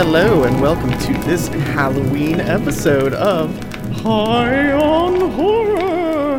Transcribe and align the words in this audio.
Hello 0.00 0.44
and 0.44 0.60
welcome 0.60 0.96
to 0.96 1.12
this 1.24 1.48
Halloween 1.48 2.38
episode 2.40 3.14
of 3.14 3.52
High 3.94 4.70
on 4.70 5.32
Horror. 5.32 6.36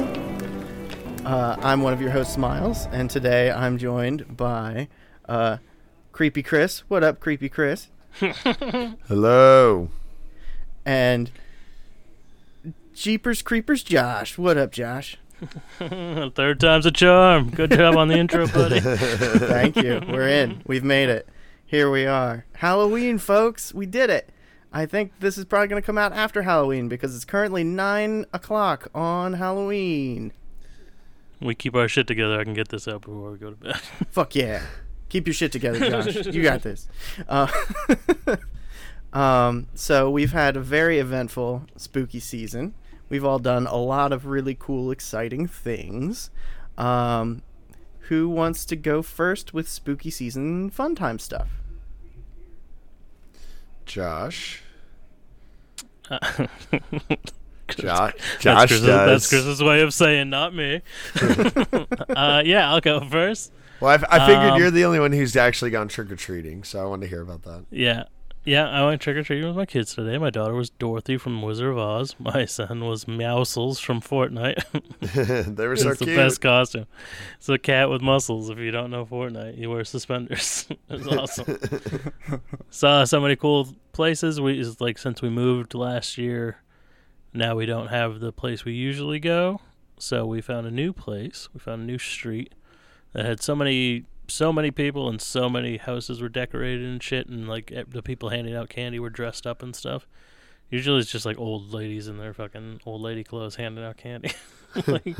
Uh, 1.25 1.57
I'm 1.59 1.81
one 1.81 1.91
of 1.91 1.99
your 1.99 2.11
hosts, 2.11 2.37
Miles, 2.37 2.87
and 2.93 3.09
today 3.09 3.51
I'm 3.51 3.77
joined 3.77 4.37
by 4.37 4.87
uh, 5.27 5.57
Creepy 6.13 6.41
Chris. 6.41 6.83
What 6.87 7.03
up, 7.03 7.19
Creepy 7.19 7.49
Chris? 7.49 7.89
Hello. 9.09 9.89
And 10.85 11.29
Jeepers 12.93 13.41
Creepers 13.41 13.83
Josh. 13.83 14.37
What 14.37 14.55
up, 14.55 14.71
Josh? 14.71 15.17
Third 15.79 16.61
time's 16.61 16.85
a 16.85 16.91
charm. 16.91 17.49
Good 17.49 17.71
job 17.71 17.97
on 17.97 18.07
the 18.07 18.15
intro, 18.15 18.47
buddy. 18.47 18.79
Thank 18.83 19.75
you. 19.75 20.01
We're 20.07 20.29
in. 20.29 20.61
We've 20.65 20.85
made 20.85 21.09
it. 21.09 21.27
Here 21.69 21.91
we 21.91 22.07
are. 22.07 22.45
Halloween, 22.55 23.19
folks. 23.19 23.75
We 23.75 23.85
did 23.85 24.09
it. 24.09 24.31
I 24.73 24.87
think 24.87 25.11
this 25.19 25.37
is 25.37 25.45
probably 25.45 25.67
going 25.67 25.79
to 25.79 25.85
come 25.85 25.99
out 25.99 26.13
after 26.13 26.41
Halloween 26.41 26.89
because 26.89 27.15
it's 27.15 27.25
currently 27.25 27.63
9 27.63 28.25
o'clock 28.33 28.87
on 28.95 29.33
Halloween. 29.33 30.33
We 31.39 31.53
keep 31.53 31.75
our 31.75 31.87
shit 31.87 32.07
together. 32.07 32.39
I 32.39 32.43
can 32.43 32.55
get 32.55 32.69
this 32.69 32.87
out 32.87 33.01
before 33.01 33.33
we 33.33 33.37
go 33.37 33.51
to 33.51 33.55
bed. 33.55 33.75
Fuck 34.09 34.33
yeah. 34.33 34.63
Keep 35.09 35.27
your 35.27 35.35
shit 35.35 35.51
together, 35.51 35.87
Josh. 35.87 36.25
you 36.33 36.41
got 36.41 36.63
this. 36.63 36.87
Uh, 37.27 37.51
um, 39.13 39.67
so 39.75 40.09
we've 40.09 40.31
had 40.31 40.57
a 40.57 40.61
very 40.61 40.97
eventful 40.97 41.67
spooky 41.77 42.19
season. 42.19 42.73
We've 43.09 43.23
all 43.23 43.37
done 43.37 43.67
a 43.67 43.77
lot 43.77 44.11
of 44.11 44.25
really 44.25 44.57
cool, 44.59 44.89
exciting 44.89 45.45
things. 45.45 46.31
Um, 46.79 47.43
who 48.07 48.27
wants 48.27 48.65
to 48.65 48.75
go 48.75 49.03
first 49.03 49.53
with 49.53 49.69
spooky 49.69 50.09
season 50.09 50.71
fun 50.71 50.95
time 50.95 51.19
stuff? 51.19 51.58
Josh. 53.89 54.61
Josh, 56.11 56.47
Josh 57.69 58.43
that's, 58.43 58.67
Chris's, 58.67 58.81
does. 58.81 58.85
that's 58.85 59.29
Chris's 59.29 59.63
way 59.63 59.81
of 59.81 59.93
saying 59.93 60.29
not 60.29 60.53
me. 60.55 60.81
uh, 62.09 62.41
yeah, 62.45 62.71
I'll 62.71 62.81
go 62.81 63.01
first. 63.01 63.51
Well, 63.79 63.91
I, 63.91 64.15
I 64.15 64.27
figured 64.27 64.53
Um, 64.53 64.59
you're 64.59 64.71
the 64.71 64.85
only 64.85 64.99
one 64.99 65.11
who's 65.11 65.35
actually 65.35 65.71
gone 65.71 65.87
trick 65.87 66.11
or 66.11 66.15
treating, 66.15 66.63
so 66.63 66.81
I 66.81 66.85
wanted 66.85 67.03
to 67.03 67.07
hear 67.09 67.21
about 67.21 67.43
that. 67.43 67.65
Yeah. 67.71 68.03
Yeah, 68.45 68.69
I 68.69 68.85
went 68.85 69.01
trick 69.01 69.17
or 69.17 69.23
treating 69.23 69.45
with 69.45 69.57
my 69.57 69.65
kids 69.65 69.93
today. 69.93 70.17
My 70.17 70.29
daughter 70.29 70.53
was 70.53 70.69
Dorothy 70.69 71.17
from 71.17 71.41
Wizard 71.41 71.71
of 71.71 71.77
Oz. 71.77 72.15
My 72.19 72.45
son 72.45 72.85
was 72.85 73.05
Meowscles 73.05 73.79
from 73.79 74.01
Fortnite. 74.01 74.63
they 75.55 75.67
were 75.67 75.73
it's 75.73 75.83
so 75.83 75.93
the 75.93 76.05
cute. 76.05 76.15
best 76.15 76.41
costume. 76.41 76.87
It's 77.37 77.49
a 77.49 77.57
cat 77.57 77.89
with 77.89 78.01
muscles. 78.01 78.49
If 78.49 78.57
you 78.57 78.71
don't 78.71 78.91
know 78.91 79.05
Fortnite, 79.05 79.57
you 79.57 79.69
wear 79.69 79.83
suspenders. 79.83 80.67
it's 80.89 81.07
awesome. 81.07 81.59
Saw 82.69 83.03
so 83.03 83.19
many 83.19 83.35
cool 83.35 83.75
places. 83.91 84.39
We 84.39 84.59
it's 84.59 84.79
like 84.79 84.97
since 84.97 85.21
we 85.21 85.29
moved 85.29 85.73
last 85.73 86.17
year, 86.17 86.63
now 87.33 87.55
we 87.55 87.65
don't 87.65 87.87
have 87.87 88.19
the 88.19 88.31
place 88.31 88.63
we 88.63 88.73
usually 88.73 89.19
go. 89.19 89.59
So 89.99 90.25
we 90.25 90.39
found 90.39 90.65
a 90.65 90.71
new 90.71 90.93
place. 90.93 91.49
We 91.53 91.59
found 91.59 91.81
a 91.81 91.85
new 91.85 91.97
street 91.99 92.55
that 93.11 93.25
had 93.25 93.41
so 93.43 93.53
many 93.53 94.05
so 94.29 94.53
many 94.53 94.71
people 94.71 95.09
and 95.09 95.21
so 95.21 95.49
many 95.49 95.77
houses 95.77 96.21
were 96.21 96.29
decorated 96.29 96.85
and 96.85 97.01
shit 97.03 97.27
and 97.27 97.47
like 97.47 97.73
the 97.87 98.01
people 98.01 98.29
handing 98.29 98.55
out 98.55 98.69
candy 98.69 98.99
were 98.99 99.09
dressed 99.09 99.45
up 99.47 99.61
and 99.63 99.75
stuff. 99.75 100.07
Usually 100.69 100.99
it's 100.99 101.11
just 101.11 101.25
like 101.25 101.37
old 101.39 101.73
ladies 101.73 102.07
in 102.07 102.17
their 102.17 102.33
fucking 102.33 102.81
old 102.85 103.01
lady 103.01 103.23
clothes 103.23 103.55
handing 103.55 103.83
out 103.83 103.97
candy. 103.97 104.31
like, 104.87 105.15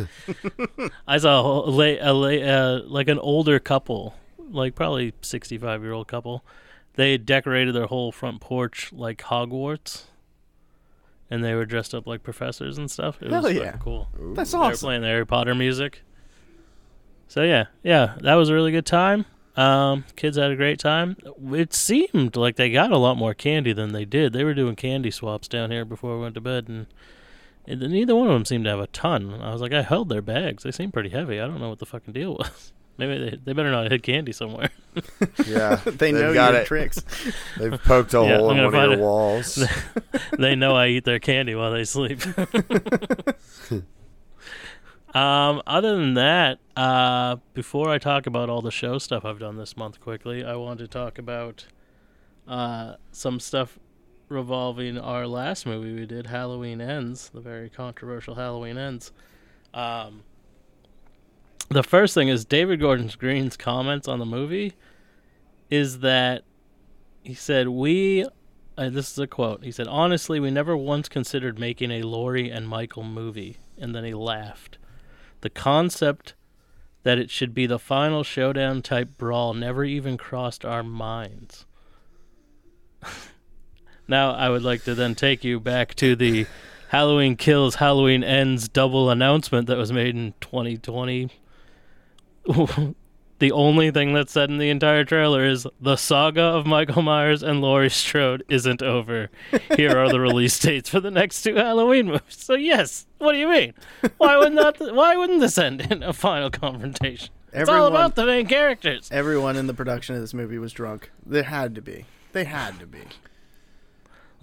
I 1.08 1.18
saw 1.18 1.40
a, 1.40 1.44
whole- 1.44 1.70
a, 1.70 1.72
la- 1.72 2.12
a, 2.12 2.14
la- 2.14 2.28
uh, 2.54 2.82
like 2.86 3.08
an 3.08 3.18
older 3.18 3.60
couple, 3.60 4.14
like 4.38 4.76
probably 4.76 5.14
65 5.22 5.82
year 5.82 5.92
old 5.92 6.08
couple. 6.08 6.46
They 6.94 7.18
decorated 7.18 7.74
their 7.74 7.88
whole 7.88 8.12
front 8.12 8.42
porch 8.42 8.92
like 8.94 9.24
Hogwarts. 9.24 10.04
And 11.32 11.44
they 11.44 11.54
were 11.54 11.66
dressed 11.66 11.94
up 11.94 12.08
like 12.08 12.24
professors 12.24 12.78
and 12.78 12.90
stuff. 12.90 13.22
It 13.22 13.32
Hell 13.32 13.44
was 13.44 13.54
yeah. 13.54 13.78
cool. 13.80 14.08
That's 14.34 14.52
They 14.52 14.58
were 14.58 14.66
awesome. 14.66 14.88
playing 14.88 15.02
the 15.02 15.08
Harry 15.08 15.26
Potter 15.28 15.54
music. 15.56 16.02
So 17.30 17.44
yeah, 17.44 17.66
yeah, 17.84 18.16
that 18.22 18.34
was 18.36 18.50
a 18.50 18.54
really 18.54 18.72
good 18.72 18.86
time. 18.86 19.26
Um, 19.56 20.04
kids 20.16 20.36
had 20.38 20.52
a 20.52 20.56
great 20.56 20.80
time. 20.80 21.16
It 21.54 21.74
seemed 21.74 22.36
like 22.36 22.56
they 22.56 22.70
got 22.72 22.92
a 22.92 22.98
lot 22.98 23.18
more 23.18 23.34
candy 23.34 23.72
than 23.72 23.92
they 23.94 24.04
did. 24.06 24.34
They 24.34 24.44
were 24.44 24.54
doing 24.54 24.76
candy 24.76 25.12
swaps 25.12 25.48
down 25.48 25.70
here 25.70 25.86
before 25.86 26.16
we 26.16 26.22
went 26.24 26.36
to 26.36 26.42
bed, 26.42 26.68
and, 26.70 26.88
and 27.68 27.80
neither 27.82 28.16
one 28.16 28.28
of 28.28 28.34
them 28.34 28.46
seemed 28.46 28.64
to 28.66 28.70
have 28.72 28.80
a 28.80 28.88
ton. 28.88 29.42
I 29.42 29.52
was 29.54 29.62
like, 29.62 29.74
I 29.74 29.82
held 29.84 30.10
their 30.10 30.22
bags. 30.22 30.64
They 30.64 30.72
seemed 30.72 30.92
pretty 30.94 31.10
heavy. 31.10 31.40
I 31.40 31.46
don't 31.46 31.60
know 31.60 31.70
what 31.70 31.80
the 31.80 31.86
fucking 31.86 32.14
deal 32.14 32.34
was. 32.40 32.74
Maybe 32.98 33.18
they, 33.32 33.38
they 33.44 33.54
better 33.54 33.72
not 33.72 33.84
have 33.84 33.92
hid 33.92 34.04
candy 34.04 34.32
somewhere. 34.32 34.72
Yeah, 35.46 35.76
they 35.86 36.12
know 36.12 36.34
got 36.34 36.54
your 36.54 36.62
it. 36.64 36.68
tricks. 36.68 37.02
They've 37.58 37.72
poked 37.84 38.14
a 38.14 38.18
Yeah, 38.24 38.38
hole 38.38 38.50
I'm 38.52 38.58
in 38.58 38.66
one 38.66 38.74
of 38.74 38.74
your 38.74 38.82
find 38.82 38.94
it. 38.94 39.00
walls. 39.00 39.68
they 40.38 40.56
know 40.56 40.76
I 40.76 40.88
eat 40.88 41.06
their 41.06 41.20
candy 41.20 41.54
while 41.56 41.72
they 41.72 41.84
sleep. 41.86 42.22
Um, 45.14 45.62
other 45.66 45.96
than 45.96 46.14
that, 46.16 46.60
uh, 46.76 47.38
before 47.54 47.90
I 47.90 47.98
talk 47.98 48.28
about 48.28 48.50
all 48.50 48.62
the 48.62 48.72
show 48.72 48.98
stuff 48.98 49.26
I've 49.26 49.40
done 49.40 49.58
this 49.58 49.76
month 49.76 50.00
quickly, 50.00 50.44
I 50.44 50.56
want 50.56 50.80
to 50.80 50.88
talk 50.88 51.18
about 51.18 51.66
uh, 52.48 52.96
some 53.12 53.40
stuff 53.40 53.80
revolving 54.28 54.98
our 54.98 55.26
last 55.28 55.66
movie 55.66 55.94
we 55.94 56.06
did, 56.06 56.28
Halloween 56.28 56.82
Ends, 56.82 57.30
the 57.30 57.42
very 57.42 57.70
controversial 57.70 58.36
Halloween 58.36 58.78
Ends. 58.78 59.12
Um, 59.74 60.24
the 61.70 61.84
first 61.84 62.14
thing 62.14 62.28
is 62.30 62.46
David 62.46 62.80
Gordon 62.80 63.12
Green's 63.18 63.58
comments 63.58 64.08
on 64.08 64.20
the 64.20 64.26
movie 64.26 64.74
is 65.70 66.00
that 66.00 66.44
he 67.24 67.34
said, 67.34 67.68
We 67.68 68.26
uh, 68.80 68.90
this 68.90 69.12
is 69.12 69.20
a 69.20 69.28
quote. 69.28 69.64
He 69.64 69.72
said, 69.74 69.88
"Honestly, 69.88 70.40
we 70.40 70.52
never 70.52 70.76
once 70.76 71.10
considered 71.10 71.60
making 71.60 71.92
a 71.92 72.02
Laurie 72.02 72.50
and 72.50 72.68
Michael 72.68 73.04
movie." 73.04 73.58
And 73.78 73.94
then 73.94 74.06
he 74.06 74.14
laughed. 74.14 74.79
The 75.42 75.50
concept 75.50 76.36
that 77.04 77.18
it 77.18 77.30
should 77.30 77.54
be 77.54 77.66
the 77.66 77.80
final 77.80 78.24
showdown 78.24 78.82
type 78.82 79.18
brawl 79.18 79.54
never 79.54 79.84
even 79.84 80.18
crossed 80.18 80.66
our 80.66 80.84
minds. 80.84 81.66
now, 84.08 84.32
I 84.32 84.50
would 84.50 84.64
like 84.64 84.84
to 84.84 84.96
then 84.96 85.16
take 85.16 85.44
you 85.44 85.60
back 85.60 85.96
to 85.96 86.16
the 86.16 86.46
Halloween 86.90 87.36
Kills, 87.38 87.76
Halloween 87.76 88.24
Ends 88.24 88.68
double 88.68 89.10
announcement 89.10 89.68
that 89.68 89.78
was 89.78 89.92
made 89.92 90.16
in 90.16 90.34
2020. 90.42 91.30
the 93.40 93.52
only 93.52 93.90
thing 93.90 94.14
that's 94.14 94.34
said 94.34 94.50
in 94.50 94.58
the 94.58 94.70
entire 94.70 95.04
trailer 95.04 95.46
is 95.46 95.66
the 95.82 95.96
saga 95.96 96.42
of 96.42 96.66
Michael 96.66 97.02
Myers 97.02 97.42
and 97.42 97.62
Laurie 97.62 97.90
Strode 97.90 98.44
isn't 98.50 98.82
over. 98.82 99.30
Here 99.76 99.98
are 99.98 100.10
the 100.10 100.20
release 100.20 100.60
dates 100.62 100.90
for 100.90 101.00
the 101.00 101.12
next 101.12 101.42
two 101.42 101.56
Halloween 101.56 102.08
movies. 102.08 102.22
So 102.30 102.54
yes, 102.56 103.08
what 103.18 103.32
do 103.32 103.38
you 103.38 103.50
mean? 103.50 103.74
Why 104.18 104.38
would 104.38 104.54
not? 104.54 104.78
Why 104.80 105.16
wouldn't 105.16 105.40
this 105.40 105.58
end 105.58 105.82
in 105.90 106.04
a 106.04 106.14
final 106.14 106.50
confrontation? 106.50 107.30
It's 107.52 107.70
all 107.70 107.88
about 107.88 108.16
the 108.16 108.26
main 108.26 108.46
characters. 108.46 109.10
everyone 109.12 109.56
in 109.56 109.66
the 109.68 109.74
production 109.74 110.16
of 110.16 110.22
this 110.22 110.34
movie 110.34 110.60
was 110.60 110.72
drunk. 110.72 111.10
There 111.26 111.44
had 111.44 111.74
to 111.76 111.82
be. 111.82 112.06
They 112.32 112.44
had 112.44 112.80
to 112.80 112.86
be. 112.86 113.00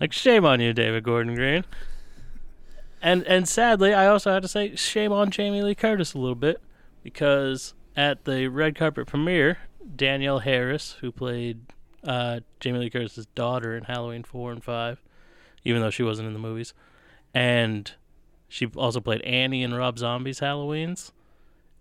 Like 0.01 0.13
shame 0.13 0.45
on 0.45 0.61
you, 0.61 0.73
David 0.73 1.05
Gordon 1.05 1.35
Green. 1.35 1.65
And 3.01 3.23
and 3.25 3.49
sadly, 3.49 3.95
I 3.95 4.07
also 4.07 4.33
had 4.33 4.43
to 4.43 4.49
say 4.49 4.75
shame 4.75 5.13
on 5.13 5.31
Jamie 5.31 5.63
Lee 5.63 5.75
Curtis 5.75 6.15
a 6.15 6.19
little 6.19 6.35
bit 6.35 6.61
because 7.03 7.75
at 7.97 8.25
the 8.25 8.49
red 8.49 8.77
carpet 8.77 9.07
premiere, 9.07 9.59
Danielle 9.95 10.41
Harris, 10.41 10.97
who 11.01 11.11
played 11.11 11.61
uh, 12.05 12.41
Jamie 12.61 12.81
Lee 12.81 12.91
Curtis's 12.91 13.27
daughter 13.27 13.77
in 13.77 13.85
Halloween 13.85 14.23
four 14.23 14.53
and 14.53 14.63
five, 14.63 15.03
even 15.65 15.81
though 15.81 15.91
she 15.91 16.03
wasn't 16.03 16.29
in 16.29 16.35
the 16.35 16.39
movies, 16.39 16.75
and 17.35 17.93
she 18.49 18.67
also 18.77 19.01
played 19.01 19.23
Annie 19.23 19.63
in 19.63 19.75
Rob 19.75 19.99
Zombie's 19.99 20.41
Halloween's, 20.41 21.13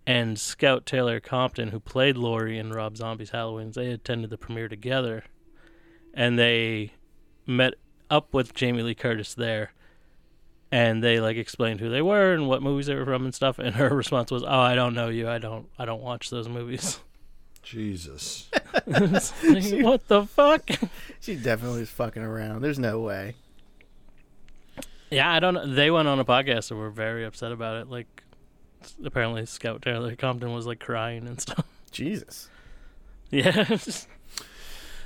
and 0.07 0.39
Scout 0.39 0.85
Taylor 0.85 1.19
Compton, 1.19 1.69
who 1.69 1.79
played 1.79 2.17
Laurie 2.17 2.57
in 2.57 2.71
Rob 2.71 2.95
Zombie's 2.97 3.31
Halloween's, 3.31 3.75
they 3.75 3.91
attended 3.91 4.29
the 4.29 4.37
premiere 4.37 4.69
together, 4.69 5.25
and 6.13 6.39
they 6.39 6.93
met 7.45 7.73
up 8.09 8.33
with 8.33 8.53
Jamie 8.53 8.83
Lee 8.83 8.95
Curtis 8.95 9.33
there, 9.33 9.73
and 10.75 11.01
they 11.01 11.21
like 11.21 11.37
explained 11.37 11.79
who 11.79 11.89
they 11.89 12.01
were 12.01 12.33
and 12.33 12.49
what 12.49 12.61
movies 12.61 12.87
they 12.87 12.95
were 12.95 13.05
from 13.05 13.23
and 13.23 13.33
stuff. 13.33 13.59
And 13.59 13.75
her 13.77 13.87
response 13.95 14.29
was, 14.29 14.43
"Oh, 14.43 14.47
I 14.49 14.75
don't 14.75 14.93
know 14.93 15.07
you. 15.07 15.29
I 15.29 15.37
don't. 15.37 15.67
I 15.79 15.85
don't 15.85 16.01
watch 16.01 16.29
those 16.29 16.49
movies." 16.49 16.99
Jesus. 17.63 18.49
It's 18.85 19.43
like, 19.43 19.83
what 19.83 20.07
the 20.09 20.25
fuck? 20.25 20.69
She 21.21 21.35
definitely 21.35 21.79
was 21.79 21.89
fucking 21.89 22.21
around. 22.21 22.61
There's 22.61 22.77
no 22.77 22.99
way. 22.99 23.33
Yeah, 25.09 25.31
I 25.31 25.39
don't. 25.39 25.73
They 25.75 25.89
went 25.89 26.07
on 26.09 26.19
a 26.19 26.25
podcast 26.25 26.69
and 26.69 26.79
were 26.79 26.91
very 26.91 27.23
upset 27.25 27.51
about 27.51 27.77
it. 27.81 27.89
Like, 27.89 28.21
apparently, 29.03 29.45
Scout 29.47 29.81
Taylor 29.81 30.15
Compton 30.15 30.53
was 30.53 30.67
like 30.67 30.79
crying 30.79 31.25
and 31.25 31.39
stuff. 31.41 31.65
Jesus. 31.91 32.49
Yeah. 33.31 33.77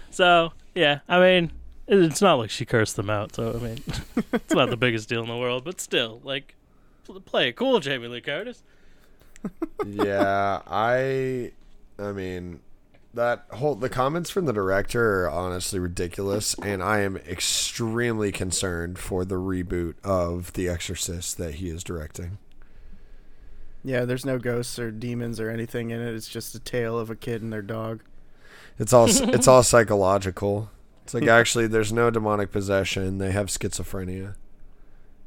so 0.10 0.52
yeah, 0.76 1.00
I 1.08 1.20
mean, 1.20 1.46
it- 1.46 1.52
it's 1.90 2.22
not 2.22 2.36
like 2.36 2.50
she 2.50 2.66
cursed 2.66 2.96
them 2.96 3.10
out. 3.10 3.36
So 3.36 3.54
I 3.54 3.64
mean, 3.64 3.80
it's 4.34 4.54
not 4.54 4.70
the 4.70 4.78
biggest 4.78 5.10
deal 5.10 5.22
in 5.22 5.30
the 5.30 5.38
world, 5.38 5.64
but 5.64 5.82
still, 5.82 6.22
like, 6.24 6.56
play 7.26 7.50
it 7.50 7.56
cool, 7.56 7.80
Jamie 7.80 8.08
Lee 8.08 8.22
Curtis. 8.22 8.64
yeah, 9.86 10.62
I 10.68 11.52
I 11.98 12.12
mean 12.12 12.60
that 13.14 13.46
whole 13.52 13.76
the 13.76 13.90
comments 13.90 14.30
from 14.30 14.46
the 14.46 14.54
director 14.54 15.24
are 15.26 15.30
honestly 15.30 15.80
ridiculous, 15.80 16.54
and 16.56 16.84
I 16.84 17.00
am 17.00 17.18
extremely 17.18 18.32
concerned 18.32 19.00
for 19.00 19.26
the 19.26 19.36
reboot 19.36 19.96
of 20.04 20.54
The 20.54 20.70
Exorcist 20.70 21.38
that 21.38 21.56
he 21.56 21.70
is 21.70 21.84
directing. 21.84 22.38
Yeah, 23.84 24.06
there's 24.06 24.26
no 24.26 24.38
ghosts 24.38 24.78
or 24.78 24.92
demons 24.92 25.40
or 25.40 25.50
anything 25.50 25.90
in 25.92 26.02
it. 26.02 26.14
It's 26.14 26.28
just 26.28 26.54
a 26.54 26.60
tale 26.60 27.00
of 27.00 27.10
a 27.10 27.16
kid 27.16 27.42
and 27.42 27.52
their 27.52 27.62
dog. 27.62 28.04
It's 28.78 28.94
all 28.94 29.08
it's 29.10 29.48
all 29.48 29.64
psychological. 29.64 30.70
It's 31.10 31.16
like 31.16 31.28
actually 31.28 31.66
there's 31.66 31.92
no 31.92 32.12
demonic 32.12 32.52
possession. 32.52 33.18
They 33.18 33.32
have 33.32 33.48
schizophrenia. 33.48 34.36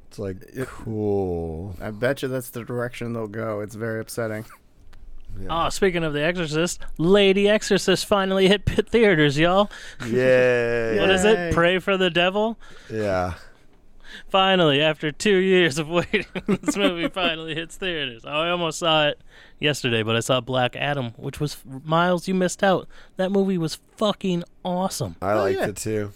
It's 0.07 0.17
like 0.17 0.37
cool. 0.69 1.75
I 1.81 1.91
bet 1.91 2.23
you 2.23 2.29
that's 2.29 2.51
the 2.51 2.63
direction 2.63 3.13
they'll 3.15 3.27
go. 3.27 3.59
It's 3.59 3.75
very 3.75 3.99
upsetting. 3.99 4.45
Oh, 5.51 5.71
speaking 5.71 6.05
of 6.05 6.13
The 6.13 6.23
Exorcist, 6.23 6.79
Lady 6.99 7.49
Exorcist 7.49 8.07
finally 8.07 8.47
hit 8.47 8.65
pit 8.65 8.91
theaters, 8.91 9.37
y'all. 9.37 9.73
Yeah. 10.07 10.95
What 11.01 11.11
is 11.11 11.25
it? 11.25 11.53
Prey 11.53 11.81
for 11.81 11.97
the 11.97 12.11
Devil? 12.11 12.61
Yeah. 12.89 13.35
Finally, 14.29 14.81
after 14.81 15.13
two 15.13 15.37
years 15.39 15.79
of 15.79 15.89
waiting, 15.89 16.27
this 16.47 16.77
movie 16.77 17.09
finally 17.09 17.55
hits 17.55 17.77
theaters. 17.77 18.25
I 18.25 18.49
almost 18.51 18.79
saw 18.79 19.09
it 19.09 19.21
yesterday, 19.59 20.03
but 20.03 20.17
I 20.17 20.21
saw 20.21 20.41
Black 20.41 20.77
Adam, 20.77 21.13
which 21.17 21.41
was 21.41 21.57
Miles. 21.85 22.29
You 22.29 22.35
missed 22.35 22.63
out. 22.63 22.89
That 23.17 23.31
movie 23.33 23.59
was 23.59 23.79
fucking 23.97 24.45
awesome. 24.65 25.17
I 25.23 25.33
Oh, 25.33 25.37
liked 25.39 25.59
yeah. 25.59 25.67
it 25.69 25.77
too. 25.77 26.13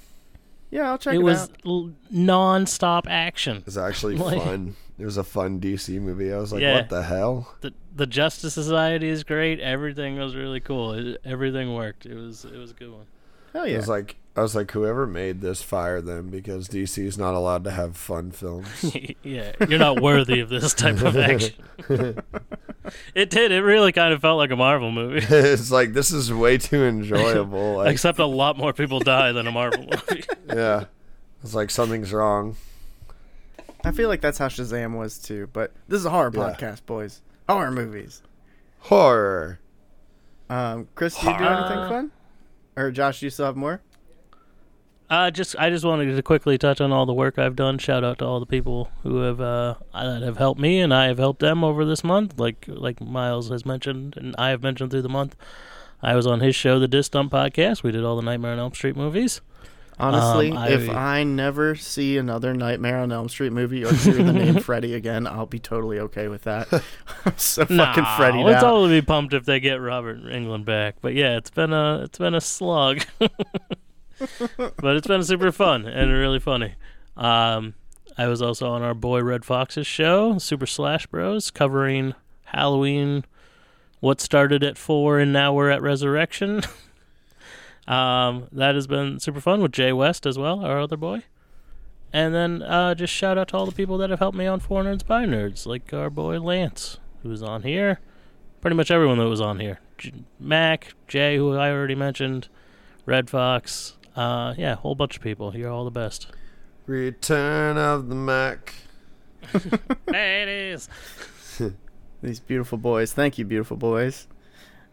Yeah, 0.70 0.90
I'll 0.90 0.98
check 0.98 1.14
it 1.14 1.16
out. 1.16 1.20
it, 1.20 1.24
was 1.24 1.42
out. 1.42 1.50
l- 1.64 1.92
non-stop 2.10 3.06
action. 3.08 3.58
It 3.58 3.66
was 3.66 3.78
actually 3.78 4.16
Like- 4.18 4.42
fun. 4.42 4.76
It 4.98 5.04
was 5.04 5.18
a 5.18 5.24
fun 5.24 5.60
DC 5.60 6.00
movie. 6.00 6.32
I 6.32 6.38
was 6.38 6.54
like, 6.54 6.62
Yeah. 6.62 6.76
what 6.76 6.88
the 6.88 7.02
hell? 7.02 7.54
the 7.60 7.74
The 7.94 8.06
Justice 8.06 8.54
Society 8.54 9.08
is 9.08 9.24
great. 9.24 9.60
Everything 9.60 10.16
was 10.18 10.34
really 10.34 10.58
cool. 10.60 10.92
It, 10.94 11.20
everything 11.22 11.74
worked. 11.74 12.06
It 12.06 12.14
was 12.14 12.46
it 12.46 12.56
was 12.56 12.70
a 12.70 12.74
good 12.74 12.90
one. 12.90 13.04
Hell 13.52 13.66
yeah. 13.66 13.74
It 13.74 13.76
was 13.76 13.88
like 13.90 14.16
I 14.36 14.42
was 14.42 14.54
like, 14.54 14.70
whoever 14.72 15.06
made 15.06 15.40
this, 15.40 15.62
fire 15.62 16.02
them 16.02 16.28
because 16.28 16.68
DC 16.68 17.02
is 17.02 17.16
not 17.16 17.34
allowed 17.34 17.64
to 17.64 17.70
have 17.70 17.96
fun 17.96 18.30
films. 18.32 18.68
yeah, 19.22 19.52
you're 19.66 19.78
not 19.78 20.02
worthy 20.02 20.40
of 20.40 20.50
this 20.50 20.74
type 20.74 21.00
of 21.00 21.16
action. 21.16 21.54
it 23.14 23.30
did. 23.30 23.50
It 23.50 23.62
really 23.62 23.92
kind 23.92 24.12
of 24.12 24.20
felt 24.20 24.36
like 24.36 24.50
a 24.50 24.56
Marvel 24.56 24.92
movie, 24.92 25.24
it's 25.30 25.70
like 25.70 25.94
this 25.94 26.12
is 26.12 26.30
way 26.32 26.58
too 26.58 26.84
enjoyable. 26.84 27.76
Like, 27.76 27.92
except 27.92 28.18
a 28.18 28.26
lot 28.26 28.58
more 28.58 28.74
people 28.74 29.00
die 29.00 29.32
than 29.32 29.46
a 29.46 29.52
Marvel 29.52 29.84
movie. 29.84 30.24
yeah, 30.48 30.84
it's 31.42 31.54
like 31.54 31.70
something's 31.70 32.12
wrong. 32.12 32.56
I 33.84 33.92
feel 33.92 34.08
like 34.08 34.20
that's 34.20 34.36
how 34.36 34.48
Shazam 34.48 34.98
was 34.98 35.18
too. 35.18 35.48
But 35.52 35.72
this 35.88 35.98
is 36.00 36.04
a 36.06 36.10
horror 36.10 36.30
Yeah. 36.34 36.40
podcast, 36.40 36.84
boys. 36.84 37.22
Horror 37.48 37.70
movies. 37.70 38.20
Horror. 38.80 39.60
Um, 40.50 40.88
Chris, 40.94 41.18
do 41.18 41.26
you 41.30 41.38
do 41.38 41.44
anything 41.44 41.88
fun? 41.88 42.10
Or 42.76 42.90
Josh, 42.90 43.20
do 43.20 43.26
you 43.26 43.30
still 43.30 43.46
have 43.46 43.56
more? 43.56 43.80
Uh, 45.08 45.30
just 45.30 45.54
I 45.58 45.70
just 45.70 45.84
wanted 45.84 46.14
to 46.16 46.22
quickly 46.22 46.58
touch 46.58 46.80
on 46.80 46.90
all 46.92 47.06
the 47.06 47.14
work 47.14 47.38
I've 47.38 47.54
done. 47.56 47.78
Shout 47.78 48.02
out 48.02 48.18
to 48.18 48.24
all 48.26 48.40
the 48.40 48.46
people 48.46 48.90
who 49.04 49.18
have 49.18 49.40
uh, 49.40 49.74
that 49.94 50.22
have 50.22 50.36
helped 50.38 50.60
me, 50.60 50.80
and 50.80 50.92
I 50.92 51.06
have 51.06 51.18
helped 51.18 51.40
them 51.40 51.62
over 51.62 51.84
this 51.84 52.02
month. 52.02 52.40
Like 52.40 52.64
like 52.66 53.00
Miles 53.00 53.50
has 53.50 53.64
mentioned, 53.64 54.16
and 54.16 54.34
I 54.36 54.50
have 54.50 54.62
mentioned 54.62 54.90
through 54.90 55.02
the 55.02 55.08
month. 55.08 55.36
I 56.02 56.14
was 56.16 56.26
on 56.26 56.40
his 56.40 56.54
show, 56.56 56.78
the 56.78 56.88
Distump 56.88 57.30
Podcast. 57.30 57.82
We 57.82 57.92
did 57.92 58.04
all 58.04 58.16
the 58.16 58.22
Nightmare 58.22 58.52
on 58.52 58.58
Elm 58.58 58.74
Street 58.74 58.96
movies. 58.96 59.40
Honestly, 59.98 60.50
Um, 60.52 60.68
if 60.68 60.90
I- 60.90 61.20
I 61.20 61.24
never 61.24 61.74
see 61.74 62.18
another 62.18 62.52
Nightmare 62.52 62.98
on 62.98 63.10
Elm 63.12 63.30
Street 63.30 63.52
movie 63.52 63.82
or 63.82 63.94
hear 63.94 64.12
the 64.22 64.30
name 64.32 64.58
Freddy 64.60 64.92
again, 64.92 65.26
I'll 65.26 65.46
be 65.46 65.58
totally 65.58 65.98
okay 66.00 66.28
with 66.28 66.42
that. 66.42 66.66
I'm 67.24 67.38
so 67.38 67.64
fucking 67.64 68.04
Freddy 68.18 68.42
let's 68.42 68.62
out. 68.62 68.74
all 68.74 68.88
be 68.88 69.00
pumped 69.00 69.32
if 69.32 69.46
they 69.46 69.58
get 69.58 69.80
Robert 69.80 70.22
Englund 70.24 70.66
back. 70.66 70.96
But 71.00 71.14
yeah, 71.14 71.38
it's 71.38 71.48
been 71.50 71.72
a 71.72 72.02
it's 72.02 72.18
been 72.18 72.34
a 72.34 72.42
slug, 72.42 73.04
but 74.56 74.96
it's 74.96 75.06
been 75.06 75.22
super 75.22 75.52
fun 75.52 75.86
and 75.86 76.12
really 76.12 76.38
funny. 76.40 76.74
Um, 77.16 77.74
I 78.18 78.28
was 78.28 78.40
also 78.40 78.70
on 78.70 78.82
our 78.82 78.94
boy 78.94 79.22
Red 79.22 79.44
Fox's 79.44 79.86
show, 79.86 80.38
Super 80.38 80.66
Slash 80.66 81.06
Bros, 81.06 81.50
covering 81.50 82.14
Halloween. 82.44 83.24
What 84.00 84.20
started 84.20 84.62
at 84.62 84.78
four 84.78 85.18
and 85.18 85.32
now 85.32 85.52
we're 85.52 85.70
at 85.70 85.82
Resurrection. 85.82 86.62
um, 87.88 88.48
that 88.52 88.74
has 88.74 88.86
been 88.86 89.20
super 89.20 89.40
fun 89.40 89.60
with 89.62 89.72
Jay 89.72 89.92
West 89.92 90.26
as 90.26 90.38
well, 90.38 90.64
our 90.64 90.80
other 90.80 90.96
boy. 90.96 91.24
And 92.12 92.34
then 92.34 92.62
uh, 92.62 92.94
just 92.94 93.12
shout 93.12 93.36
out 93.36 93.48
to 93.48 93.56
all 93.56 93.66
the 93.66 93.72
people 93.72 93.98
that 93.98 94.10
have 94.10 94.20
helped 94.20 94.38
me 94.38 94.46
on 94.46 94.60
Four 94.60 94.84
Nerds 94.84 95.06
by 95.06 95.24
Nerds, 95.26 95.66
like 95.66 95.92
our 95.92 96.08
boy 96.08 96.40
Lance, 96.40 96.98
who 97.22 97.28
was 97.28 97.42
on 97.42 97.62
here. 97.62 98.00
Pretty 98.60 98.76
much 98.76 98.90
everyone 98.90 99.18
that 99.18 99.28
was 99.28 99.40
on 99.40 99.60
here. 99.60 99.80
J- 99.98 100.12
Mac, 100.40 100.94
Jay, 101.08 101.36
who 101.36 101.54
I 101.54 101.70
already 101.70 101.94
mentioned, 101.94 102.48
Red 103.04 103.28
Fox. 103.28 103.95
Uh, 104.16 104.54
yeah, 104.56 104.72
a 104.72 104.76
whole 104.76 104.94
bunch 104.94 105.16
of 105.16 105.22
people. 105.22 105.54
You're 105.54 105.70
all 105.70 105.84
the 105.84 105.90
best. 105.90 106.26
Return 106.86 107.76
of 107.76 108.08
the 108.08 108.14
Mac. 108.14 108.74
there 110.06 110.42
it 110.42 110.48
is. 110.48 110.88
These 112.22 112.40
beautiful 112.40 112.78
boys. 112.78 113.12
Thank 113.12 113.38
you, 113.38 113.44
beautiful 113.44 113.76
boys. 113.76 114.26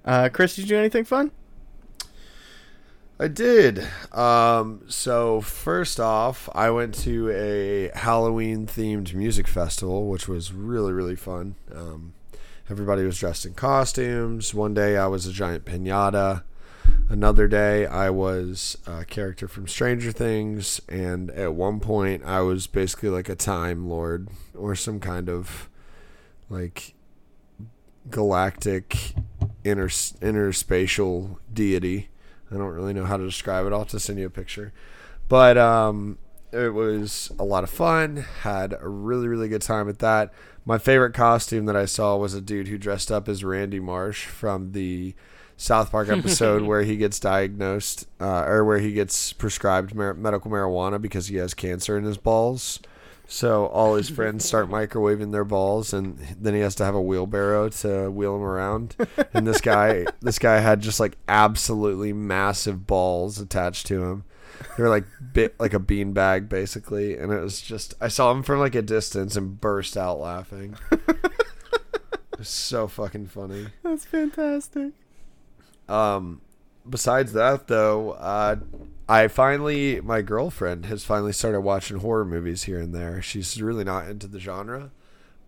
Uh, 0.03 0.29
Chris, 0.31 0.55
did 0.55 0.63
you 0.63 0.69
do 0.69 0.77
anything 0.77 1.05
fun? 1.05 1.31
I 3.19 3.27
did. 3.27 3.87
Um, 4.11 4.81
so 4.87 5.39
first 5.39 5.99
off, 5.99 6.49
I 6.53 6.71
went 6.71 6.93
to 6.95 7.29
a 7.29 7.97
Halloween 7.97 8.67
themed 8.67 9.13
music 9.13 9.47
festival, 9.47 10.07
which 10.09 10.27
was 10.27 10.51
really 10.51 10.91
really 10.91 11.15
fun. 11.15 11.55
Um, 11.73 12.13
everybody 12.69 13.05
was 13.05 13.17
dressed 13.17 13.45
in 13.45 13.53
costumes. 13.53 14.53
One 14.53 14.73
day 14.73 14.97
I 14.97 15.07
was 15.07 15.25
a 15.25 15.31
giant 15.31 15.63
pinata. 15.63 16.43
Another 17.09 17.47
day 17.47 17.85
I 17.85 18.09
was 18.09 18.77
a 18.87 19.05
character 19.05 19.47
from 19.47 19.67
Stranger 19.67 20.11
Things, 20.11 20.81
and 20.89 21.29
at 21.31 21.53
one 21.53 21.79
point 21.79 22.23
I 22.25 22.41
was 22.41 22.65
basically 22.67 23.09
like 23.09 23.29
a 23.29 23.35
time 23.35 23.87
lord 23.87 24.29
or 24.55 24.75
some 24.75 24.99
kind 24.99 25.29
of 25.29 25.69
like 26.49 26.95
galactic 28.09 29.13
inter 29.63 29.87
interspatial 29.87 31.38
deity. 31.53 32.09
I 32.51 32.55
don't 32.55 32.67
really 32.67 32.93
know 32.93 33.05
how 33.05 33.17
to 33.17 33.25
describe 33.25 33.65
it. 33.65 33.73
I'll 33.73 33.79
have 33.79 33.89
to 33.89 34.00
send 34.00 34.19
you 34.19 34.27
a 34.27 34.31
picture. 34.31 34.73
But 35.27 35.57
um, 35.57 36.17
it 36.51 36.73
was 36.73 37.31
a 37.39 37.43
lot 37.43 37.63
of 37.63 37.69
fun. 37.69 38.17
Had 38.41 38.75
a 38.79 38.88
really, 38.88 39.27
really 39.27 39.50
good 39.50 39.62
time 39.62 39.89
at 39.89 40.00
that. 40.00 40.33
My 40.65 40.77
favorite 40.77 41.13
costume 41.13 41.65
that 41.65 41.75
I 41.75 41.85
saw 41.85 42.15
was 42.15 42.33
a 42.33 42.41
dude 42.41 42.67
who 42.67 42.77
dressed 42.77 43.12
up 43.12 43.27
as 43.27 43.43
Randy 43.43 43.79
Marsh 43.79 44.25
from 44.25 44.71
the 44.71 45.15
South 45.63 45.91
Park 45.91 46.10
episode 46.10 46.62
where 46.67 46.82
he 46.82 46.98
gets 46.98 47.22
diagnosed 47.22 48.05
uh, 48.20 48.43
or 48.43 48.65
where 48.65 48.79
he 48.79 48.91
gets 48.91 49.32
prescribed 49.32 49.96
mar- 49.96 50.13
medical 50.13 50.51
marijuana 50.51 51.01
because 51.01 51.27
he 51.27 51.38
has 51.38 51.53
cancer 51.53 51.98
in 51.98 52.03
his 52.03 52.17
balls. 52.17 52.82
So 53.29 53.67
all 53.67 53.96
his 53.96 54.10
friends 54.10 54.43
start 54.43 54.70
microwaving 54.70 55.32
their 55.32 55.46
balls, 55.46 55.93
and 55.93 56.17
then 56.38 56.53
he 56.53 56.60
has 56.60 56.75
to 56.75 56.86
have 56.86 56.96
a 56.96 57.01
wheelbarrow 57.01 57.70
to 57.70 58.12
wheel 58.12 58.34
them 58.34 58.43
around. 58.43 58.98
And 59.34 59.48
this 59.48 59.62
guy, 59.62 60.05
this 60.22 60.38
guy 60.38 60.60
had 60.60 60.82
just 60.82 61.00
like 61.00 61.17
absolutely 61.29 62.12
massive 62.12 62.86
balls 62.86 63.39
attached 63.39 63.88
to 63.88 64.03
him. 64.03 64.25
They 64.75 64.84
were 64.84 64.89
like 64.89 65.05
bit 65.32 65.58
like 65.62 65.74
a 65.74 65.79
beanbag 65.79 66.50
basically, 66.50 67.17
and 67.17 67.32
it 67.32 67.39
was 67.39 67.62
just 67.62 67.93
I 68.01 68.10
saw 68.10 68.32
him 68.32 68.43
from 68.43 68.60
like 68.60 68.75
a 68.75 68.82
distance 68.82 69.38
and 69.38 69.62
burst 69.62 69.96
out 69.96 70.20
laughing. 70.20 70.75
it 70.91 72.38
was 72.38 72.50
so 72.50 72.89
fucking 72.89 73.27
funny. 73.27 73.67
That's 73.82 74.03
fantastic. 74.03 74.91
Um, 75.89 76.41
besides 76.89 77.33
that, 77.33 77.67
though, 77.67 78.11
uh, 78.11 78.57
I 79.07 79.27
finally, 79.27 79.99
my 80.01 80.21
girlfriend 80.21 80.85
has 80.85 81.03
finally 81.03 81.33
started 81.33 81.61
watching 81.61 81.97
horror 81.97 82.25
movies 82.25 82.63
here 82.63 82.79
and 82.79 82.93
there. 82.95 83.21
She's 83.21 83.61
really 83.61 83.83
not 83.83 84.07
into 84.07 84.27
the 84.27 84.39
genre, 84.39 84.91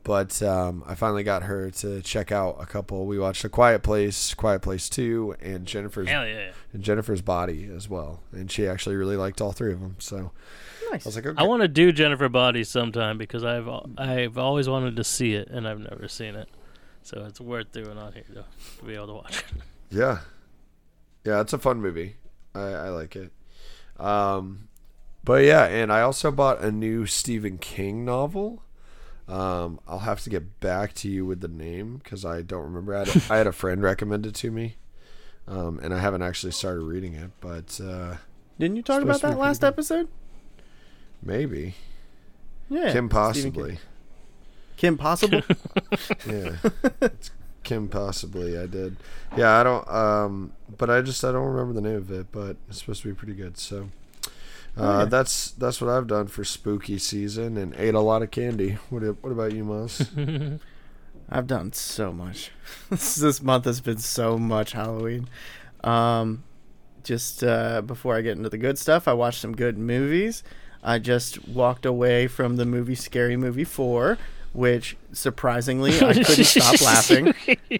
but 0.03 0.41
um, 0.43 0.83
I 0.85 0.93
finally 0.95 1.23
got 1.23 1.43
her 1.43 1.71
to 1.71 2.01
check 2.01 2.31
out 2.31 2.57
a 2.59 2.65
couple. 2.65 3.05
We 3.05 3.17
watched 3.17 3.43
A 3.45 3.49
Quiet 3.49 3.81
Place, 3.81 4.33
Quiet 4.33 4.61
Place 4.61 4.89
Two, 4.89 5.35
and 5.41 5.65
Jennifer's 5.65 6.09
Hell 6.09 6.27
yeah. 6.27 6.51
and 6.73 6.83
Jennifer's 6.83 7.21
Body 7.21 7.69
as 7.73 7.89
well. 7.89 8.19
And 8.33 8.51
she 8.51 8.67
actually 8.67 8.97
really 8.97 9.15
liked 9.15 9.39
all 9.41 9.53
three 9.53 9.71
of 9.73 9.79
them. 9.79 9.95
So 9.99 10.31
I 10.87 10.91
Nice. 10.91 11.05
was 11.05 11.15
like, 11.15 11.25
okay. 11.25 11.41
I 11.41 11.47
want 11.47 11.61
to 11.63 11.67
do 11.67 11.91
Jennifer 11.91 12.29
Body 12.29 12.63
sometime 12.63 13.17
because 13.17 13.43
I've 13.43 13.67
I've 13.97 14.37
always 14.37 14.67
wanted 14.69 14.97
to 14.97 15.03
see 15.03 15.33
it 15.33 15.47
and 15.47 15.67
I've 15.67 15.79
never 15.79 16.07
seen 16.07 16.35
it, 16.35 16.49
so 17.03 17.23
it's 17.27 17.41
worth 17.41 17.71
doing 17.71 17.97
on 17.97 18.13
here 18.13 18.23
to, 18.33 18.43
to 18.79 18.85
be 18.85 18.93
able 18.95 19.07
to 19.07 19.13
watch 19.13 19.39
it. 19.39 19.45
Yeah, 19.89 20.19
yeah, 21.23 21.41
it's 21.41 21.53
a 21.53 21.57
fun 21.57 21.81
movie. 21.81 22.15
I, 22.53 22.59
I 22.59 22.89
like 22.89 23.15
it. 23.15 23.31
Um, 23.99 24.67
but 25.23 25.43
yeah, 25.43 25.65
and 25.65 25.91
I 25.91 26.01
also 26.01 26.31
bought 26.31 26.61
a 26.61 26.71
new 26.71 27.05
Stephen 27.05 27.57
King 27.57 28.03
novel. 28.05 28.61
Um, 29.27 29.79
I'll 29.87 29.99
have 29.99 30.21
to 30.21 30.29
get 30.29 30.59
back 30.59 30.93
to 30.95 31.09
you 31.09 31.25
with 31.25 31.41
the 31.41 31.47
name 31.47 31.97
because 32.03 32.23
I 32.25 32.41
don't 32.41 32.63
remember. 32.63 32.95
I 32.95 32.99
had, 32.99 33.07
a, 33.07 33.21
I 33.33 33.37
had 33.37 33.47
a 33.47 33.51
friend 33.51 33.81
recommend 33.81 34.25
it 34.25 34.35
to 34.35 34.51
me, 34.51 34.75
um, 35.47 35.79
and 35.81 35.93
I 35.93 35.99
haven't 35.99 36.21
actually 36.21 36.51
started 36.51 36.81
reading 36.83 37.13
it. 37.15 37.31
But 37.39 37.79
uh, 37.83 38.17
Didn't 38.59 38.75
you 38.77 38.83
talk 38.83 39.01
about 39.01 39.21
that 39.21 39.37
last 39.37 39.61
good. 39.61 39.67
episode? 39.67 40.07
maybe 41.23 41.73
Yeah. 42.69 42.91
Kim 42.91 43.09
possibly. 43.09 43.69
King. 43.71 43.79
Kim 44.77 44.97
Possible? 44.97 45.41
yeah, 46.29 46.57
Kim 47.65 47.89
possibly. 47.89 48.57
I 48.57 48.65
did. 48.67 48.95
Yeah, 49.35 49.59
I 49.59 49.63
don't. 49.63 49.87
Um, 49.89 50.53
but 50.77 50.89
I 50.89 51.01
just 51.01 51.25
I 51.25 51.33
don't 51.33 51.47
remember 51.47 51.73
the 51.73 51.81
name 51.85 51.97
of 51.97 52.09
it. 52.11 52.27
But 52.31 52.55
it's 52.69 52.79
supposed 52.79 53.01
to 53.01 53.09
be 53.09 53.13
pretty 53.13 53.33
good. 53.33 53.57
So. 53.57 53.89
Uh, 54.23 54.29
Oh, 54.77 54.99
yeah. 54.99 55.05
That's 55.05 55.51
that's 55.51 55.79
what 55.79 55.89
I've 55.89 56.07
done 56.07 56.27
for 56.27 56.43
spooky 56.43 56.97
season 56.97 57.55
and 57.55 57.73
ate 57.77 57.93
a 57.93 57.99
lot 58.01 58.21
of 58.21 58.31
candy. 58.31 58.77
What 58.89 59.03
what 59.23 59.31
about 59.31 59.53
you, 59.53 59.63
Miles? 59.63 60.01
I've 61.29 61.47
done 61.47 61.71
so 61.73 62.11
much. 62.11 62.51
this 62.89 63.15
this 63.15 63.41
month 63.41 63.65
has 63.65 63.81
been 63.81 63.97
so 63.99 64.37
much 64.37 64.73
Halloween. 64.73 65.29
Um, 65.83 66.43
just 67.03 67.43
uh, 67.43 67.81
before 67.83 68.15
I 68.15 68.21
get 68.21 68.35
into 68.37 68.49
the 68.49 68.57
good 68.57 68.77
stuff, 68.77 69.07
I 69.07 69.13
watched 69.13 69.39
some 69.39 69.55
good 69.55 69.77
movies. 69.77 70.43
I 70.83 70.99
just 70.99 71.47
walked 71.47 71.85
away 71.85 72.27
from 72.27 72.57
the 72.57 72.65
movie 72.65 72.95
Scary 72.95 73.37
Movie 73.37 73.63
Four, 73.63 74.17
which 74.55 74.95
surprisingly 75.11 75.95
I 75.99 76.13
couldn't 76.23 76.45
stop 76.45 76.81
laughing. 76.81 77.33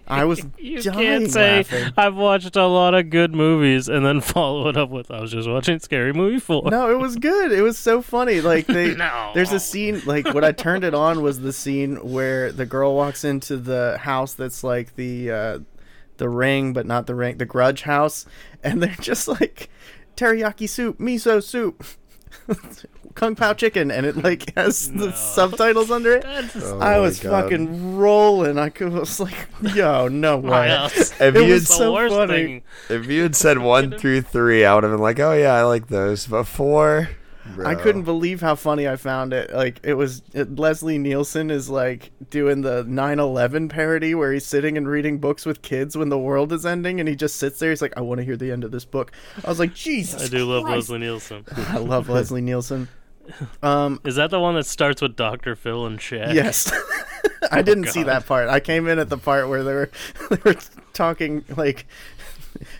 I 0.06 0.24
was 0.24 0.44
You 0.58 0.82
can't 0.82 1.30
say 1.30 1.58
laughing. 1.58 1.92
I've 1.96 2.14
watched 2.14 2.54
a 2.56 2.66
lot 2.66 2.94
of 2.94 3.10
good 3.10 3.34
movies 3.34 3.88
and 3.88 4.04
then 4.04 4.20
follow 4.22 4.68
it 4.68 4.76
up 4.76 4.90
with 4.90 5.10
I 5.10 5.20
was 5.20 5.32
just 5.32 5.48
watching 5.48 5.78
Scary 5.78 6.12
Movie 6.12 6.38
4. 6.38 6.70
No, 6.70 6.90
it 6.90 6.98
was 6.98 7.16
good. 7.16 7.52
It 7.52 7.62
was 7.62 7.78
so 7.78 8.02
funny. 8.02 8.40
Like 8.40 8.66
they 8.66 8.94
No. 8.94 9.32
There's 9.34 9.52
a 9.52 9.60
scene 9.60 10.02
like 10.04 10.32
when 10.34 10.44
I 10.44 10.52
turned 10.52 10.84
it 10.84 10.94
on 10.94 11.22
was 11.22 11.40
the 11.40 11.52
scene 11.52 11.96
where 11.96 12.52
the 12.52 12.66
girl 12.66 12.94
walks 12.94 13.24
into 13.24 13.56
the 13.56 13.98
house 14.00 14.34
that's 14.34 14.62
like 14.62 14.96
the 14.96 15.30
uh 15.30 15.58
the 16.18 16.28
ring 16.28 16.72
but 16.72 16.86
not 16.86 17.06
the 17.06 17.14
ring, 17.14 17.38
the 17.38 17.46
grudge 17.46 17.82
house 17.82 18.26
and 18.62 18.82
they're 18.82 18.96
just 19.00 19.28
like 19.28 19.70
teriyaki 20.16 20.68
soup, 20.68 20.98
miso 20.98 21.42
soup, 21.42 21.84
kung 23.16 23.34
pao 23.34 23.52
chicken 23.54 23.90
and 23.90 24.06
it 24.06 24.16
like 24.22 24.54
has 24.56 24.92
the 24.92 25.10
subtitles 25.12 25.90
under 25.90 26.14
it. 26.16 26.24
Oh 26.26 26.78
I 26.78 26.98
was 27.00 27.18
God. 27.18 27.42
fucking 27.44 27.96
rolling. 27.96 28.58
I 28.58 28.70
was 28.80 29.18
like, 29.18 29.48
yo, 29.74 30.06
no 30.06 30.36
way. 30.38 30.68
If 30.94 31.20
It 31.20 31.34
you 31.34 31.52
was 31.52 31.62
had 31.62 31.74
the 31.74 31.78
so 31.78 31.94
worst 31.94 32.14
funny. 32.14 32.32
thing. 32.32 32.62
If 32.88 33.06
you 33.06 33.22
had 33.22 33.34
said 33.34 33.58
one 33.58 33.98
through 33.98 34.22
three, 34.22 34.64
I 34.64 34.74
would 34.74 34.84
have 34.84 34.92
been 34.92 35.00
like, 35.00 35.18
"Oh 35.18 35.32
yeah, 35.32 35.54
I 35.54 35.62
like 35.64 35.88
those." 35.88 36.26
But 36.26 36.44
four, 36.44 37.08
I 37.64 37.74
couldn't 37.74 38.02
believe 38.02 38.40
how 38.40 38.54
funny 38.56 38.88
I 38.88 38.96
found 38.96 39.32
it. 39.32 39.52
Like 39.52 39.80
it 39.82 39.94
was 39.94 40.22
it, 40.34 40.56
Leslie 40.58 40.98
Nielsen 40.98 41.50
is 41.50 41.70
like 41.70 42.10
doing 42.28 42.62
the 42.62 42.84
9/11 42.84 43.68
parody 43.70 44.14
where 44.14 44.32
he's 44.32 44.44
sitting 44.44 44.76
and 44.76 44.88
reading 44.88 45.18
books 45.18 45.46
with 45.46 45.62
kids 45.62 45.96
when 45.96 46.08
the 46.08 46.18
world 46.18 46.52
is 46.52 46.66
ending 46.66 46.98
and 47.00 47.08
he 47.08 47.14
just 47.14 47.36
sits 47.36 47.58
there 47.60 47.70
he's 47.70 47.80
like 47.80 47.94
I 47.96 48.00
want 48.00 48.18
to 48.18 48.24
hear 48.24 48.36
the 48.36 48.50
end 48.52 48.64
of 48.64 48.72
this 48.72 48.84
book. 48.84 49.12
I 49.44 49.48
was 49.48 49.58
like 49.58 49.74
Jesus. 49.88 50.22
I 50.24 50.28
do 50.28 50.44
love 50.44 50.64
Leslie 50.64 50.98
Nielsen. 50.98 51.44
I 51.56 51.78
love 51.78 52.08
Leslie 52.08 52.42
Nielsen. 52.42 52.88
Um 53.62 54.00
Is 54.04 54.16
that 54.16 54.30
the 54.30 54.40
one 54.40 54.54
that 54.54 54.66
starts 54.66 55.02
with 55.02 55.16
Dr. 55.16 55.56
Phil 55.56 55.86
and 55.86 55.98
Shaq? 55.98 56.34
yes. 56.34 56.72
I 57.50 57.62
didn't 57.62 57.86
see 57.88 58.02
that 58.04 58.26
part. 58.26 58.48
I 58.48 58.60
came 58.60 58.88
in 58.88 58.98
at 58.98 59.08
the 59.08 59.18
part 59.18 59.48
where 59.48 59.62
they 59.62 59.74
were 59.74 59.90
they 60.30 60.38
were 60.44 60.56
talking 60.92 61.44
like 61.56 61.86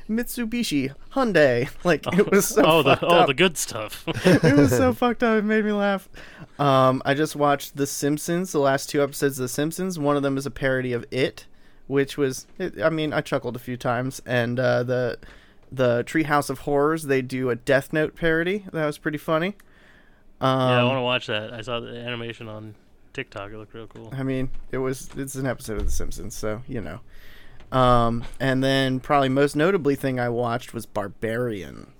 Mitsubishi, 0.08 0.94
Hyundai. 1.12 1.70
Like 1.84 2.06
it 2.18 2.30
was 2.30 2.48
so 2.48 2.62
oh, 2.64 2.82
the 2.82 2.98
oh 3.04 3.08
up. 3.08 3.26
the 3.26 3.34
good 3.34 3.56
stuff. 3.56 4.04
it 4.06 4.56
was 4.56 4.70
so 4.70 4.92
fucked 4.92 5.22
up. 5.22 5.38
It 5.38 5.44
made 5.44 5.64
me 5.64 5.72
laugh. 5.72 6.08
Um, 6.58 7.02
I 7.04 7.14
just 7.14 7.36
watched 7.36 7.76
The 7.76 7.86
Simpsons, 7.86 8.52
the 8.52 8.58
last 8.58 8.88
two 8.88 9.02
episodes 9.02 9.38
of 9.38 9.44
The 9.44 9.48
Simpsons. 9.48 9.98
One 9.98 10.16
of 10.16 10.22
them 10.22 10.38
is 10.38 10.46
a 10.46 10.50
parody 10.50 10.92
of 10.94 11.04
It, 11.10 11.46
which 11.86 12.16
was, 12.16 12.46
it, 12.58 12.80
I 12.80 12.88
mean, 12.88 13.12
I 13.12 13.20
chuckled 13.20 13.56
a 13.56 13.58
few 13.58 13.76
times. 13.76 14.22
And 14.24 14.58
uh, 14.58 14.82
the 14.82 15.18
the 15.70 16.04
Treehouse 16.04 16.48
of 16.48 16.60
Horrors, 16.60 17.04
they 17.04 17.20
do 17.20 17.50
a 17.50 17.56
Death 17.56 17.92
Note 17.92 18.14
parody. 18.14 18.64
That 18.72 18.86
was 18.86 18.98
pretty 18.98 19.18
funny. 19.18 19.56
Um, 20.40 20.70
yeah, 20.70 20.80
I 20.80 20.84
want 20.84 20.96
to 20.98 21.02
watch 21.02 21.26
that. 21.28 21.52
I 21.54 21.60
saw 21.62 21.80
the 21.80 21.96
animation 21.96 22.48
on 22.48 22.74
TikTok. 23.12 23.50
It 23.52 23.56
looked 23.58 23.72
real 23.74 23.86
cool. 23.86 24.12
I 24.16 24.22
mean, 24.22 24.50
it 24.70 24.78
was 24.78 25.08
it's 25.16 25.34
an 25.34 25.46
episode 25.46 25.78
of 25.78 25.86
The 25.86 25.90
Simpsons, 25.92 26.34
so 26.34 26.62
you 26.68 26.80
know. 26.80 27.00
Um, 27.72 28.24
and 28.38 28.62
then 28.62 29.00
probably 29.00 29.28
most 29.28 29.56
notably 29.56 29.94
thing 29.96 30.20
I 30.20 30.28
watched 30.28 30.72
was 30.74 30.86
Barbarian. 30.86 31.92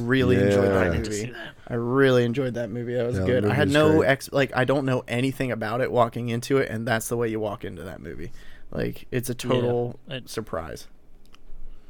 Really 0.00 0.36
enjoyed 0.36 0.64
Yeah. 0.64 0.70
that 0.70 0.86
I 0.86 0.96
need 0.96 1.04
to 1.04 1.10
movie. 1.10 1.22
see 1.26 1.30
that. 1.32 1.54
I 1.68 1.74
really 1.74 2.24
enjoyed 2.24 2.54
that 2.54 2.70
movie. 2.70 2.94
That 2.94 3.06
was 3.06 3.16
Yeah, 3.16 3.20
the 3.22 3.26
good. 3.26 3.44
I 3.46 3.54
had 3.54 3.68
no 3.68 3.98
great. 3.98 4.08
ex 4.08 4.32
like 4.32 4.52
I 4.56 4.64
don't 4.64 4.86
know 4.86 5.02
anything 5.08 5.50
about 5.50 5.80
it 5.80 5.90
walking 5.90 6.28
into 6.28 6.58
it, 6.58 6.70
and 6.70 6.86
that's 6.86 7.08
the 7.08 7.16
way 7.16 7.28
you 7.28 7.40
walk 7.40 7.64
into 7.64 7.82
that 7.82 8.00
movie. 8.00 8.32
Like 8.70 9.06
it's 9.10 9.28
a 9.28 9.34
total 9.34 9.98
it- 10.08 10.28
surprise. 10.30 10.86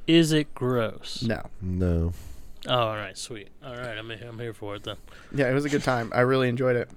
Is 0.08 0.32
it 0.32 0.52
gross? 0.54 1.22
No, 1.22 1.42
No. 1.60 2.12
Oh, 2.69 2.75
all 2.75 2.97
right, 2.97 3.16
sweet. 3.19 3.49
All 3.64 3.75
right, 3.75 3.99
I'm 3.99 4.11
I'm 4.11 4.38
here 4.38 4.54
for 4.54 4.76
it 4.76 4.85
then. 4.85 4.97
yeah, 5.35 5.50
it 5.50 5.54
was 5.54 5.64
a 5.64 5.69
good 5.69 5.83
time. 5.83 6.12
I 6.14 6.21
really 6.21 6.49
enjoyed 6.49 6.76
it. 6.76 6.88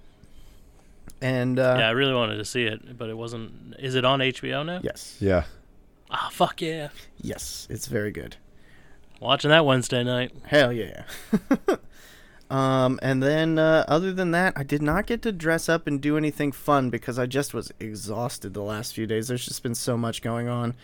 And 1.22 1.58
uh, 1.60 1.76
yeah, 1.80 1.88
I 1.88 1.92
really 1.92 2.14
wanted 2.14 2.38
to 2.38 2.46
see 2.46 2.64
it, 2.64 2.98
but 2.98 3.10
it 3.10 3.18
wasn't. 3.18 3.76
Is 3.80 3.96
it 3.96 4.06
on 4.06 4.20
HBO 4.20 4.66
now? 4.66 4.82
yes, 4.84 5.18
Yeah. 5.20 5.46
Ah, 6.12 6.30
fuck 6.32 6.62
yeah! 6.62 6.90
yes, 7.20 7.68
it's 7.70 7.88
very 7.88 8.12
good. 8.12 8.36
Watching 9.20 9.50
that 9.50 9.66
Wednesday 9.66 10.04
night. 10.04 10.32
Hell 10.46 10.72
yeah. 10.72 11.04
um, 12.50 13.00
and 13.02 13.24
then 13.24 13.58
uh, 13.58 13.86
other 13.88 14.14
than 14.14 14.32
that, 14.32 14.54
I 14.56 14.64
did 14.64 14.82
not 14.82 15.08
get 15.08 15.22
to 15.24 15.32
dress 15.32 15.68
up 15.68 15.88
and 15.88 16.00
do 16.00 16.16
anything 16.18 16.52
fun 16.52 16.90
because 16.90 17.18
I 17.18 17.26
just 17.26 17.54
was 17.54 17.72
exhausted 17.80 18.54
the 18.54 18.62
last 18.62 18.94
few 18.94 19.08
days. 19.08 19.30
There's 19.30 19.46
just 19.46 19.64
been 19.64 19.74
so 19.74 19.98
much 19.98 20.22
going 20.22 20.48
on. 20.48 20.76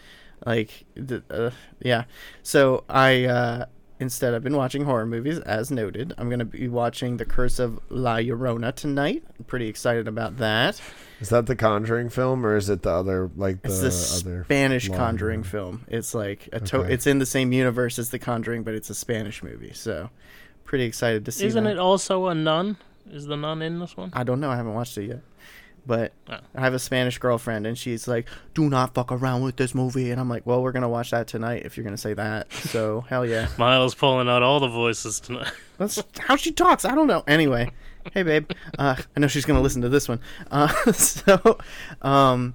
Like, 0.45 0.85
the, 0.95 1.21
uh, 1.29 1.51
yeah. 1.81 2.05
So 2.41 2.83
I 2.89 3.25
uh, 3.25 3.65
instead 4.01 4.33
I've 4.33 4.43
been 4.43 4.57
watching 4.57 4.83
horror 4.85 5.05
movies, 5.05 5.39
as 5.39 5.71
noted. 5.71 6.13
I'm 6.17 6.29
gonna 6.29 6.45
be 6.45 6.67
watching 6.67 7.17
The 7.17 7.25
Curse 7.25 7.59
of 7.59 7.79
La 7.89 8.17
Llorona 8.17 8.73
tonight. 8.75 9.23
I'm 9.37 9.45
pretty 9.45 9.67
excited 9.67 10.07
about 10.07 10.37
that. 10.37 10.81
Is 11.19 11.29
that 11.29 11.45
the 11.45 11.55
Conjuring 11.55 12.09
film, 12.09 12.45
or 12.45 12.55
is 12.57 12.69
it 12.69 12.81
the 12.81 12.89
other 12.89 13.29
like 13.37 13.61
the 13.61 13.69
It's 13.69 14.21
the 14.23 14.29
other? 14.29 14.43
Spanish 14.45 14.89
Conjuring 14.89 15.41
one? 15.41 15.49
film. 15.49 15.85
It's 15.87 16.13
like 16.15 16.49
a 16.51 16.59
to- 16.59 16.77
Okay. 16.79 16.93
it's 16.93 17.05
in 17.07 17.19
the 17.19 17.25
same 17.25 17.53
universe 17.53 17.99
as 17.99 18.09
The 18.09 18.19
Conjuring, 18.19 18.63
but 18.63 18.73
it's 18.73 18.89
a 18.89 18.95
Spanish 18.95 19.43
movie. 19.43 19.73
So 19.73 20.09
pretty 20.65 20.85
excited 20.85 21.23
to 21.25 21.31
see. 21.31 21.45
Isn't 21.45 21.63
that. 21.65 21.71
it 21.73 21.77
also 21.79 22.27
a 22.27 22.33
nun? 22.35 22.77
Is 23.11 23.25
the 23.27 23.37
nun 23.37 23.61
in 23.61 23.79
this 23.79 23.95
one? 23.95 24.09
I 24.13 24.23
don't 24.23 24.39
know. 24.39 24.49
I 24.49 24.55
haven't 24.55 24.73
watched 24.73 24.97
it 24.97 25.05
yet. 25.07 25.21
But 25.85 26.13
Oh. 26.29 26.37
I 26.55 26.61
have 26.61 26.73
a 26.73 26.79
Spanish 26.79 27.17
girlfriend, 27.17 27.65
and 27.65 27.75
she's 27.77 28.07
like, 28.07 28.27
"Do 28.53 28.69
not 28.69 28.93
fuck 28.93 29.11
around 29.11 29.41
with 29.41 29.55
this 29.55 29.73
movie." 29.73 30.11
And 30.11 30.19
I'm 30.21 30.29
like, 30.29 30.45
"Well, 30.45 30.61
we're 30.61 30.71
gonna 30.71 30.87
watch 30.89 31.09
that 31.11 31.27
tonight 31.27 31.63
if 31.65 31.75
you're 31.75 31.83
gonna 31.83 31.97
say 31.97 32.13
that." 32.13 32.53
So 32.53 33.01
hell 33.09 33.25
yeah. 33.25 33.47
Miles 33.57 33.95
pulling 33.95 34.29
out 34.29 34.43
all 34.43 34.59
the 34.59 34.67
voices 34.67 35.19
tonight. 35.19 35.51
That's 35.79 36.03
how 36.19 36.35
she 36.35 36.51
talks. 36.51 36.85
I 36.85 36.93
don't 36.93 37.07
know. 37.07 37.23
Anyway, 37.27 37.71
hey 38.13 38.21
babe, 38.23 38.51
uh, 38.77 38.95
I 39.15 39.19
know 39.19 39.27
she's 39.27 39.45
gonna 39.45 39.61
listen 39.61 39.81
to 39.81 39.89
this 39.89 40.07
one. 40.07 40.19
Uh, 40.51 40.67
so, 40.93 41.57
um, 42.03 42.53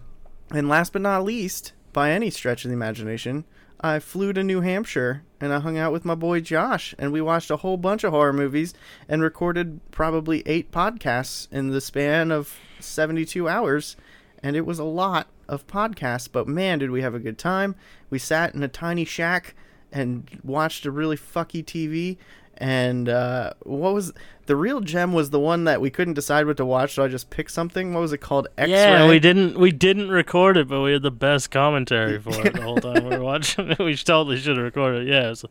and 0.52 0.68
last 0.68 0.92
but 0.92 1.02
not 1.02 1.24
least, 1.24 1.72
by 1.92 2.12
any 2.12 2.30
stretch 2.30 2.64
of 2.64 2.68
the 2.70 2.74
imagination, 2.74 3.44
I 3.80 3.98
flew 3.98 4.32
to 4.32 4.42
New 4.42 4.62
Hampshire 4.62 5.22
and 5.40 5.52
I 5.52 5.60
hung 5.60 5.76
out 5.76 5.92
with 5.92 6.04
my 6.04 6.14
boy 6.14 6.40
Josh, 6.40 6.94
and 6.98 7.12
we 7.12 7.20
watched 7.20 7.50
a 7.50 7.58
whole 7.58 7.76
bunch 7.76 8.04
of 8.04 8.12
horror 8.12 8.32
movies 8.32 8.72
and 9.08 9.22
recorded 9.22 9.80
probably 9.90 10.42
eight 10.46 10.70
podcasts 10.70 11.46
in 11.52 11.70
the 11.70 11.80
span 11.80 12.30
of 12.30 12.58
72 12.80 13.48
hours, 13.48 13.96
and 14.42 14.56
it 14.56 14.64
was 14.64 14.78
a 14.78 14.84
lot 14.84 15.28
of 15.48 15.66
podcasts. 15.66 16.28
But 16.30 16.48
man, 16.48 16.78
did 16.78 16.90
we 16.90 17.02
have 17.02 17.14
a 17.14 17.20
good 17.20 17.38
time! 17.38 17.74
We 18.08 18.18
sat 18.18 18.54
in 18.54 18.62
a 18.62 18.68
tiny 18.68 19.04
shack 19.04 19.54
and 19.92 20.40
watched 20.42 20.86
a 20.86 20.90
really 20.90 21.16
fucky 21.16 21.64
TV. 21.64 22.16
And 22.58 23.08
uh, 23.08 23.52
what 23.62 23.92
was 23.92 24.12
the 24.46 24.56
real 24.56 24.80
gem? 24.80 25.12
Was 25.12 25.30
the 25.30 25.40
one 25.40 25.64
that 25.64 25.80
we 25.80 25.90
couldn't 25.90 26.14
decide 26.14 26.46
what 26.46 26.56
to 26.56 26.64
watch, 26.64 26.94
so 26.94 27.04
I 27.04 27.08
just 27.08 27.28
picked 27.30 27.50
something. 27.50 27.92
What 27.92 28.00
was 28.00 28.12
it 28.12 28.18
called? 28.18 28.48
X-ray. 28.56 28.72
Yeah, 28.72 29.08
we 29.08 29.18
didn't 29.18 29.58
we 29.58 29.72
didn't 29.72 30.08
record 30.08 30.56
it, 30.56 30.68
but 30.68 30.80
we 30.80 30.92
had 30.92 31.02
the 31.02 31.10
best 31.10 31.50
commentary 31.50 32.18
for 32.20 32.46
it 32.46 32.54
the 32.54 32.62
whole 32.62 32.76
time 32.76 33.04
we 33.04 33.16
were 33.16 33.22
watching 33.22 33.70
it. 33.70 33.78
We 33.86 33.94
totally 33.96 34.38
should 34.38 34.56
have 34.56 34.64
recorded 34.64 35.06
it. 35.06 35.10
Yeah, 35.10 35.26
it 35.26 35.30
was 35.30 35.44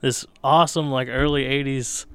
this 0.00 0.26
awesome 0.42 0.90
like 0.90 1.08
early 1.08 1.44
'80s 1.44 2.06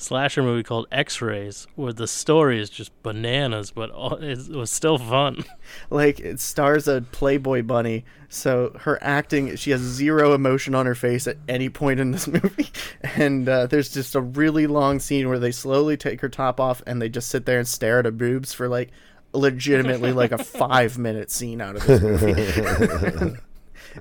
slasher 0.00 0.42
movie 0.42 0.62
called 0.62 0.86
X-Rays, 0.90 1.66
where 1.76 1.92
the 1.92 2.06
story 2.06 2.60
is 2.60 2.70
just 2.70 2.90
bananas, 3.02 3.70
but 3.70 3.90
all, 3.90 4.14
it 4.14 4.48
was 4.48 4.70
still 4.70 4.98
fun. 4.98 5.44
like 5.90 6.20
it 6.20 6.40
stars 6.40 6.88
a 6.88 7.02
playboy 7.12 7.62
bunny 7.62 8.04
so 8.32 8.72
her 8.82 8.96
acting 9.02 9.56
she 9.56 9.72
has 9.72 9.80
zero 9.80 10.32
emotion 10.32 10.72
on 10.72 10.86
her 10.86 10.94
face 10.94 11.26
at 11.26 11.36
any 11.48 11.68
point 11.68 11.98
in 11.98 12.12
this 12.12 12.28
movie 12.42 12.70
and 13.02 13.48
uh, 13.48 13.66
there's 13.66 13.92
just 13.92 14.14
a 14.14 14.20
really 14.20 14.68
long 14.68 15.00
scene 15.00 15.28
where 15.28 15.40
they 15.40 15.50
slowly 15.50 15.96
take 15.96 16.20
her 16.20 16.28
top 16.28 16.60
off 16.60 16.80
and 16.86 17.02
they 17.02 17.08
just 17.08 17.28
sit 17.28 17.44
there 17.44 17.58
and 17.58 17.66
stare 17.66 17.98
at 17.98 18.04
her 18.04 18.12
boobs 18.12 18.52
for 18.52 18.68
like 18.68 18.90
legitimately 19.32 20.12
like 20.12 20.30
a 20.30 20.38
five 20.44 20.96
minute 20.96 21.30
scene 21.30 21.60
out 21.60 21.74
of 21.76 21.84
this 21.86 22.00
movie 22.00 23.36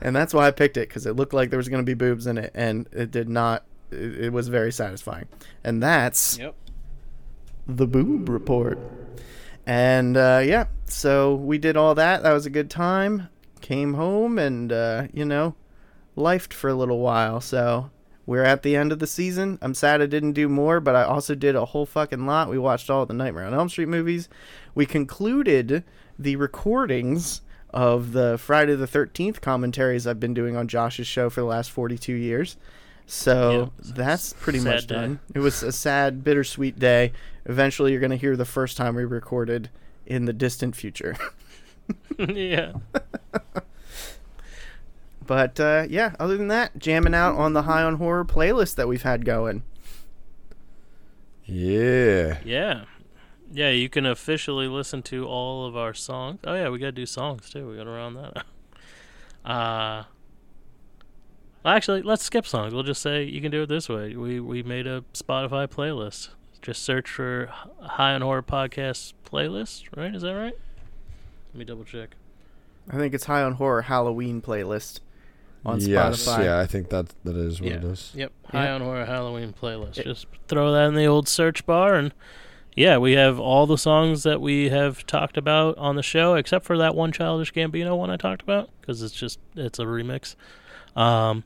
and 0.01 0.15
that's 0.15 0.33
why 0.33 0.45
i 0.45 0.51
picked 0.51 0.77
it 0.77 0.87
because 0.87 1.07
it 1.07 1.15
looked 1.15 1.33
like 1.33 1.49
there 1.49 1.57
was 1.57 1.67
going 1.67 1.83
to 1.83 1.85
be 1.85 1.95
boobs 1.95 2.27
in 2.27 2.37
it 2.37 2.51
and 2.53 2.87
it 2.91 3.09
did 3.09 3.27
not 3.27 3.65
it, 3.91 4.25
it 4.25 4.33
was 4.33 4.47
very 4.47 4.71
satisfying 4.71 5.27
and 5.63 5.81
that's 5.81 6.37
Yep. 6.37 6.55
the 7.67 7.87
boob 7.87 8.29
report. 8.29 8.77
And 9.65 10.17
uh, 10.17 10.41
yeah, 10.43 10.65
so 10.85 11.35
we 11.35 11.57
did 11.59 11.77
all 11.77 11.93
that. 11.95 12.23
That 12.23 12.33
was 12.33 12.45
a 12.45 12.49
good 12.49 12.69
time. 12.71 13.29
Came 13.61 13.93
home 13.93 14.39
and 14.39 14.71
uh, 14.71 15.07
you 15.13 15.25
know, 15.25 15.55
lifed 16.17 16.53
for 16.53 16.69
a 16.69 16.73
little 16.73 16.99
while. 16.99 17.39
So 17.39 17.91
we're 18.25 18.43
at 18.43 18.63
the 18.63 18.75
end 18.75 18.91
of 18.91 18.97
the 18.99 19.05
season. 19.07 19.59
I'm 19.61 19.75
sad 19.75 20.01
I 20.01 20.07
didn't 20.07 20.33
do 20.33 20.49
more, 20.49 20.79
but 20.79 20.95
I 20.95 21.03
also 21.03 21.35
did 21.35 21.55
a 21.55 21.65
whole 21.65 21.85
fucking 21.85 22.25
lot. 22.25 22.49
We 22.49 22.57
watched 22.57 22.89
all 22.89 23.05
the 23.05 23.13
Nightmare 23.13 23.45
on 23.45 23.53
Elm 23.53 23.69
Street 23.69 23.89
movies. 23.89 24.27
We 24.73 24.85
concluded 24.87 25.83
the 26.17 26.35
recordings 26.37 27.41
of 27.71 28.13
the 28.13 28.37
Friday 28.39 28.75
the 28.75 28.87
13th 28.87 29.41
commentaries 29.41 30.07
I've 30.07 30.19
been 30.19 30.33
doing 30.33 30.55
on 30.57 30.67
Josh's 30.67 31.05
show 31.07 31.29
for 31.29 31.41
the 31.41 31.47
last 31.47 31.69
42 31.69 32.13
years. 32.13 32.57
So 33.11 33.71
Yeah, 33.83 33.93
that's 33.95 34.33
pretty 34.33 34.59
sad 34.59 34.65
much 34.75 34.87
day. 34.87 34.95
done. 34.95 35.19
It 35.33 35.39
was 35.39 35.63
a 35.63 35.71
sad, 35.71 36.23
bittersweet 36.23 36.77
day. 36.77 37.11
Eventually, 37.45 37.91
you're 37.91 37.99
going 37.99 38.11
to 38.11 38.17
hear 38.17 38.35
the 38.37 38.45
first 38.45 38.77
time 38.77 38.93
we 38.93 39.03
recorded 39.03 39.71
in 40.05 40.25
the 40.25 40.33
distant 40.33 40.75
future. 40.75 41.15
yeah. 42.19 42.73
But 45.25 45.59
uh, 45.59 45.85
yeah, 45.89 46.15
other 46.19 46.37
than 46.37 46.47
that, 46.49 46.77
jamming 46.77 47.13
out 47.15 47.35
on 47.35 47.53
the 47.53 47.63
High 47.63 47.83
on 47.83 47.95
Horror 47.95 48.25
playlist 48.25 48.75
that 48.75 48.87
we've 48.87 49.01
had 49.03 49.25
going. 49.25 49.63
Yeah. 51.45 52.39
Yeah. 52.43 52.85
Yeah, 53.51 53.69
you 53.71 53.89
can 53.89 54.05
officially 54.05 54.67
listen 54.67 55.01
to 55.03 55.25
all 55.27 55.65
of 55.65 55.75
our 55.75 55.93
songs. 55.95 56.39
Oh 56.43 56.53
yeah, 56.53 56.69
we 56.69 56.77
gotta 56.77 56.91
do 56.91 57.05
songs 57.07 57.49
too. 57.49 57.67
We 57.67 57.77
gotta 57.77 57.89
round 57.89 58.17
that 58.17 58.37
out. 58.37 58.45
Uh 59.51 60.03
well, 60.03 60.07
actually, 61.65 62.01
let's 62.01 62.23
skip 62.23 62.45
songs. 62.45 62.73
We'll 62.73 62.83
just 62.83 63.01
say 63.01 63.23
you 63.23 63.41
can 63.41 63.51
do 63.51 63.63
it 63.63 63.67
this 63.69 63.89
way. 63.89 64.15
We 64.15 64.39
we 64.39 64.63
made 64.63 64.87
a 64.87 65.03
Spotify 65.13 65.67
playlist. 65.67 66.29
Just 66.61 66.83
search 66.83 67.09
for 67.09 67.49
High 67.81 68.13
on 68.13 68.21
Horror 68.21 68.43
Podcast 68.43 69.13
playlist, 69.25 69.83
right? 69.95 70.13
Is 70.13 70.23
that 70.23 70.33
right? 70.33 70.55
Let 71.53 71.55
me 71.59 71.65
double 71.65 71.83
check. 71.85 72.15
I 72.89 72.97
think 72.97 73.13
it's 73.13 73.25
High 73.25 73.43
on 73.43 73.53
Horror 73.53 73.83
Halloween 73.83 74.41
playlist 74.41 74.99
on 75.65 75.79
yes, 75.79 76.25
Spotify. 76.25 76.43
yeah, 76.45 76.59
I 76.59 76.65
think 76.65 76.89
that 76.89 77.13
that 77.23 77.35
is 77.35 77.61
what 77.61 77.71
it 77.71 77.83
Yeah. 77.83 77.89
is. 77.89 78.11
Yep. 78.15 78.31
Yeah. 78.53 78.59
High 78.59 78.71
on 78.71 78.81
Horror 78.81 79.05
Halloween 79.05 79.53
playlist. 79.53 79.97
Yeah. 79.97 80.03
Just 80.03 80.27
throw 80.47 80.71
that 80.73 80.87
in 80.87 80.95
the 80.95 81.05
old 81.05 81.27
search 81.27 81.65
bar 81.65 81.95
and 81.95 82.13
yeah, 82.75 82.97
we 82.97 83.13
have 83.13 83.39
all 83.39 83.65
the 83.65 83.77
songs 83.77 84.23
that 84.23 84.39
we 84.41 84.69
have 84.69 85.05
talked 85.05 85.37
about 85.37 85.77
on 85.77 85.95
the 85.97 86.03
show 86.03 86.35
except 86.35 86.65
for 86.65 86.77
that 86.77 86.95
one 86.95 87.11
Childish 87.11 87.51
Gambino 87.51 87.97
one 87.97 88.09
I 88.09 88.15
talked 88.17 88.41
about 88.41 88.69
because 88.79 89.01
it's 89.01 89.13
just 89.15 89.39
it's 89.55 89.79
a 89.79 89.83
remix. 89.85 90.35
Um 90.99 91.43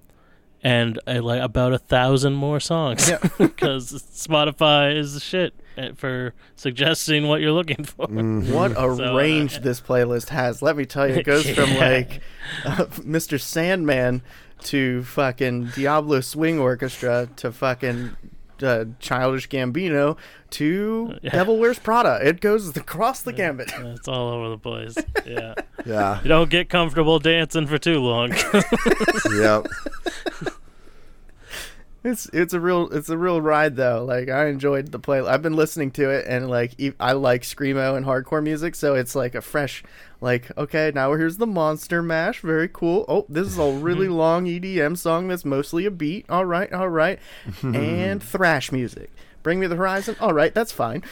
and 0.65 0.98
uh, 1.07 1.22
like 1.22 1.41
about 1.41 1.74
a 1.74 1.77
thousand 1.77 2.33
more 2.33 2.60
songs 2.60 3.10
Yeah. 3.10 3.17
because 3.38 3.91
Spotify 3.91 4.95
is 4.95 5.13
the 5.13 5.19
shit 5.19 5.53
uh, 5.77 5.89
for 5.93 6.33
suggesting 6.55 7.27
what 7.27 7.41
you're 7.41 7.51
looking 7.51 7.83
for. 7.83 8.07
Mhm. 8.07 8.50
What 8.53 8.72
a 8.72 8.75
So, 8.95 9.12
uh, 9.12 9.13
range 9.17 9.60
this 9.60 9.81
playlist 9.81 10.29
has. 10.29 10.62
Let 10.62 10.77
me 10.77 10.86
tell 10.86 11.05
you, 11.07 11.15
it 11.15 11.25
goes 11.25 11.50
from 11.57 11.75
like 11.75 12.22
uh, 12.63 12.86
Mr. 13.03 13.39
Sandman 13.41 14.22
to 14.63 15.03
fucking 15.03 15.72
Diablo 15.75 16.22
Swing 16.22 16.60
Orchestra 16.60 17.27
to 17.36 17.51
fucking 17.51 18.15
uh, 18.63 18.86
Childish 19.00 19.50
Gambino 19.50 20.17
to 20.51 21.17
Yeah. 21.22 21.32
Devil 21.32 21.58
Wears 21.60 21.79
Prada. 21.79 22.20
It 22.27 22.39
goes 22.41 22.75
across 22.75 23.22
the 23.22 23.34
gambit. 23.34 23.72
It's 23.77 24.08
all 24.08 24.29
over 24.29 24.50
the 24.50 24.58
place. 24.58 24.96
Yeah. 25.25 25.55
Yeah. 25.86 26.22
You 26.22 26.29
don't 26.29 26.50
get 26.50 26.70
comfortable 26.70 27.20
dancing 27.20 27.67
for 27.67 27.77
too 27.77 28.00
long. 28.00 28.29
yep. 29.36 29.67
It's 32.03 32.25
it's 32.33 32.53
a 32.53 32.60
real 32.60 32.89
it's 32.91 33.10
a 33.10 33.17
real 33.17 33.41
ride 33.41 33.75
though. 33.75 34.03
Like 34.03 34.29
I 34.29 34.48
enjoyed 34.48 34.91
the 34.91 35.00
play. 35.00 35.22
I've 35.22 35.41
been 35.41 35.55
listening 35.55 35.91
to 35.91 36.10
it 36.10 36.25
and 36.27 36.50
like 36.50 36.74
I 37.00 37.13
like 37.13 37.43
screamo 37.43 37.95
and 37.95 38.05
hardcore 38.05 38.43
music, 38.43 38.75
so 38.75 38.93
it's 38.95 39.15
like 39.15 39.36
a 39.36 39.41
fresh 39.41 39.83
like 40.19 40.55
okay 40.57 40.91
now 40.93 41.13
here's 41.13 41.38
the 41.38 41.48
Monster 41.48 42.01
Mash. 42.01 42.41
Very 42.41 42.69
cool. 42.72 43.05
Oh, 43.07 43.25
this 43.29 43.48
is 43.48 43.57
a 43.57 43.72
really 43.72 44.07
long 44.10 44.45
EDM 44.45 44.98
song 44.98 45.29
that's 45.29 45.45
mostly 45.45 45.86
a 45.86 45.91
beat. 45.91 46.29
All 46.29 46.45
right, 46.45 46.72
all 46.74 46.89
right, 46.89 47.19
and 47.62 48.22
thrash 48.24 48.72
music. 48.72 49.11
Bring 49.42 49.59
me 49.59 49.68
the 49.68 49.75
horizon. 49.75 50.16
All 50.20 50.33
right, 50.33 50.53
that's 50.53 50.72
fine. 50.72 51.03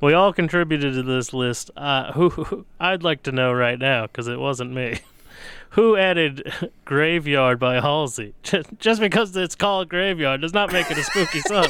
We 0.00 0.12
all 0.12 0.32
contributed 0.32 0.94
to 0.94 1.02
this 1.02 1.32
list. 1.32 1.70
Uh, 1.76 2.12
who, 2.14 2.28
who 2.30 2.66
I'd 2.78 3.02
like 3.02 3.24
to 3.24 3.32
know 3.32 3.52
right 3.52 3.78
now 3.78 4.06
because 4.06 4.28
it 4.28 4.38
wasn't 4.38 4.72
me. 4.72 5.00
Who 5.70 5.96
added 5.96 6.70
"Graveyard" 6.84 7.58
by 7.58 7.80
Halsey? 7.80 8.34
Just, 8.42 8.68
just 8.78 9.00
because 9.00 9.36
it's 9.36 9.54
called 9.54 9.88
"Graveyard" 9.88 10.40
does 10.40 10.54
not 10.54 10.72
make 10.72 10.90
it 10.90 10.98
a 10.98 11.04
spooky 11.04 11.40
song. 11.46 11.68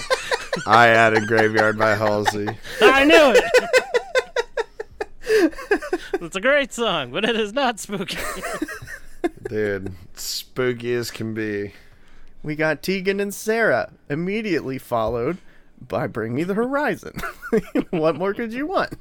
I 0.67 0.89
added 0.89 1.27
Graveyard 1.27 1.79
by 1.79 1.95
Halsey. 1.95 2.49
I 2.81 3.05
knew 3.05 3.35
it. 3.35 3.45
it's 6.21 6.37
a 6.37 6.41
great 6.41 6.73
song, 6.73 7.11
but 7.11 7.25
it 7.25 7.37
is 7.37 7.53
not 7.53 7.79
spooky. 7.79 8.17
Dude, 9.49 9.93
spooky 10.15 10.95
as 10.95 11.11
can 11.11 11.35
be. 11.35 11.73
We 12.43 12.55
got 12.57 12.83
Tegan 12.83 13.21
and 13.21 13.35
Sara 13.35 13.93
immediately 14.09 14.79
followed 14.79 15.39
by 15.87 16.07
Bring 16.07 16.35
Me 16.35 16.45
the 16.45 16.55
Horizon. 16.55 17.15
what 17.91 18.17
more 18.17 18.33
could 18.35 18.53
you 18.53 18.67
want? 18.67 18.95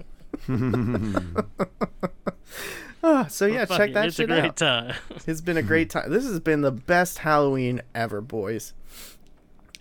Ah, 3.09 3.27
so 3.27 3.45
yeah, 3.45 3.63
Fuck 3.63 3.77
check 3.77 3.89
it, 3.91 3.93
that 3.93 4.07
it's 4.07 4.15
shit 4.17 4.29
a 4.29 4.33
great 4.33 4.43
out. 4.43 4.57
time. 4.57 4.95
It's 5.27 5.39
been 5.39 5.55
a 5.55 5.63
great 5.63 5.89
time. 5.89 6.11
This 6.11 6.25
has 6.25 6.41
been 6.41 6.59
the 6.61 6.71
best 6.73 7.19
Halloween 7.19 7.81
ever, 7.95 8.19
boys. 8.19 8.73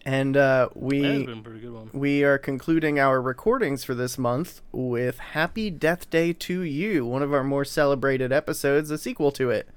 And 0.05 0.37
uh, 0.37 0.69
That's 0.73 0.77
we 0.81 1.01
been 1.27 1.39
a 1.39 1.43
pretty 1.43 1.59
good 1.61 1.73
one. 1.73 1.91
we 1.93 2.23
are 2.23 2.39
concluding 2.39 3.01
our 3.01 3.21
recordings 3.21 3.83
for 3.83 3.95
this 3.97 4.17
month 4.17 4.61
with 4.71 5.19
Happy 5.19 5.71
Death 5.71 6.09
Day 6.09 6.33
to 6.35 6.61
You, 6.61 7.05
one 7.05 7.23
of 7.25 7.35
our 7.35 7.43
more 7.43 7.65
celebrated 7.65 8.33
episodes, 8.33 8.93
a 8.93 8.99
sequel 8.99 9.33
to 9.33 9.51
it. 9.51 9.69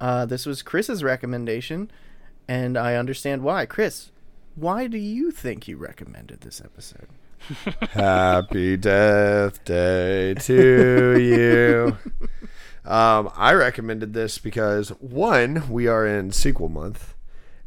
Uh, 0.00 0.24
this 0.24 0.46
was 0.46 0.62
Chris's 0.62 1.04
recommendation, 1.04 1.90
and 2.48 2.78
I 2.78 2.94
understand 2.94 3.42
why. 3.42 3.66
Chris, 3.66 4.10
why 4.56 4.86
do 4.86 4.96
you 4.96 5.30
think 5.30 5.68
you 5.68 5.76
recommended 5.76 6.40
this 6.40 6.62
episode? 6.64 7.08
Happy 7.90 8.78
Death 8.78 9.62
Day 9.66 10.32
to 10.34 11.18
you. 11.20 11.98
Um, 12.84 13.30
I 13.36 13.52
recommended 13.52 14.12
this 14.12 14.38
because 14.38 14.88
one, 15.00 15.68
we 15.70 15.86
are 15.86 16.06
in 16.06 16.32
sequel 16.32 16.68
month, 16.68 17.14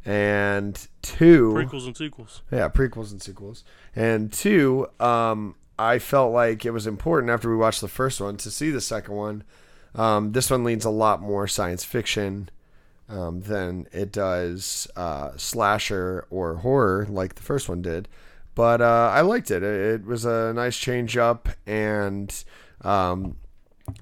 and 0.03 0.87
two, 1.01 1.53
Prequels 1.53 1.87
and 1.87 1.95
sequels. 1.97 2.41
yeah, 2.51 2.67
prequels 2.69 3.11
and 3.11 3.21
sequels, 3.21 3.63
and 3.95 4.31
two, 4.31 4.87
um, 4.99 5.55
I 5.79 5.99
felt 5.99 6.33
like 6.33 6.65
it 6.65 6.71
was 6.71 6.85
important 6.87 7.31
after 7.31 7.49
we 7.49 7.55
watched 7.55 7.81
the 7.81 7.87
first 7.87 8.19
one 8.19 8.37
to 8.37 8.51
see 8.51 8.71
the 8.71 8.81
second 8.81 9.15
one. 9.15 9.43
Um, 9.93 10.33
this 10.33 10.51
one 10.51 10.63
leans 10.65 10.83
a 10.85 10.89
lot 10.89 11.21
more 11.21 11.47
science 11.47 11.85
fiction 11.85 12.49
um, 13.07 13.41
than 13.41 13.87
it 13.93 14.11
does 14.11 14.87
uh, 14.97 15.31
slasher 15.37 16.27
or 16.29 16.55
horror 16.57 17.07
like 17.09 17.35
the 17.35 17.43
first 17.43 17.69
one 17.69 17.81
did. 17.81 18.09
But 18.55 18.81
uh, 18.81 19.11
I 19.13 19.21
liked 19.21 19.51
it. 19.51 19.63
it. 19.63 20.01
It 20.01 20.05
was 20.05 20.25
a 20.25 20.53
nice 20.53 20.77
change 20.77 21.17
up, 21.17 21.49
and 21.65 22.33
um, 22.81 23.35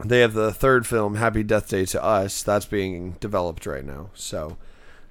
they 0.04 0.20
have 0.22 0.34
the 0.34 0.54
third 0.54 0.88
film, 0.88 1.16
Happy 1.16 1.44
Death 1.44 1.70
Day 1.70 1.86
to 1.88 2.04
Us, 2.04 2.42
that's 2.44 2.66
being 2.66 3.12
developed 3.20 3.66
right 3.66 3.86
now. 3.86 4.10
So 4.14 4.58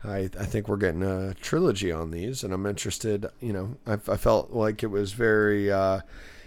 I, 0.04 0.30
I 0.38 0.46
think 0.46 0.68
we're 0.68 0.76
getting 0.78 1.02
a 1.02 1.34
trilogy 1.34 1.92
on 1.92 2.10
these, 2.10 2.42
and 2.42 2.52
I'm 2.54 2.66
interested. 2.66 3.26
You 3.40 3.52
know, 3.52 3.76
I, 3.86 3.94
I 3.94 4.16
felt 4.16 4.52
like 4.52 4.82
it 4.82 4.88
was 4.88 5.12
very 5.12 5.70
uh, 5.70 6.00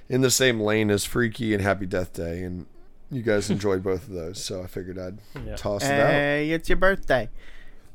in 0.09 0.21
the 0.21 0.31
same 0.31 0.59
lane 0.59 0.89
as 0.91 1.05
Freaky 1.05 1.53
and 1.53 1.61
Happy 1.63 1.85
Death 1.85 2.13
Day, 2.13 2.43
and 2.43 2.65
you 3.11 3.21
guys 3.21 3.49
enjoyed 3.51 3.83
both 3.83 4.07
of 4.07 4.13
those, 4.13 4.43
so 4.43 4.61
I 4.63 4.67
figured 4.67 4.97
I'd 4.99 5.19
Yeah. 5.45 5.55
toss 5.55 5.83
it 5.83 5.91
out. 5.91 6.09
Hey, 6.09 6.51
it's 6.51 6.67
your 6.67 6.77
birthday. 6.77 7.29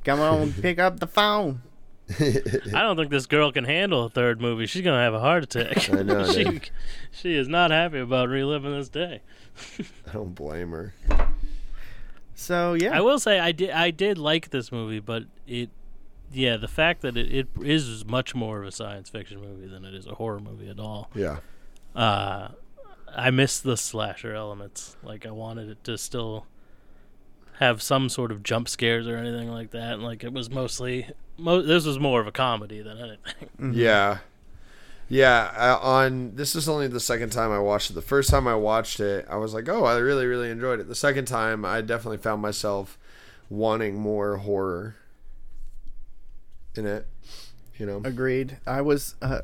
Come 0.04 0.20
on, 0.20 0.52
pick 0.54 0.78
up 0.78 0.98
the 1.00 1.06
phone. 1.06 1.60
I 2.74 2.82
don't 2.82 2.96
think 2.96 3.10
this 3.10 3.26
girl 3.26 3.52
can 3.52 3.64
handle 3.64 4.04
a 4.04 4.10
third 4.10 4.40
movie. 4.40 4.66
She's 4.66 4.82
gonna 4.82 5.02
have 5.02 5.14
a 5.14 5.20
heart 5.20 5.44
attack. 5.44 5.90
I 5.92 6.02
know, 6.02 6.26
she 6.32 6.44
dude. 6.44 6.70
she 7.10 7.36
is 7.36 7.48
not 7.48 7.70
happy 7.70 8.00
about 8.00 8.28
reliving 8.28 8.72
this 8.72 8.88
day. 8.88 9.20
I 10.08 10.12
don't 10.12 10.34
blame 10.34 10.70
her. 10.70 10.94
So 12.34 12.74
yeah, 12.74 12.96
I 12.96 13.00
will 13.00 13.18
say 13.18 13.38
I 13.38 13.52
did 13.52 13.70
I 13.70 13.90
did 13.90 14.18
like 14.18 14.50
this 14.50 14.72
movie, 14.72 14.98
but 15.00 15.24
it 15.46 15.70
yeah 16.32 16.56
the 16.56 16.68
fact 16.68 17.02
that 17.02 17.16
it, 17.16 17.28
it 17.34 17.48
is 17.62 18.04
much 18.04 18.34
more 18.34 18.60
of 18.62 18.66
a 18.66 18.72
science 18.72 19.08
fiction 19.08 19.40
movie 19.40 19.66
than 19.66 19.84
it 19.84 19.94
is 19.94 20.06
a 20.06 20.14
horror 20.14 20.40
movie 20.40 20.68
at 20.68 20.80
all. 20.80 21.10
Yeah. 21.14 21.38
Uh, 21.94 22.48
I 23.14 23.30
miss 23.30 23.60
the 23.60 23.76
slasher 23.76 24.34
elements. 24.34 24.96
Like 25.02 25.26
I 25.26 25.30
wanted 25.30 25.68
it 25.68 25.84
to 25.84 25.98
still 25.98 26.46
have 27.60 27.80
some 27.80 28.08
sort 28.08 28.32
of 28.32 28.42
jump 28.42 28.68
scares 28.68 29.06
or 29.06 29.16
anything 29.16 29.48
like 29.50 29.70
that. 29.70 29.92
And 29.94 30.02
like 30.02 30.24
it 30.24 30.32
was 30.32 30.50
mostly 30.50 31.06
mo- 31.38 31.62
this 31.62 31.84
was 31.86 31.98
more 31.98 32.20
of 32.20 32.26
a 32.26 32.32
comedy 32.32 32.82
than 32.82 32.98
anything. 32.98 33.48
Mhm. 33.60 33.74
Yeah. 33.76 34.18
Yeah, 35.12 35.50
uh, 35.56 35.78
on 35.84 36.36
this 36.36 36.54
is 36.54 36.68
only 36.68 36.86
the 36.86 37.00
second 37.00 37.30
time 37.30 37.50
I 37.50 37.58
watched 37.58 37.90
it. 37.90 37.94
The 37.94 38.00
first 38.02 38.30
time 38.30 38.46
I 38.46 38.54
watched 38.54 39.00
it, 39.00 39.26
I 39.28 39.36
was 39.36 39.52
like, 39.52 39.68
"Oh, 39.68 39.84
I 39.84 39.96
really 39.98 40.24
really 40.26 40.50
enjoyed 40.50 40.78
it." 40.78 40.86
The 40.86 40.94
second 40.94 41.24
time, 41.24 41.64
I 41.64 41.80
definitely 41.80 42.18
found 42.18 42.40
myself 42.40 42.96
wanting 43.48 43.96
more 43.98 44.36
horror 44.36 44.94
in 46.76 46.86
it, 46.86 47.06
you 47.76 47.86
know. 47.86 48.00
Agreed. 48.04 48.58
I 48.68 48.82
was 48.82 49.16
uh, 49.20 49.40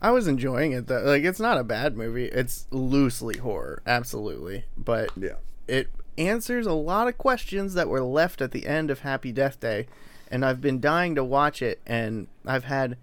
I 0.00 0.10
was 0.10 0.26
enjoying 0.26 0.72
it 0.72 0.86
though. 0.86 1.02
Like 1.02 1.24
it's 1.24 1.38
not 1.40 1.58
a 1.58 1.64
bad 1.64 1.98
movie. 1.98 2.24
It's 2.26 2.66
loosely 2.70 3.36
horror, 3.38 3.82
absolutely, 3.86 4.64
but 4.78 5.10
Yeah. 5.16 5.34
it 5.68 5.90
answers 6.18 6.66
a 6.66 6.72
lot 6.72 7.08
of 7.08 7.18
questions 7.18 7.74
that 7.74 7.88
were 7.88 8.02
left 8.02 8.40
at 8.40 8.52
the 8.52 8.66
end 8.66 8.90
of 8.90 9.00
Happy 9.00 9.32
Death 9.32 9.60
Day, 9.60 9.86
and 10.30 10.44
I've 10.44 10.60
been 10.60 10.80
dying 10.80 11.14
to 11.14 11.24
watch 11.24 11.62
it. 11.62 11.80
And 11.86 12.28
I've 12.46 12.64
had 12.64 12.96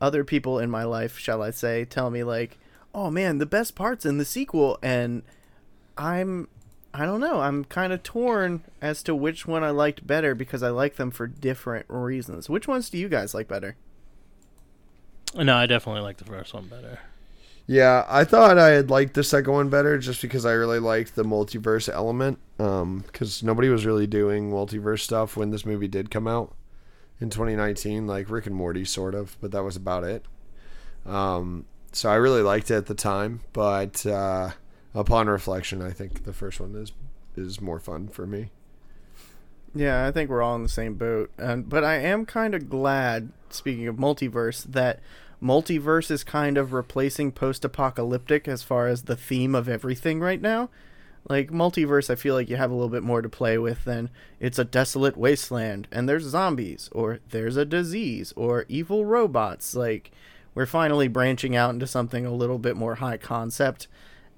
other 0.00 0.24
people 0.24 0.58
in 0.58 0.70
my 0.70 0.84
life, 0.84 1.18
shall 1.18 1.42
I 1.42 1.50
say, 1.50 1.84
tell 1.84 2.10
me 2.10 2.22
like, 2.22 2.58
"Oh 2.94 3.10
man, 3.10 3.38
the 3.38 3.46
best 3.46 3.74
parts 3.74 4.04
in 4.04 4.18
the 4.18 4.24
sequel," 4.24 4.78
and 4.82 5.22
I'm 5.96 6.48
I 6.98 7.04
don't 7.04 7.20
know. 7.20 7.40
I'm 7.40 7.64
kind 7.64 7.92
of 7.92 8.02
torn 8.02 8.62
as 8.80 9.02
to 9.02 9.14
which 9.14 9.46
one 9.46 9.62
I 9.62 9.68
liked 9.68 10.06
better 10.06 10.34
because 10.34 10.62
I 10.62 10.70
like 10.70 10.96
them 10.96 11.10
for 11.10 11.26
different 11.26 11.84
reasons. 11.88 12.48
Which 12.48 12.66
ones 12.66 12.88
do 12.88 12.96
you 12.96 13.10
guys 13.10 13.34
like 13.34 13.48
better? 13.48 13.76
No, 15.34 15.54
I 15.54 15.66
definitely 15.66 16.00
like 16.00 16.16
the 16.16 16.24
first 16.24 16.54
one 16.54 16.68
better. 16.68 17.00
Yeah, 17.66 18.04
I 18.08 18.24
thought 18.24 18.58
I 18.58 18.70
had 18.70 18.90
liked 18.90 19.14
the 19.14 19.24
second 19.24 19.52
one 19.52 19.68
better 19.68 19.98
just 19.98 20.22
because 20.22 20.46
I 20.46 20.52
really 20.52 20.78
liked 20.78 21.16
the 21.16 21.24
multiverse 21.24 21.92
element. 21.92 22.38
Um, 22.58 23.04
because 23.06 23.42
nobody 23.42 23.68
was 23.68 23.84
really 23.84 24.06
doing 24.06 24.50
multiverse 24.50 25.00
stuff 25.00 25.36
when 25.36 25.50
this 25.50 25.66
movie 25.66 25.88
did 25.88 26.10
come 26.10 26.28
out 26.28 26.54
in 27.20 27.28
2019, 27.28 28.06
like 28.06 28.30
Rick 28.30 28.46
and 28.46 28.54
Morty, 28.54 28.84
sort 28.84 29.14
of, 29.14 29.36
but 29.40 29.50
that 29.50 29.64
was 29.64 29.76
about 29.76 30.04
it. 30.04 30.24
Um, 31.04 31.66
so 31.92 32.08
I 32.10 32.14
really 32.14 32.42
liked 32.42 32.70
it 32.70 32.76
at 32.76 32.86
the 32.86 32.94
time, 32.94 33.40
but 33.52 34.04
uh, 34.06 34.50
upon 34.94 35.28
reflection, 35.28 35.82
I 35.82 35.90
think 35.90 36.24
the 36.24 36.32
first 36.32 36.60
one 36.60 36.74
is 36.74 36.92
is 37.36 37.60
more 37.60 37.78
fun 37.78 38.08
for 38.08 38.26
me. 38.26 38.50
Yeah, 39.74 40.06
I 40.06 40.10
think 40.10 40.30
we're 40.30 40.42
all 40.42 40.56
in 40.56 40.62
the 40.62 40.68
same 40.68 40.94
boat. 40.94 41.30
And 41.36 41.68
but 41.68 41.84
I 41.84 41.96
am 41.96 42.24
kind 42.26 42.54
of 42.54 42.68
glad, 42.70 43.30
speaking 43.50 43.86
of 43.88 43.96
multiverse, 43.96 44.64
that 44.64 45.00
multiverse 45.42 46.10
is 46.10 46.24
kind 46.24 46.56
of 46.56 46.72
replacing 46.72 47.32
post-apocalyptic 47.32 48.48
as 48.48 48.62
far 48.62 48.86
as 48.86 49.02
the 49.02 49.16
theme 49.16 49.54
of 49.54 49.68
everything 49.68 50.20
right 50.20 50.40
now. 50.40 50.70
Like 51.28 51.50
multiverse, 51.50 52.08
I 52.08 52.14
feel 52.14 52.34
like 52.34 52.48
you 52.48 52.56
have 52.56 52.70
a 52.70 52.74
little 52.74 52.88
bit 52.88 53.02
more 53.02 53.20
to 53.20 53.28
play 53.28 53.58
with 53.58 53.84
than 53.84 54.10
it's 54.38 54.58
a 54.58 54.64
desolate 54.64 55.16
wasteland 55.16 55.88
and 55.90 56.08
there's 56.08 56.22
zombies 56.22 56.88
or 56.92 57.18
there's 57.30 57.56
a 57.56 57.64
disease 57.64 58.32
or 58.36 58.64
evil 58.68 59.04
robots. 59.04 59.74
Like 59.74 60.12
we're 60.54 60.66
finally 60.66 61.08
branching 61.08 61.56
out 61.56 61.74
into 61.74 61.86
something 61.86 62.24
a 62.24 62.32
little 62.32 62.58
bit 62.58 62.76
more 62.76 62.96
high 62.96 63.16
concept. 63.16 63.88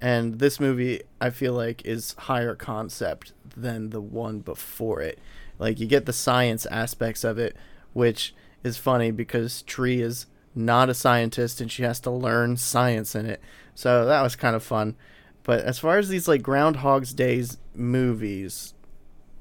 And 0.01 0.39
this 0.39 0.59
movie, 0.59 1.03
I 1.21 1.31
feel 1.31 1.53
like, 1.53 1.85
is 1.85 2.15
higher 2.19 2.55
concept 2.55 3.33
than 3.57 3.91
the 3.91 4.01
one 4.01 4.41
before 4.41 5.03
it. 5.03 5.19
Like 5.59 5.81
you 5.81 5.87
get 5.87 6.07
the 6.07 6.13
science 6.13 6.67
aspects 6.67 7.23
of 7.23 7.39
it, 7.39 7.55
which 7.93 8.35
is 8.65 8.79
funny 8.79 9.11
because 9.11 9.63
Tree 9.63 10.01
is 10.01 10.27
not 10.55 10.89
a 10.89 10.95
scientist 10.95 11.61
and 11.61 11.71
she 11.71 11.83
has 11.83 12.01
to 12.01 12.11
learn 12.11 12.57
science 12.57 13.15
in 13.15 13.27
it. 13.27 13.41
So 13.75 14.05
that 14.07 14.23
was 14.23 14.37
kind 14.37 14.57
of 14.57 14.63
fun. 14.63 14.97
But 15.43 15.61
as 15.61 15.79
far 15.79 15.99
as 15.99 16.09
these 16.09 16.29
like 16.29 16.43
Groundhog's 16.43 17.15
Days 17.15 17.59
movies, 17.75 18.75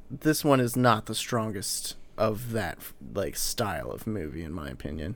this 0.10 0.46
one 0.46 0.60
is 0.60 0.76
not 0.76 1.06
the 1.06 1.16
strongest 1.16 1.96
of 2.18 2.52
that 2.52 2.78
like 3.14 3.36
style 3.36 3.92
of 3.92 4.08
movie 4.08 4.44
in 4.44 4.54
my 4.54 4.70
opinion. 4.70 5.16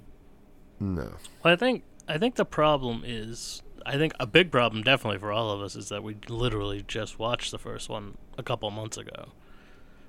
No. 0.80 1.13
Well, 1.43 1.54
I 1.54 1.56
think 1.56 1.84
I 2.08 2.17
think 2.17 2.36
the 2.36 2.45
problem 2.45 3.04
is 3.06 3.62
I 3.86 3.97
think 3.97 4.13
a 4.19 4.25
big 4.25 4.51
problem 4.51 4.84
definitely 4.84 5.19
for 5.19 5.32
all 5.32 5.51
of 5.51 5.62
us 5.62 5.75
is 5.75 5.89
that 5.89 6.04
we 6.04 6.17
literally 6.27 6.84
just 6.88 7.19
watched 7.19 7.51
the 7.51 7.60
first 7.60 7.89
one 7.89 8.17
a 8.38 8.43
couple 8.43 8.69
months 8.71 8.97
ago. 8.97 9.30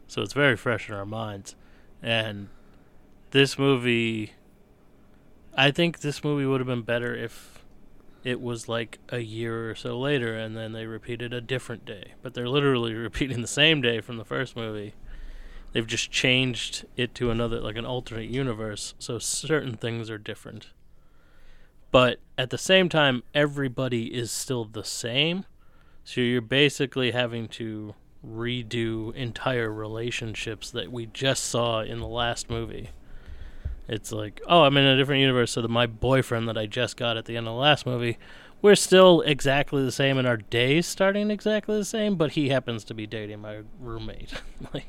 So 0.09 0.23
it's 0.23 0.33
very 0.33 0.57
fresh 0.57 0.88
in 0.88 0.95
our 0.95 1.07
minds. 1.07 1.55
And 2.03 2.49
this 3.31 3.59
movie 3.59 4.33
I 5.55 5.71
think 5.71 6.01
this 6.01 6.25
movie 6.25 6.47
would 6.47 6.61
have 6.61 6.67
been 6.67 6.83
better 6.83 7.15
if 7.15 7.62
it 8.25 8.41
was 8.41 8.69
like 8.69 8.99
a 9.09 9.19
year 9.19 9.71
or 9.71 9.75
so 9.75 9.99
later 9.99 10.37
and 10.37 10.57
then 10.57 10.73
they 10.73 10.87
repeated 10.87 11.33
a 11.35 11.41
different 11.41 11.85
day. 11.85 12.15
But 12.23 12.35
they're 12.35 12.49
literally 12.49 12.95
repeating 13.09 13.43
the 13.43 13.49
same 13.49 13.81
day 13.81 14.01
from 14.01 14.17
the 14.17 14.25
first 14.25 14.57
movie. 14.57 14.95
They've 15.73 15.87
just 15.87 16.11
changed 16.11 16.85
it 16.97 17.15
to 17.17 17.31
another 17.31 17.61
like 17.61 17.77
an 17.77 17.87
alternate 17.87 18.29
universe, 18.29 18.95
so 18.99 19.19
certain 19.19 19.77
things 19.77 20.11
are 20.11 20.19
different. 20.19 20.69
But 21.91 22.21
at 22.38 22.51
the 22.51 22.59
same 22.59 22.88
time 22.88 23.23
everybody 23.35 24.15
is 24.15 24.31
still 24.31 24.65
the 24.65 24.85
same. 24.85 25.45
So 26.05 26.21
you're 26.21 26.41
basically 26.41 27.12
having 27.12 27.49
to 27.49 27.95
redo 28.27 29.15
entire 29.15 29.73
relationships 29.73 30.71
that 30.71 30.93
we 30.93 31.07
just 31.07 31.45
saw 31.45 31.81
in 31.81 32.01
the 32.01 32.07
last 32.07 32.49
movie. 32.49 32.91
It's 33.88 34.12
like, 34.12 34.40
oh, 34.47 34.62
I'm 34.62 34.77
in 34.77 34.85
a 34.85 34.97
different 34.97 35.21
universe, 35.21 35.53
so 35.53 35.62
that 35.62 35.68
my 35.68 35.87
boyfriend 35.87 36.49
that 36.49 36.57
I 36.57 36.66
just 36.66 36.97
got 36.97 37.16
at 37.16 37.25
the 37.25 37.37
end 37.37 37.47
of 37.47 37.53
the 37.53 37.59
last 37.59 37.85
movie, 37.85 38.18
we're 38.61 38.77
still 38.77 39.23
exactly 39.23 39.85
the 39.85 39.92
same, 39.92 40.18
and 40.18 40.27
our 40.27 40.37
days 40.37 40.87
starting 40.87 41.31
exactly 41.31 41.77
the 41.77 41.85
same, 41.85 42.14
but 42.16 42.33
he 42.33 42.49
happens 42.51 42.85
to 42.85 42.95
be 42.95 43.07
dating 43.07 43.40
my 43.40 43.62
roommate. 43.81 44.33
like, 44.75 44.87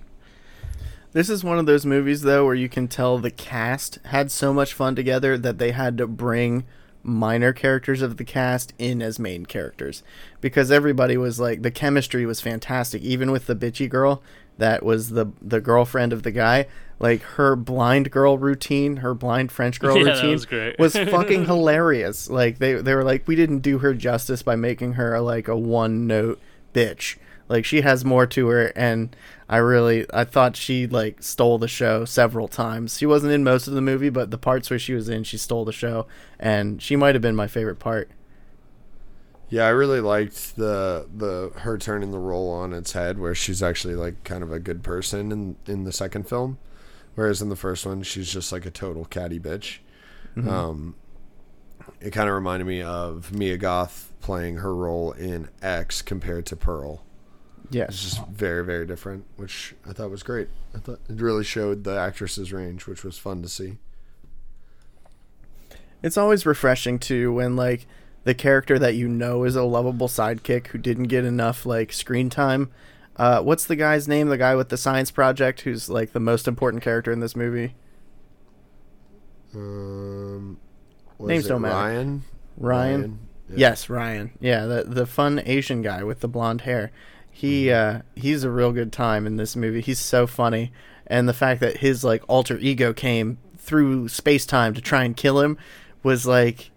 This 1.11 1.29
is 1.29 1.43
one 1.43 1.59
of 1.59 1.65
those 1.65 1.85
movies 1.85 2.21
though 2.21 2.45
where 2.45 2.55
you 2.55 2.69
can 2.69 2.87
tell 2.87 3.17
the 3.17 3.31
cast 3.31 3.99
had 4.05 4.31
so 4.31 4.53
much 4.53 4.73
fun 4.73 4.95
together 4.95 5.37
that 5.37 5.57
they 5.57 5.71
had 5.71 5.97
to 5.97 6.07
bring 6.07 6.65
minor 7.03 7.51
characters 7.51 8.01
of 8.01 8.17
the 8.17 8.23
cast 8.23 8.73
in 8.79 9.01
as 9.01 9.19
main 9.19 9.45
characters 9.45 10.03
because 10.39 10.71
everybody 10.71 11.17
was 11.17 11.37
like 11.37 11.61
the 11.61 11.69
chemistry 11.69 12.25
was 12.25 12.39
fantastic 12.39 13.01
even 13.01 13.29
with 13.29 13.45
the 13.45 13.55
bitchy 13.55 13.89
girl 13.89 14.23
that 14.57 14.83
was 14.83 15.09
the 15.09 15.25
the 15.41 15.59
girlfriend 15.59 16.13
of 16.13 16.23
the 16.23 16.31
guy 16.31 16.65
like 17.03 17.21
her 17.21 17.55
blind 17.57 18.09
girl 18.11 18.37
routine 18.37 18.95
her 18.97 19.13
blind 19.13 19.51
french 19.51 19.77
girl 19.77 19.97
Yeah, 20.05 20.13
routine 20.13 20.31
was 20.31 20.45
great. 20.45 20.79
was 20.79 20.93
fucking 20.95 21.45
hilarious. 21.53 22.29
Like 22.29 22.59
they 22.59 22.75
they 22.75 22.95
were 22.95 23.03
like 23.03 23.27
we 23.27 23.35
didn't 23.35 23.59
do 23.59 23.79
her 23.79 23.93
justice 23.93 24.41
by 24.41 24.55
making 24.55 24.93
her 24.93 25.19
like 25.19 25.49
a 25.49 25.57
one 25.57 26.07
note 26.07 26.39
bitch. 26.73 27.17
Like 27.49 27.65
she 27.65 27.81
has 27.81 28.05
more 28.05 28.25
to 28.27 28.47
her 28.47 28.67
and 28.75 29.15
i 29.49 29.57
really 29.57 30.05
i 30.13 30.23
thought 30.23 30.55
she 30.55 30.87
like 30.87 31.21
stole 31.21 31.57
the 31.57 31.67
show 31.67 32.05
several 32.05 32.47
times. 32.47 32.97
She 32.97 33.05
wasn't 33.05 33.33
in 33.33 33.43
most 33.43 33.67
of 33.67 33.73
the 33.73 33.81
movie 33.81 34.09
but 34.09 34.31
the 34.31 34.37
parts 34.37 34.69
where 34.69 34.79
she 34.79 34.93
was 34.93 35.09
in 35.09 35.25
she 35.25 35.37
stole 35.37 35.65
the 35.65 35.73
show 35.73 36.07
and 36.39 36.81
she 36.81 36.95
might 36.95 37.15
have 37.15 37.21
been 37.21 37.35
my 37.35 37.47
favorite 37.47 37.79
part. 37.79 38.09
Yeah, 39.49 39.65
I 39.65 39.69
really 39.69 39.99
liked 39.99 40.55
the 40.55 41.05
the 41.15 41.51
her 41.59 41.77
turning 41.77 42.11
the 42.11 42.17
role 42.17 42.49
on 42.49 42.73
its 42.73 42.93
head, 42.93 43.19
where 43.19 43.35
she's 43.35 43.61
actually 43.61 43.93
like 43.93 44.23
kind 44.23 44.41
of 44.41 44.51
a 44.51 44.57
good 44.59 44.81
person 44.81 45.31
in 45.31 45.55
in 45.67 45.83
the 45.83 45.91
second 45.91 46.27
film, 46.27 46.57
whereas 47.15 47.41
in 47.41 47.49
the 47.49 47.55
first 47.55 47.85
one 47.85 48.03
she's 48.03 48.31
just 48.31 48.51
like 48.51 48.65
a 48.65 48.71
total 48.71 49.05
catty 49.05 49.39
bitch. 49.39 49.79
Um, 50.35 50.95
it 52.01 52.11
kind 52.11 52.27
of 52.29 52.35
reminded 52.35 52.65
me 52.65 52.81
of 52.81 53.31
Mia 53.33 53.57
Goth 53.57 54.11
playing 54.21 54.57
her 54.57 54.73
role 54.75 55.11
in 55.11 55.49
X 55.61 56.01
compared 56.01 56.45
to 56.47 56.55
Pearl. 56.55 57.03
It's 57.65 57.75
yes 57.75 58.01
just 58.03 58.27
very 58.27 58.63
very 58.63 58.85
different, 58.85 59.25
which 59.35 59.73
I 59.87 59.93
thought 59.93 60.09
was 60.11 60.23
great. 60.23 60.47
I 60.75 60.79
thought 60.79 60.99
it 61.09 61.21
really 61.21 61.43
showed 61.43 61.83
the 61.83 61.97
actress's 61.97 62.51
range, 62.53 62.87
which 62.87 63.03
was 63.03 63.17
fun 63.17 63.41
to 63.41 63.49
see. 63.49 63.77
it's 66.01 66.17
always 66.17 66.45
refreshing 66.45 66.99
too 66.99 67.33
when 67.33 67.55
like 67.55 67.85
the 68.25 68.33
character 68.33 68.77
that 68.79 68.95
you 68.95 69.07
know 69.07 69.43
is 69.43 69.55
a 69.55 69.63
lovable 69.63 70.07
sidekick 70.07 70.67
who 70.67 70.77
didn't 70.77 71.05
get 71.05 71.25
enough 71.25 71.65
like 71.65 71.91
screen 71.93 72.29
time 72.29 72.71
uh, 73.17 73.41
what's 73.41 73.65
the 73.65 73.75
guy's 73.75 74.07
name 74.07 74.27
the 74.29 74.37
guy 74.37 74.55
with 74.55 74.69
the 74.69 74.77
science 74.77 75.11
project 75.11 75.61
who's 75.61 75.89
like 75.89 76.13
the 76.13 76.19
most 76.19 76.47
important 76.47 76.81
character 76.83 77.11
in 77.11 77.19
this 77.19 77.35
movie 77.35 77.75
Um, 79.55 80.57
was 81.17 81.29
Names 81.29 81.45
it 81.45 81.49
don't 81.49 81.61
matter. 81.61 81.75
Ryan. 81.75 82.23
ryan, 82.57 83.19
Yeah. 83.49 83.55
yes 83.57 83.89
ryan 83.89 84.31
yeah 84.39 84.65
the 84.65 84.83
the 84.85 85.05
fun 85.05 85.41
asian 85.45 85.81
guy 85.81 86.03
with 86.03 86.21
the 86.21 86.27
blonde 86.27 86.61
hair 86.61 86.91
he 87.31 87.65
Mm-hmm. 87.65 87.97
uh 87.97 88.01
he's 88.15 88.43
a 88.43 88.49
real 88.51 88.71
good 88.71 88.91
time 88.91 89.25
in 89.27 89.37
this 89.37 89.55
movie 89.55 89.81
he's 89.81 89.99
so 89.99 90.25
funny 90.27 90.71
and 91.07 91.27
the 91.29 91.33
fact 91.33 91.59
that 91.61 91.77
his 91.77 92.03
like 92.03 92.23
alter 92.27 92.57
ego 92.59 92.93
came 92.93 93.37
through 93.57 94.07
space-time 94.09 94.73
to 94.73 94.81
try 94.81 95.03
and 95.03 95.15
kill 95.15 95.39
him 95.39 95.57
was 96.03 96.25
like 96.25 96.71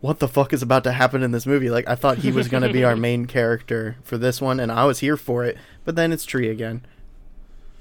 what 0.00 0.18
the 0.18 0.28
fuck 0.28 0.52
is 0.52 0.62
about 0.62 0.84
to 0.84 0.92
happen 0.92 1.22
in 1.22 1.30
this 1.30 1.46
movie 1.46 1.70
like 1.70 1.88
i 1.88 1.94
thought 1.94 2.18
he 2.18 2.32
was 2.32 2.48
going 2.48 2.62
to 2.62 2.72
be 2.72 2.84
our 2.84 2.96
main 3.08 3.26
character 3.26 3.96
for 4.02 4.16
this 4.16 4.40
one 4.40 4.58
and 4.58 4.72
i 4.72 4.84
was 4.84 5.00
here 5.00 5.16
for 5.16 5.44
it 5.44 5.56
but 5.84 5.96
then 5.96 6.12
it's 6.12 6.24
tree 6.24 6.48
again 6.48 6.84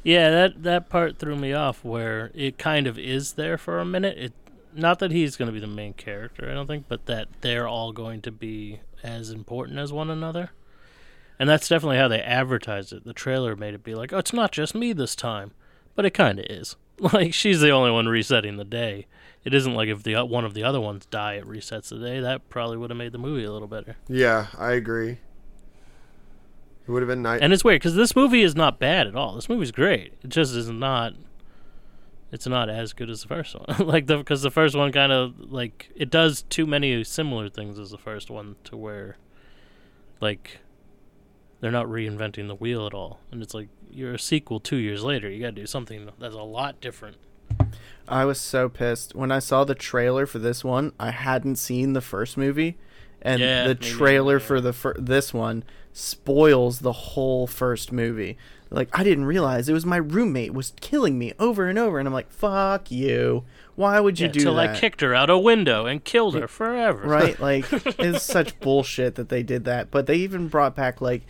yeah, 0.04 0.30
that 0.30 0.64
that 0.64 0.90
part 0.90 1.18
threw 1.18 1.36
me 1.36 1.54
off 1.54 1.84
where 1.84 2.32
it 2.34 2.58
kind 2.58 2.88
of 2.88 2.98
is 2.98 3.34
there 3.34 3.58
for 3.58 3.80
a 3.80 3.86
minute. 3.86 4.18
It 4.18 4.34
not 4.74 5.00
that 5.00 5.12
he's 5.12 5.36
going 5.36 5.48
to 5.48 5.54
be 5.54 5.60
the 5.60 5.68
main 5.68 5.94
character, 5.94 6.50
I 6.50 6.54
don't 6.54 6.68
think, 6.68 6.86
but 6.88 7.06
that 7.08 7.28
they're 7.42 7.68
all 7.68 7.92
going 7.92 8.22
to 8.22 8.32
be 8.32 8.80
as 9.04 9.32
important 9.32 9.80
as 9.80 9.92
one 9.92 10.10
another. 10.10 10.52
And 11.38 11.50
that's 11.50 11.68
definitely 11.68 11.98
how 11.98 12.08
they 12.08 12.22
advertised 12.22 12.94
it. 12.94 13.04
The 13.04 13.14
trailer 13.14 13.56
made 13.56 13.74
it 13.74 13.84
be 13.84 13.96
like, 13.96 14.14
"Oh, 14.14 14.20
it's 14.20 14.34
not 14.34 14.52
just 14.52 14.76
me 14.76 14.94
this 14.94 15.16
time." 15.16 15.52
But 15.96 16.06
it 16.06 16.12
kind 16.12 16.40
of 16.40 16.46
is. 16.50 16.76
Like 17.02 17.34
she's 17.34 17.62
the 17.62 17.70
only 17.70 17.92
one 17.92 18.08
resetting 18.08 18.58
the 18.58 18.66
day. 18.66 19.08
It 19.44 19.54
isn't 19.54 19.74
like 19.74 19.88
if 19.90 20.04
the 20.04 20.16
o- 20.16 20.26
one 20.26 20.46
of 20.46 20.54
the 20.54 20.64
other 20.64 20.82
ones 20.82 21.06
die, 21.06 21.36
it 21.36 21.46
resets 21.46 21.90
the 21.90 21.98
day. 21.98 22.20
That 22.20 22.50
probably 22.50 22.78
would 22.78 22.90
have 22.90 22.98
made 22.98 23.12
the 23.14 23.18
movie 23.18 23.44
a 23.46 23.52
little 23.52 23.68
better. 23.68 23.96
Yeah, 24.08 24.48
I 24.58 24.74
agree. 24.74 25.20
It 26.88 26.92
would 26.92 27.02
have 27.02 27.08
been 27.08 27.22
nice. 27.22 27.42
And 27.42 27.54
it's 27.54 27.64
weird 27.64 27.80
because 27.82 27.96
this 27.96 28.16
movie 28.16 28.42
is 28.42 28.56
not 28.56 28.80
bad 28.80 29.08
at 29.08 29.16
all. 29.16 29.36
This 29.36 29.48
movie's 29.48 29.72
great. 29.72 30.14
It 30.24 30.30
just 30.30 30.56
is 30.56 30.70
not. 30.70 31.14
It's 32.32 32.48
not 32.48 32.70
as 32.70 32.94
good 32.94 33.10
as 33.10 33.22
the 33.22 33.28
first 33.28 33.56
one. 33.56 33.88
like 33.88 34.08
the 34.08 34.18
because 34.18 34.42
the 34.42 34.52
first 34.52 34.76
one 34.76 34.92
kind 34.92 35.12
of 35.12 35.40
like 35.40 35.90
it 35.96 36.10
does 36.10 36.42
too 36.44 36.66
many 36.66 37.04
similar 37.04 37.48
things 37.50 37.80
as 37.80 37.92
the 37.92 37.98
first 37.98 38.30
one 38.30 38.56
to 38.66 38.76
where, 38.76 39.18
like, 40.20 40.60
they're 41.62 41.72
not 41.72 41.86
reinventing 41.88 42.48
the 42.48 42.56
wheel 42.56 42.86
at 42.86 42.94
all. 42.94 43.20
And 43.32 43.42
it's 43.42 43.54
like 43.54 43.70
you're 43.92 44.14
a 44.14 44.20
sequel 44.20 44.60
two 44.60 44.78
years 44.78 45.04
later. 45.04 45.30
You 45.30 45.40
got 45.42 45.56
to 45.56 45.62
do 45.62 45.66
something 45.66 46.10
that's 46.20 46.36
a 46.36 46.42
lot 46.42 46.82
different. 46.82 47.18
I 48.10 48.26
was 48.26 48.40
so 48.40 48.68
pissed 48.70 49.16
when 49.16 49.32
I 49.32 49.40
saw 49.40 49.64
the 49.64 49.76
trailer 49.76 50.26
for 50.26 50.40
this 50.40 50.64
one. 50.64 50.92
I 51.00 51.12
hadn't 51.12 51.58
seen 51.58 51.94
the 51.94 52.02
first 52.02 52.38
movie, 52.38 52.78
and 53.22 53.40
Yeah, 53.40 53.68
the 53.68 53.76
trailer 53.76 54.40
for 54.40 54.60
the 54.60 54.74
fir- 54.74 54.96
this 55.00 55.34
one 55.34 55.64
spoils 55.94 56.80
the 56.80 56.92
whole 56.92 57.48
first 57.48 57.92
movie. 57.92 58.38
Like 58.72 58.90
I 58.94 59.04
didn't 59.04 59.26
realize 59.26 59.68
it 59.68 59.74
was 59.74 59.86
my 59.86 59.98
roommate 59.98 60.54
was 60.54 60.74
killing 60.80 61.18
me 61.18 61.34
over 61.40 61.68
and 61.68 61.80
over, 61.80 61.98
and 61.98 62.08
I'm 62.08 62.14
like, 62.14 62.32
"Fuck 62.32 62.92
you! 62.92 63.44
Why 63.76 64.00
would 64.00 64.20
you 64.20 64.28
Yeah, 64.28 64.32
do 64.34 64.40
till 64.42 64.56
that?" 64.56 64.76
I 64.76 64.80
kicked 64.80 65.02
her 65.02 65.16
out 65.16 65.30
a 65.32 65.38
window 65.40 65.86
and 65.88 66.04
killed 66.04 66.36
her 66.36 66.48
forever. 66.48 67.02
right? 67.08 67.40
Like 67.42 67.66
it's 68.00 68.24
such 68.24 68.60
bullshit 68.60 69.16
that 69.16 69.30
they 69.30 69.42
did 69.44 69.66
that. 69.66 69.90
But 69.90 70.06
they 70.06 70.16
even 70.18 70.48
brought 70.50 70.76
back 70.76 71.02
like 71.02 71.24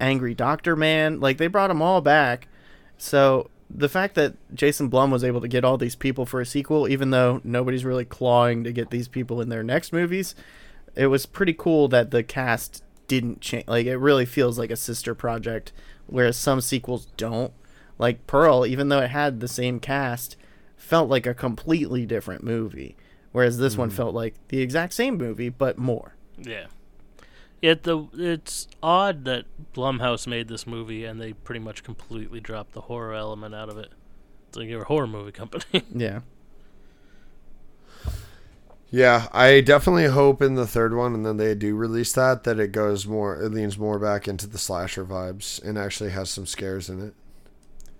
Angry 0.00 0.34
Doctor 0.34 0.74
Man. 0.74 1.20
Like 1.20 1.36
they 1.36 1.48
brought 1.48 1.68
them 1.68 1.82
all 1.82 2.00
back. 2.00 2.48
So 2.96 3.50
the 3.68 3.88
fact 3.88 4.14
that 4.14 4.34
Jason 4.54 4.88
Blum 4.88 5.10
was 5.10 5.24
able 5.24 5.40
to 5.40 5.48
get 5.48 5.64
all 5.64 5.76
these 5.76 5.96
people 5.96 6.26
for 6.26 6.40
a 6.40 6.46
sequel, 6.46 6.88
even 6.88 7.10
though 7.10 7.40
nobody's 7.44 7.84
really 7.84 8.04
clawing 8.04 8.64
to 8.64 8.72
get 8.72 8.90
these 8.90 9.08
people 9.08 9.40
in 9.40 9.48
their 9.48 9.62
next 9.62 9.92
movies, 9.92 10.34
it 10.94 11.08
was 11.08 11.26
pretty 11.26 11.52
cool 11.52 11.88
that 11.88 12.10
the 12.10 12.22
cast 12.22 12.82
didn't 13.08 13.40
change. 13.40 13.66
Like 13.66 13.86
it 13.86 13.96
really 13.96 14.26
feels 14.26 14.58
like 14.58 14.70
a 14.70 14.76
sister 14.76 15.14
project, 15.14 15.72
whereas 16.06 16.36
some 16.36 16.60
sequels 16.60 17.06
don't. 17.16 17.52
Like 17.98 18.26
Pearl, 18.26 18.66
even 18.66 18.88
though 18.88 19.00
it 19.00 19.10
had 19.10 19.40
the 19.40 19.48
same 19.48 19.80
cast, 19.80 20.36
felt 20.76 21.08
like 21.08 21.26
a 21.26 21.34
completely 21.34 22.06
different 22.06 22.44
movie. 22.44 22.96
Whereas 23.32 23.58
this 23.58 23.76
one 23.76 23.88
mm-hmm. 23.88 23.96
felt 23.96 24.14
like 24.14 24.34
the 24.48 24.60
exact 24.60 24.94
same 24.94 25.16
movie, 25.16 25.48
but 25.48 25.78
more. 25.78 26.14
Yeah. 26.38 26.66
Yet 27.60 27.82
the 27.84 28.06
it's 28.14 28.68
odd 28.82 29.24
that 29.24 29.46
Blumhouse 29.74 30.26
made 30.26 30.48
this 30.48 30.66
movie 30.66 31.04
and 31.04 31.20
they 31.20 31.32
pretty 31.32 31.60
much 31.60 31.82
completely 31.82 32.40
dropped 32.40 32.72
the 32.72 32.82
horror 32.82 33.14
element 33.14 33.54
out 33.54 33.68
of 33.68 33.78
it. 33.78 33.92
It's 34.48 34.56
like 34.58 34.68
you're 34.68 34.82
a 34.82 34.86
horror 34.86 35.06
movie 35.06 35.32
company. 35.32 35.84
Yeah. 35.94 36.20
Yeah, 38.90 39.28
I 39.32 39.60
definitely 39.60 40.06
hope 40.06 40.40
in 40.42 40.54
the 40.54 40.66
third 40.66 40.94
one, 40.94 41.14
and 41.14 41.24
then 41.26 41.36
they 41.36 41.54
do 41.54 41.74
release 41.74 42.12
that, 42.14 42.44
that 42.44 42.58
it 42.60 42.72
goes 42.72 43.06
more, 43.06 43.40
it 43.42 43.50
leans 43.52 43.76
more 43.78 43.98
back 43.98 44.28
into 44.28 44.46
the 44.46 44.58
slasher 44.58 45.04
vibes 45.04 45.62
and 45.62 45.76
actually 45.76 46.10
has 46.10 46.30
some 46.30 46.46
scares 46.46 46.88
in 46.88 47.00
it. 47.00 47.14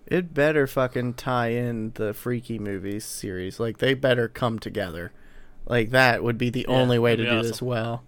It 0.07 0.35
better 0.35 0.67
fucking 0.67 1.15
tie 1.15 1.49
in 1.51 1.93
the 1.95 2.13
freaky 2.15 2.59
movies 2.59 3.05
series. 3.05 3.59
Like 3.61 3.79
they 3.79 3.95
better 3.95 4.29
come 4.29 4.59
together. 4.59 5.13
Like 5.67 5.91
that 5.91 6.23
would 6.23 6.39
be 6.39 6.51
the 6.51 6.67
Yeah, 6.67 6.67
only 6.67 6.99
way 6.99 7.17
to 7.17 7.27
do 7.27 7.27
be 7.27 7.41
this 7.43 7.61
well. 7.63 8.05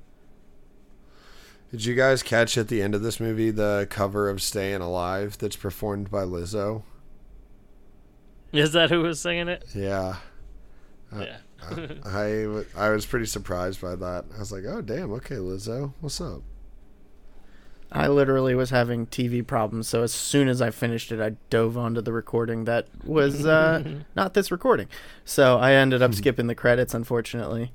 Did 1.70 1.84
you 1.84 1.94
guys 1.94 2.22
catch 2.22 2.56
at 2.56 2.68
the 2.68 2.80
end 2.80 2.94
of 2.94 3.02
this 3.02 3.20
movie 3.20 3.50
the 3.50 3.86
cover 3.90 4.28
of 4.30 4.40
"Staying 4.40 4.80
Alive" 4.80 5.36
that's 5.38 5.56
performed 5.56 6.10
by 6.10 6.22
Lizzo? 6.22 6.82
Is 8.52 8.72
that 8.72 8.90
who 8.90 9.02
was 9.02 9.20
singing 9.20 9.48
it? 9.48 9.64
Yeah, 9.74 10.16
Uh, 11.14 11.20
yeah. 11.26 11.36
I 12.06 12.42
w- 12.44 12.64
I 12.76 12.88
was 12.90 13.04
pretty 13.04 13.26
surprised 13.26 13.80
by 13.82 13.96
that. 13.96 14.24
I 14.34 14.38
was 14.38 14.50
like, 14.52 14.64
oh 14.66 14.80
damn, 14.80 15.12
okay, 15.14 15.34
Lizzo, 15.36 15.92
what's 16.00 16.20
up? 16.20 16.42
I 17.90 18.06
literally 18.08 18.54
was 18.54 18.70
having 18.70 19.06
TV 19.06 19.46
problems, 19.46 19.88
so 19.88 20.02
as 20.02 20.12
soon 20.12 20.48
as 20.48 20.60
I 20.62 20.70
finished 20.70 21.10
it, 21.10 21.20
I 21.20 21.36
dove 21.50 21.76
onto 21.76 22.00
the 22.02 22.12
recording 22.12 22.64
that 22.64 22.86
was 23.04 23.44
uh, 23.46 23.82
not 24.16 24.34
this 24.34 24.50
recording. 24.50 24.88
So 25.24 25.58
I 25.58 25.72
ended 25.72 26.00
up 26.02 26.14
skipping 26.14 26.46
the 26.46 26.54
credits, 26.54 26.94
unfortunately. 26.94 27.72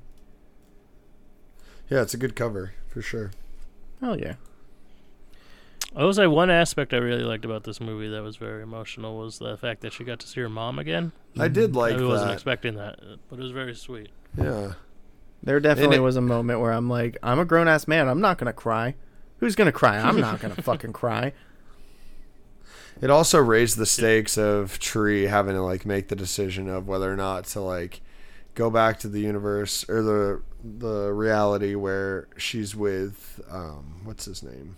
Yeah, 1.90 2.02
it's 2.02 2.14
a 2.14 2.16
good 2.16 2.34
cover 2.36 2.74
for 2.88 3.02
sure. 3.02 3.30
Oh 4.04 4.14
yeah. 4.14 4.34
I 5.96 6.02
will 6.04 6.12
say 6.12 6.26
one 6.26 6.50
aspect 6.50 6.92
I 6.92 6.96
really 6.96 7.22
liked 7.22 7.44
about 7.44 7.64
this 7.64 7.80
movie 7.80 8.08
that 8.08 8.22
was 8.22 8.36
very 8.36 8.62
emotional 8.62 9.16
was 9.16 9.38
the 9.38 9.56
fact 9.56 9.80
that 9.82 9.92
she 9.92 10.02
got 10.04 10.18
to 10.20 10.26
see 10.26 10.40
her 10.40 10.48
mom 10.48 10.78
again. 10.78 11.12
I 11.38 11.48
did 11.48 11.74
like 11.76 11.96
I 11.96 12.02
wasn't 12.04 12.32
expecting 12.32 12.74
that, 12.74 12.98
but 13.30 13.38
it 13.38 13.42
was 13.42 13.52
very 13.52 13.74
sweet. 13.74 14.10
Yeah, 14.36 14.72
There 15.42 15.60
definitely 15.60 15.96
it- 15.96 16.00
was 16.00 16.16
a 16.16 16.20
moment 16.20 16.60
where 16.60 16.72
I'm 16.72 16.88
like, 16.90 17.16
I'm 17.22 17.38
a 17.38 17.44
grown 17.44 17.68
ass 17.68 17.86
man. 17.88 18.08
I'm 18.08 18.20
not 18.20 18.38
gonna 18.38 18.52
cry. 18.52 18.94
Who's 19.38 19.54
gonna 19.54 19.72
cry? 19.72 19.96
I'm 19.98 20.20
not 20.20 20.40
gonna 20.40 20.54
fucking 20.62 20.92
cry. 20.92 21.32
it 23.00 23.10
also 23.10 23.38
raised 23.38 23.76
the 23.78 23.86
stakes 23.86 24.36
of 24.36 24.78
Tree 24.80 25.24
having 25.24 25.54
to 25.54 25.62
like 25.62 25.86
make 25.86 26.08
the 26.08 26.16
decision 26.16 26.68
of 26.68 26.88
whether 26.88 27.12
or 27.12 27.16
not 27.16 27.44
to 27.46 27.60
like 27.60 28.00
go 28.54 28.70
back 28.70 28.98
to 29.00 29.08
the 29.08 29.20
universe 29.20 29.88
or 29.88 30.02
the 30.02 30.42
the 30.62 31.12
reality 31.12 31.74
where 31.74 32.28
she's 32.36 32.74
with 32.74 33.40
um 33.50 34.00
what's 34.04 34.24
his 34.24 34.42
name 34.42 34.76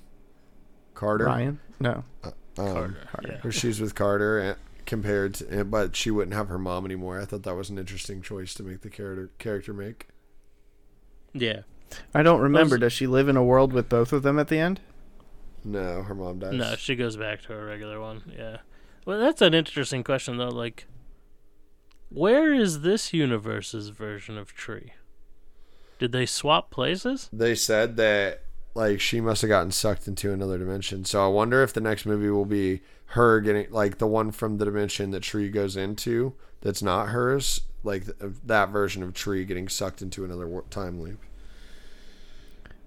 Carter 0.94 1.26
Ryan? 1.26 1.60
No. 1.78 2.04
um, 2.24 2.32
Carter. 2.56 2.98
Carter. 3.12 3.38
where 3.42 3.52
she's 3.52 3.80
with 3.80 3.94
Carter 3.94 4.38
and 4.38 4.56
compared 4.86 5.34
to 5.34 5.64
but 5.64 5.94
she 5.94 6.10
wouldn't 6.10 6.34
have 6.34 6.48
her 6.48 6.58
mom 6.58 6.84
anymore. 6.86 7.20
I 7.20 7.24
thought 7.24 7.42
that 7.42 7.54
was 7.54 7.70
an 7.70 7.78
interesting 7.78 8.22
choice 8.22 8.54
to 8.54 8.62
make 8.62 8.80
the 8.80 8.90
character 8.90 9.30
character 9.38 9.72
make. 9.72 10.08
Yeah. 11.34 11.62
I 12.14 12.22
don't 12.22 12.40
remember. 12.40 12.78
Does 12.78 12.92
she 12.92 13.06
live 13.06 13.28
in 13.28 13.36
a 13.36 13.44
world 13.44 13.72
with 13.72 13.88
both 13.88 14.12
of 14.12 14.22
them 14.22 14.38
at 14.38 14.48
the 14.48 14.58
end? 14.58 14.80
No, 15.64 16.02
her 16.02 16.14
mom 16.14 16.38
dies. 16.38 16.54
No, 16.54 16.76
she 16.76 16.96
goes 16.96 17.16
back 17.16 17.42
to 17.42 17.48
her 17.48 17.66
regular 17.66 18.00
one. 18.00 18.22
Yeah. 18.36 18.58
Well, 19.04 19.20
that's 19.20 19.42
an 19.42 19.54
interesting 19.54 20.02
question 20.02 20.36
though. 20.36 20.48
Like, 20.48 20.86
where 22.08 22.52
is 22.52 22.80
this 22.80 23.12
universe's 23.12 23.88
version 23.88 24.38
of 24.38 24.54
Tree? 24.54 24.92
Did 25.98 26.12
they 26.12 26.26
swap 26.26 26.70
places? 26.70 27.28
They 27.32 27.54
said 27.54 27.96
that 27.96 28.42
like 28.74 29.00
she 29.00 29.20
must 29.20 29.42
have 29.42 29.48
gotten 29.48 29.72
sucked 29.72 30.06
into 30.06 30.32
another 30.32 30.58
dimension. 30.58 31.04
So 31.04 31.24
I 31.24 31.28
wonder 31.28 31.62
if 31.62 31.72
the 31.72 31.80
next 31.80 32.06
movie 32.06 32.30
will 32.30 32.44
be 32.44 32.82
her 33.10 33.40
getting 33.40 33.70
like 33.70 33.98
the 33.98 34.06
one 34.06 34.30
from 34.30 34.58
the 34.58 34.64
dimension 34.64 35.10
that 35.12 35.22
Tree 35.22 35.48
goes 35.48 35.76
into 35.76 36.34
that's 36.60 36.82
not 36.82 37.08
hers, 37.08 37.62
like 37.82 38.04
that 38.18 38.68
version 38.70 39.02
of 39.02 39.14
Tree 39.14 39.44
getting 39.44 39.68
sucked 39.68 40.02
into 40.02 40.24
another 40.24 40.62
time 40.70 41.00
loop. 41.00 41.22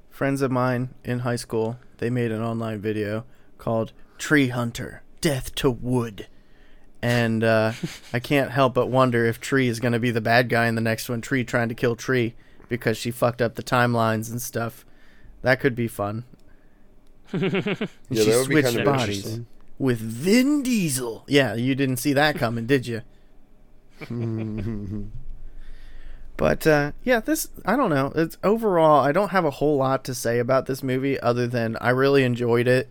Friends 0.09 0.41
of 0.41 0.51
mine 0.51 0.93
in 1.03 1.19
high 1.19 1.37
school, 1.37 1.79
they 1.97 2.09
made 2.09 2.31
an 2.31 2.41
online 2.41 2.81
video 2.81 3.25
called 3.57 3.93
Tree 4.17 4.49
Hunter 4.49 5.01
Death 5.21 5.55
to 5.55 5.71
Wood. 5.71 6.27
And 7.01 7.43
uh, 7.43 7.71
I 8.13 8.19
can't 8.19 8.51
help 8.51 8.73
but 8.73 8.87
wonder 8.87 9.25
if 9.25 9.39
Tree 9.39 9.67
is 9.67 9.79
going 9.79 9.93
to 9.93 9.99
be 9.99 10.11
the 10.11 10.21
bad 10.21 10.49
guy 10.49 10.67
in 10.67 10.75
the 10.75 10.81
next 10.81 11.07
one. 11.09 11.21
Tree 11.21 11.43
trying 11.43 11.69
to 11.69 11.75
kill 11.75 11.95
Tree 11.95 12.35
because 12.67 12.97
she 12.97 13.09
fucked 13.11 13.41
up 13.41 13.55
the 13.55 13.63
timelines 13.63 14.29
and 14.29 14.41
stuff. 14.41 14.85
That 15.41 15.59
could 15.59 15.75
be 15.75 15.87
fun. 15.87 16.25
Yeah, 17.31 18.23
she 18.23 18.31
that 18.31 18.37
would 18.39 18.49
be 18.49 18.55
switched 18.55 18.63
kind 18.65 18.79
of 18.79 18.85
bodies 18.85 19.17
interesting. 19.17 19.45
with 19.77 19.99
Vin 19.99 20.63
Diesel. 20.63 21.23
Yeah, 21.27 21.53
you 21.53 21.75
didn't 21.75 21.97
see 21.97 22.13
that 22.13 22.35
coming, 22.37 22.65
did 22.65 22.87
you? 22.87 23.01
But 26.37 26.65
uh, 26.65 26.93
yeah, 27.03 27.19
this 27.19 27.49
I 27.65 27.75
don't 27.75 27.89
know. 27.89 28.13
It's 28.15 28.37
overall 28.45 29.03
I 29.03 29.11
don't 29.11 29.31
have 29.31 29.43
a 29.43 29.49
whole 29.51 29.75
lot 29.75 30.05
to 30.05 30.15
say 30.15 30.39
about 30.39 30.67
this 30.67 30.81
movie 30.81 31.19
other 31.19 31.47
than 31.47 31.75
I 31.81 31.89
really 31.89 32.23
enjoyed 32.23 32.65
it. 32.65 32.89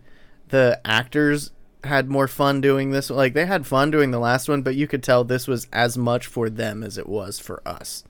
The 0.49 0.79
actors 0.85 1.49
had 1.83 2.09
more 2.09 2.27
fun 2.27 2.61
doing 2.61 2.91
this. 2.91 3.09
Like 3.09 3.33
they 3.33 3.45
had 3.45 3.65
fun 3.65 3.91
doing 3.91 4.11
the 4.11 4.19
last 4.19 4.49
one, 4.49 4.61
but 4.61 4.75
you 4.75 4.87
could 4.87 5.03
tell 5.03 5.23
this 5.23 5.47
was 5.47 5.67
as 5.71 5.97
much 5.97 6.27
for 6.27 6.49
them 6.49 6.83
as 6.83 6.97
it 6.97 7.07
was 7.07 7.39
for 7.39 7.61
us. 7.65 8.03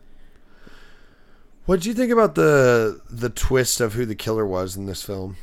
What 1.66 1.82
do 1.82 1.90
you 1.90 1.96
think 1.96 2.12
about 2.12 2.36
the 2.36 3.02
the 3.10 3.30
twist 3.30 3.80
of 3.80 3.94
who 3.94 4.06
the 4.06 4.16
killer 4.16 4.46
was 4.46 4.76
in 4.76 4.86
this 4.88 5.04
film? 5.04 5.38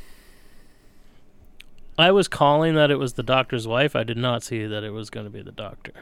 I 1.97 2.11
was 2.11 2.27
calling 2.27 2.75
that 2.75 2.91
it 2.91 2.97
was 2.97 3.13
the 3.13 3.23
doctor's 3.23 3.67
wife. 3.67 3.95
I 3.95 4.03
did 4.03 4.17
not 4.17 4.43
see 4.43 4.65
that 4.65 4.83
it 4.83 4.91
was 4.91 5.09
going 5.09 5.25
to 5.25 5.31
be 5.31 5.41
the 5.41 5.51
doctor 5.51 5.93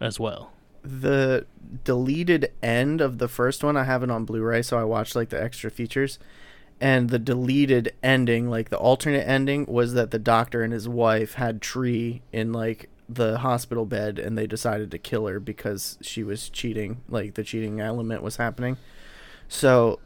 as 0.00 0.20
well. 0.20 0.52
The 0.82 1.46
deleted 1.82 2.52
end 2.62 3.00
of 3.00 3.16
the 3.18 3.28
first 3.28 3.64
one 3.64 3.76
I 3.76 3.84
have 3.84 4.02
it 4.02 4.10
on 4.10 4.26
Blu-ray, 4.26 4.60
so 4.62 4.78
I 4.78 4.84
watched 4.84 5.16
like 5.16 5.30
the 5.30 5.42
extra 5.42 5.70
features. 5.70 6.18
And 6.80 7.08
the 7.08 7.18
deleted 7.18 7.94
ending, 8.02 8.50
like 8.50 8.68
the 8.68 8.78
alternate 8.78 9.26
ending, 9.26 9.66
was 9.66 9.94
that 9.94 10.10
the 10.10 10.18
doctor 10.18 10.62
and 10.62 10.72
his 10.72 10.88
wife 10.88 11.34
had 11.34 11.62
Tree 11.62 12.22
in 12.32 12.52
like 12.52 12.90
the 13.08 13.38
hospital 13.38 13.86
bed, 13.86 14.18
and 14.18 14.36
they 14.36 14.46
decided 14.46 14.90
to 14.90 14.98
kill 14.98 15.26
her 15.26 15.40
because 15.40 15.98
she 16.00 16.22
was 16.22 16.48
cheating. 16.48 17.02
Like 17.08 17.34
the 17.34 17.44
cheating 17.44 17.80
element 17.80 18.22
was 18.22 18.36
happening. 18.36 18.76
So 19.48 20.00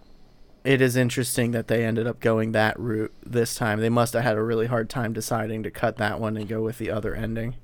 it 0.65 0.81
is 0.81 0.97
interesting 0.97 1.53
that 1.53 1.69
they 1.69 1.85
ended 1.85 2.07
up 2.07 2.21
going 2.21 2.53
that 2.53 2.79
route 2.79 3.15
this 3.25 3.55
time. 3.55 3.81
They 3.81 3.89
must 3.89 4.13
have 4.13 4.23
had 4.25 4.37
a 4.37 4.43
really 4.43 4.67
hard 4.67 4.91
time 4.91 5.13
deciding 5.13 5.63
to 5.63 5.71
cut 5.71 5.97
that 5.97 6.21
one 6.21 6.37
and 6.37 6.49
go 6.49 6.63
with 6.63 6.79
the 6.79 6.91
other 6.91 7.15
ending. 7.15 7.55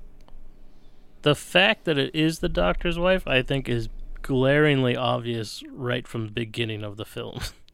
The 1.21 1.35
fact 1.35 1.85
that 1.85 1.97
it 1.97 2.15
is 2.15 2.39
the 2.39 2.49
doctor's 2.49 2.97
wife, 2.97 3.27
I 3.27 3.41
think, 3.41 3.67
is 3.67 3.89
glaringly 4.21 4.95
obvious 4.95 5.63
right 5.71 6.07
from 6.07 6.25
the 6.25 6.31
beginning 6.31 6.83
of 6.83 6.97
the 6.97 7.05
film. 7.05 7.39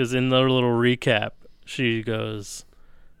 Because 0.00 0.14
in 0.14 0.30
the 0.30 0.40
little 0.40 0.62
recap, 0.70 1.32
she 1.66 2.02
goes, 2.02 2.64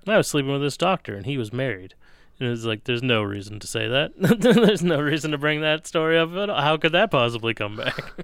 I 0.06 0.16
was 0.16 0.28
sleeping 0.28 0.50
with 0.50 0.62
this 0.62 0.78
doctor, 0.78 1.14
and 1.14 1.26
he 1.26 1.36
was 1.36 1.52
married." 1.52 1.92
And 2.38 2.48
it's 2.48 2.64
like, 2.64 2.84
there's 2.84 3.02
no 3.02 3.22
reason 3.22 3.60
to 3.60 3.66
say 3.66 3.86
that. 3.86 4.12
there's 4.16 4.82
no 4.82 4.98
reason 4.98 5.30
to 5.32 5.36
bring 5.36 5.60
that 5.60 5.86
story 5.86 6.18
up. 6.18 6.32
at 6.32 6.48
all. 6.48 6.58
How 6.62 6.78
could 6.78 6.92
that 6.92 7.10
possibly 7.10 7.52
come 7.52 7.76
back? 7.76 8.14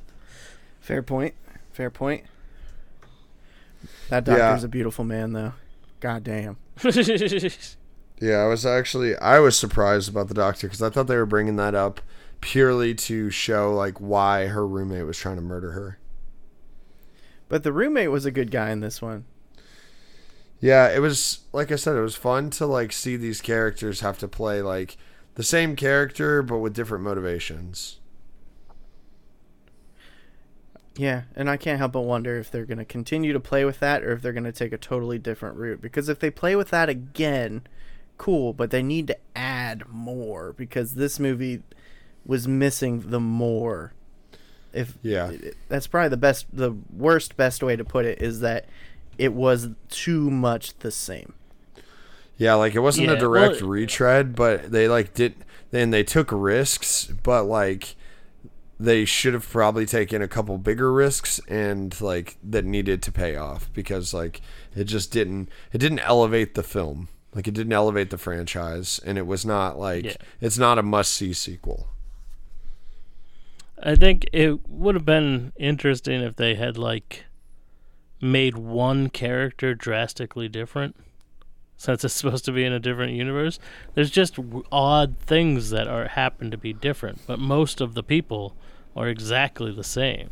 Fair 0.80 1.02
point. 1.02 1.34
Fair 1.72 1.88
point. 1.88 2.24
That 4.10 4.28
Yeah. 4.28 4.36
doctor's 4.36 4.64
a 4.64 4.68
beautiful 4.68 5.06
man, 5.06 5.32
though. 5.32 5.54
God 6.00 6.24
damn. 6.24 6.58
Yeah, 8.20 8.38
I 8.38 8.46
was 8.48 8.66
actually 8.66 9.16
I 9.16 9.38
was 9.38 9.56
surprised 9.56 10.10
about 10.10 10.28
the 10.28 10.34
doctor 10.34 10.66
because 10.66 10.82
I 10.82 10.90
thought 10.90 11.06
they 11.06 11.16
were 11.16 11.24
bringing 11.24 11.56
that 11.56 11.74
up 11.74 12.02
purely 12.42 12.92
to 12.96 13.30
show 13.30 13.72
like 13.72 13.98
why 13.98 14.46
her 14.48 14.66
roommate 14.66 15.06
was 15.06 15.16
trying 15.16 15.36
to 15.36 15.40
murder 15.42 15.70
her. 15.72 15.98
But 17.48 17.62
the 17.62 17.72
roommate 17.72 18.10
was 18.10 18.26
a 18.26 18.30
good 18.30 18.50
guy 18.50 18.70
in 18.70 18.80
this 18.80 19.00
one. 19.00 19.24
Yeah, 20.60 20.88
it 20.88 21.00
was 21.00 21.40
like 21.52 21.70
I 21.70 21.76
said, 21.76 21.96
it 21.96 22.00
was 22.00 22.16
fun 22.16 22.50
to 22.50 22.66
like 22.66 22.92
see 22.92 23.16
these 23.16 23.40
characters 23.40 24.00
have 24.00 24.18
to 24.18 24.28
play 24.28 24.60
like 24.60 24.96
the 25.34 25.44
same 25.44 25.76
character 25.76 26.42
but 26.42 26.58
with 26.58 26.74
different 26.74 27.04
motivations. 27.04 28.00
Yeah, 30.96 31.22
and 31.36 31.48
I 31.48 31.56
can't 31.56 31.78
help 31.78 31.92
but 31.92 32.00
wonder 32.00 32.36
if 32.38 32.50
they're 32.50 32.66
going 32.66 32.78
to 32.78 32.84
continue 32.84 33.32
to 33.32 33.38
play 33.38 33.64
with 33.64 33.78
that 33.78 34.02
or 34.02 34.10
if 34.10 34.20
they're 34.20 34.32
going 34.32 34.42
to 34.42 34.52
take 34.52 34.72
a 34.72 34.78
totally 34.78 35.16
different 35.16 35.56
route. 35.56 35.80
Because 35.80 36.08
if 36.08 36.18
they 36.18 36.28
play 36.28 36.56
with 36.56 36.70
that 36.70 36.88
again, 36.88 37.62
cool, 38.16 38.52
but 38.52 38.72
they 38.72 38.82
need 38.82 39.06
to 39.06 39.16
add 39.36 39.88
more 39.88 40.52
because 40.52 40.94
this 40.94 41.20
movie 41.20 41.62
was 42.26 42.48
missing 42.48 43.10
the 43.10 43.20
more. 43.20 43.92
If 44.72 44.94
Yeah. 45.02 45.32
that's 45.68 45.86
probably 45.86 46.10
the 46.10 46.16
best, 46.16 46.46
the 46.52 46.72
worst 46.94 47.36
best 47.36 47.62
way 47.62 47.74
to 47.76 47.84
put 47.84 48.04
it 48.04 48.20
is 48.22 48.40
that 48.40 48.66
it 49.16 49.32
was 49.32 49.68
too 49.88 50.30
much 50.30 50.78
the 50.78 50.90
same. 50.90 51.32
Yeah, 52.36 52.54
like 52.54 52.74
it 52.74 52.80
wasn't 52.80 53.10
a 53.10 53.16
direct 53.16 53.62
well- 53.62 53.70
retread, 53.70 54.36
but 54.36 54.70
they 54.70 54.86
like 54.88 55.14
did 55.14 55.34
then 55.70 55.90
they 55.90 56.04
took 56.04 56.28
risks, 56.32 57.06
but 57.22 57.44
like 57.44 57.96
they 58.80 59.04
should 59.04 59.34
have 59.34 59.48
probably 59.50 59.84
taken 59.86 60.22
a 60.22 60.28
couple 60.28 60.56
bigger 60.56 60.92
risks 60.92 61.40
and 61.48 62.00
like 62.00 62.36
that 62.44 62.64
needed 62.64 63.02
to 63.02 63.10
pay 63.10 63.34
off 63.34 63.68
because 63.72 64.14
like 64.14 64.40
it 64.76 64.84
just 64.84 65.10
didn't 65.10 65.48
it 65.72 65.78
didn't 65.78 65.98
elevate 66.00 66.54
the 66.54 66.62
film. 66.62 67.08
Like 67.34 67.48
it 67.48 67.54
didn't 67.54 67.72
elevate 67.72 68.10
the 68.10 68.18
franchise 68.18 69.00
and 69.04 69.18
it 69.18 69.26
was 69.26 69.44
not 69.44 69.78
like 69.78 70.04
Yeah. 70.04 70.14
it's 70.40 70.58
not 70.58 70.78
a 70.78 70.82
must-see 70.82 71.32
sequel. 71.32 71.88
I 73.82 73.94
think 73.94 74.28
it 74.32 74.68
would 74.68 74.94
have 74.94 75.04
been 75.04 75.52
interesting 75.56 76.20
if 76.20 76.36
they 76.36 76.54
had 76.54 76.76
like 76.76 77.24
made 78.20 78.58
one 78.58 79.08
character 79.08 79.74
drastically 79.74 80.48
different 80.48 80.96
since 81.76 82.04
it's 82.04 82.14
supposed 82.14 82.44
to 82.44 82.52
be 82.52 82.64
in 82.64 82.72
a 82.72 82.80
different 82.80 83.12
universe. 83.12 83.58
There's 83.94 84.10
just 84.10 84.38
odd 84.72 85.16
things 85.18 85.70
that 85.70 85.86
are 85.88 86.08
happen 86.08 86.50
to 86.50 86.58
be 86.58 86.72
different, 86.72 87.20
but 87.26 87.38
most 87.38 87.80
of 87.80 87.94
the 87.94 88.02
people 88.02 88.54
are 88.96 89.08
exactly 89.08 89.72
the 89.72 89.84
same. 89.84 90.30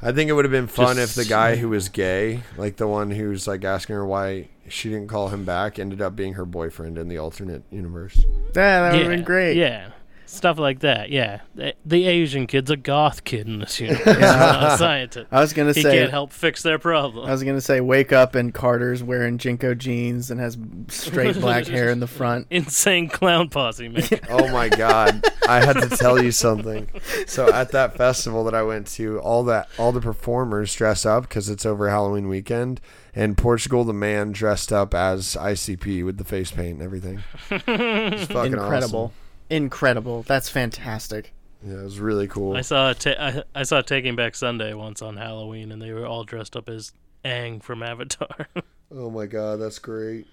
I 0.00 0.12
think 0.12 0.30
it 0.30 0.32
would 0.32 0.44
have 0.44 0.52
been 0.52 0.68
fun 0.68 0.96
if 0.98 1.14
the 1.14 1.24
guy 1.24 1.56
who 1.56 1.70
was 1.70 1.88
gay, 1.88 2.42
like 2.56 2.76
the 2.76 2.86
one 2.86 3.10
who's 3.10 3.48
like 3.48 3.64
asking 3.64 3.96
her 3.96 4.06
why 4.06 4.48
she 4.68 4.88
didn't 4.88 5.08
call 5.08 5.28
him 5.28 5.44
back, 5.44 5.78
ended 5.78 6.00
up 6.00 6.14
being 6.14 6.34
her 6.34 6.44
boyfriend 6.44 6.98
in 6.98 7.08
the 7.08 7.18
alternate 7.18 7.64
universe. 7.70 8.24
Yeah, 8.54 8.82
that 8.82 8.92
would 8.92 8.98
yeah, 8.98 9.02
have 9.04 9.10
been 9.10 9.24
great. 9.24 9.56
Yeah. 9.56 9.90
Stuff 10.28 10.58
like 10.58 10.80
that, 10.80 11.08
yeah. 11.08 11.40
The, 11.54 11.74
the 11.86 12.04
Asian 12.06 12.46
kid's 12.46 12.70
a 12.70 12.76
goth 12.76 13.24
kid 13.24 13.46
in 13.46 13.60
this 13.60 13.80
universe. 13.80 14.04
He's 14.04 14.20
not 14.20 14.74
a 14.74 14.76
scientist. 14.76 15.26
I 15.32 15.40
was 15.40 15.54
gonna 15.54 15.72
He 15.72 15.80
say 15.80 15.98
can't 16.00 16.10
help 16.10 16.32
fix 16.34 16.62
their 16.62 16.78
problem. 16.78 17.26
I 17.26 17.32
was 17.32 17.42
gonna 17.42 17.62
say 17.62 17.80
wake 17.80 18.12
up 18.12 18.34
and 18.34 18.52
Carter's 18.52 19.02
wearing 19.02 19.38
JNCO 19.38 19.78
jeans 19.78 20.30
and 20.30 20.38
has 20.38 20.58
straight 20.88 21.34
black 21.40 21.66
hair 21.66 21.88
in 21.88 22.00
the 22.00 22.06
front. 22.06 22.46
Insane 22.50 23.08
clown 23.08 23.48
posse, 23.48 23.88
man. 23.88 24.04
Oh 24.28 24.48
my 24.52 24.68
god, 24.68 25.24
I 25.48 25.64
had 25.64 25.80
to 25.80 25.88
tell 25.88 26.22
you 26.22 26.30
something. 26.30 26.88
So 27.26 27.50
at 27.50 27.72
that 27.72 27.96
festival 27.96 28.44
that 28.44 28.54
I 28.54 28.62
went 28.62 28.86
to, 28.88 29.18
all 29.20 29.44
that 29.44 29.68
all 29.78 29.92
the 29.92 30.02
performers 30.02 30.74
dress 30.74 31.06
up 31.06 31.22
because 31.22 31.48
it's 31.48 31.64
over 31.64 31.88
Halloween 31.88 32.28
weekend, 32.28 32.82
and 33.14 33.38
Portugal 33.38 33.82
the 33.84 33.94
man 33.94 34.32
dressed 34.32 34.74
up 34.74 34.92
as 34.92 35.36
ICP 35.40 36.04
with 36.04 36.18
the 36.18 36.24
face 36.24 36.50
paint 36.50 36.74
and 36.74 36.82
everything. 36.82 37.22
It's 37.50 38.30
fucking 38.30 38.52
Incredible, 38.52 39.12
incredible. 39.50 40.22
That's 40.22 40.48
fantastic. 40.48 41.32
Yeah, 41.64 41.80
it 41.80 41.84
was 41.84 41.98
really 41.98 42.28
cool. 42.28 42.56
I 42.56 42.60
saw 42.60 42.92
ta- 42.92 43.16
I, 43.18 43.42
I 43.54 43.62
saw 43.64 43.80
Taking 43.80 44.14
Back 44.16 44.34
Sunday 44.36 44.74
once 44.74 45.02
on 45.02 45.16
Halloween, 45.16 45.72
and 45.72 45.82
they 45.82 45.92
were 45.92 46.06
all 46.06 46.22
dressed 46.24 46.56
up 46.56 46.68
as 46.68 46.92
Aang 47.24 47.62
from 47.62 47.82
Avatar. 47.82 48.48
Oh 48.90 49.10
my 49.10 49.26
god, 49.26 49.60
that's 49.60 49.78
great. 49.78 50.26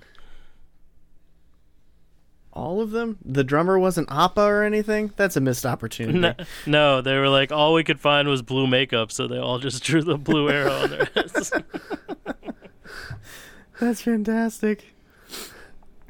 All 2.54 2.80
of 2.80 2.91
them. 2.91 3.17
The 3.25 3.43
drummer 3.43 3.78
wasn't 3.78 4.10
Appa 4.10 4.39
or 4.39 4.63
anything. 4.63 5.12
That's 5.17 5.36
a 5.36 5.41
missed 5.41 5.65
opportunity. 5.65 6.19
no, 6.19 6.34
no, 6.65 7.01
they 7.01 7.17
were 7.17 7.28
like 7.28 7.51
all 7.51 7.73
we 7.73 7.84
could 7.84 7.99
find 7.99 8.30
was 8.30 8.41
blue 8.41 8.65
makeup, 8.65 9.12
so 9.12 9.28
they 9.28 9.38
all 9.38 9.60
just 9.60 9.84
drew 9.84 10.04
the 10.04 10.17
blue 10.17 10.49
arrow 10.49 10.71
on 10.71 10.89
their 10.89 11.06
heads. 11.13 11.51
That's 13.82 14.01
fantastic. 14.01 14.94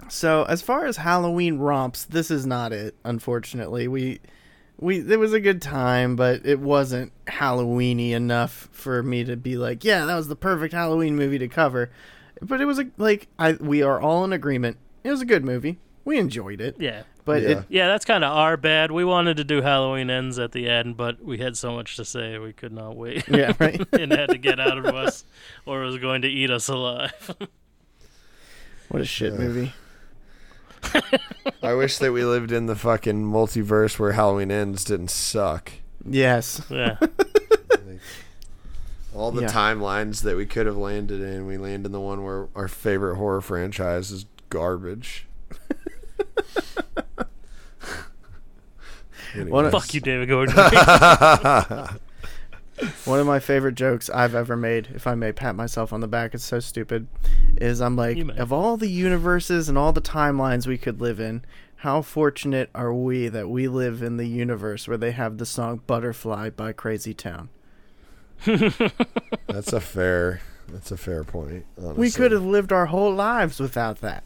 So, 0.09 0.43
as 0.43 0.61
far 0.61 0.85
as 0.85 0.97
Halloween 0.97 1.57
romps, 1.57 2.05
this 2.05 2.29
is 2.31 2.45
not 2.45 2.71
it. 2.71 2.95
Unfortunately, 3.03 3.87
we 3.87 4.19
we 4.77 4.99
it 4.99 5.17
was 5.19 5.33
a 5.33 5.39
good 5.39 5.61
time, 5.61 6.15
but 6.15 6.45
it 6.45 6.59
wasn't 6.59 7.11
Halloweeny 7.27 8.11
enough 8.11 8.69
for 8.71 9.01
me 9.03 9.23
to 9.23 9.35
be 9.35 9.57
like, 9.57 9.83
yeah, 9.83 10.05
that 10.05 10.15
was 10.15 10.27
the 10.27 10.35
perfect 10.35 10.73
Halloween 10.73 11.15
movie 11.15 11.39
to 11.39 11.47
cover. 11.47 11.89
But 12.41 12.61
it 12.61 12.65
was 12.65 12.79
a 12.79 12.87
like 12.97 13.27
I 13.39 13.53
we 13.53 13.81
are 13.81 13.99
all 13.99 14.23
in 14.23 14.33
agreement. 14.33 14.77
It 15.03 15.11
was 15.11 15.21
a 15.21 15.25
good 15.25 15.43
movie. 15.45 15.79
We 16.03 16.19
enjoyed 16.19 16.61
it, 16.61 16.75
yeah. 16.77 17.01
but 17.23 17.41
Yeah. 17.41 17.49
it 17.49 17.65
Yeah, 17.67 17.87
that's 17.87 18.05
kind 18.05 18.23
of 18.23 18.31
our 18.31 18.57
bad. 18.57 18.91
We 18.91 19.03
wanted 19.03 19.37
to 19.37 19.43
do 19.43 19.61
Halloween 19.63 20.11
ends 20.11 20.37
at 20.37 20.51
the 20.51 20.69
end, 20.69 20.97
but 20.97 21.23
we 21.23 21.39
had 21.39 21.57
so 21.57 21.73
much 21.73 21.95
to 21.95 22.05
say 22.05 22.37
we 22.37 22.53
could 22.53 22.71
not 22.73 22.95
wait. 22.95 23.27
yeah 23.27 23.53
right. 23.59 23.81
and 23.93 24.11
had 24.11 24.29
to 24.29 24.37
get 24.37 24.59
out 24.59 24.77
of 24.77 24.85
us, 24.85 25.23
or 25.65 25.81
it 25.81 25.85
was 25.87 25.97
going 25.97 26.21
to 26.21 26.27
eat 26.27 26.51
us 26.51 26.67
alive. 26.67 27.35
what 28.89 29.01
a 29.01 29.05
shit 29.05 29.33
Yeah. 29.33 29.39
movie. 29.39 29.73
I 31.63 31.73
wish 31.73 31.97
that 31.99 32.11
we 32.11 32.23
lived 32.23 32.51
in 32.51 32.65
the 32.67 32.75
fucking 32.75 33.25
multiverse 33.25 33.97
where 33.99 34.11
Halloween 34.13 34.51
ends 34.51 34.83
didn't 34.83 35.09
suck. 35.11 35.71
Yes. 36.07 36.61
yeah, 36.69 36.97
All 39.15 39.31
the 39.31 39.43
Yeah. 39.43 39.47
timelines 39.49 40.21
that 40.23 40.35
we 40.37 40.45
could 40.45 40.65
have 40.65 40.77
landed 40.77 41.21
in, 41.21 41.45
we 41.47 41.57
land 41.57 41.85
in 41.85 41.91
the 41.91 41.99
one 42.01 42.23
where 42.23 42.47
our 42.55 42.67
favorite 42.67 43.15
horror 43.15 43.41
franchise 43.41 44.11
is 44.11 44.25
garbage. 44.49 45.25
What 49.47 49.69
fuck 49.71 49.93
you, 49.93 49.99
David 49.99 50.29
Gordon. 50.29 50.55
One 53.05 53.19
of 53.19 53.27
my 53.27 53.39
favorite 53.39 53.75
jokes 53.75 54.09
I've 54.09 54.35
ever 54.35 54.57
made, 54.57 54.89
if 54.93 55.07
I 55.07 55.15
may 55.15 55.31
pat 55.31 55.55
myself 55.55 55.93
on 55.93 56.01
the 56.01 56.07
back, 56.07 56.33
it's 56.33 56.43
so 56.43 56.59
stupid, 56.59 57.07
is 57.57 57.81
I'm 57.81 57.95
like, 57.95 58.17
of 58.37 58.51
all 58.51 58.75
the 58.75 58.89
universes 58.89 59.69
and 59.69 59.77
all 59.77 59.93
the 59.93 60.01
timelines 60.01 60.67
we 60.67 60.77
could 60.77 60.99
live 60.99 61.19
in, 61.19 61.45
how 61.77 62.01
fortunate 62.01 62.69
are 62.75 62.93
we 62.93 63.29
that 63.29 63.49
we 63.49 63.67
live 63.67 64.01
in 64.01 64.17
the 64.17 64.27
universe 64.27 64.87
where 64.87 64.97
they 64.97 65.11
have 65.11 65.37
the 65.37 65.45
song 65.45 65.81
Butterfly 65.87 66.49
by 66.49 66.73
Crazy 66.73 67.13
Town? 67.13 67.49
That's 68.45 69.71
a 69.71 69.79
fair. 69.79 70.41
That's 70.67 70.91
a 70.91 70.97
fair 70.97 71.23
point. 71.23 71.65
Honestly. 71.77 71.99
We 71.99 72.11
could 72.11 72.31
have 72.31 72.43
lived 72.43 72.73
our 72.73 72.87
whole 72.87 73.13
lives 73.13 73.59
without 73.59 74.01
that. 74.01 74.23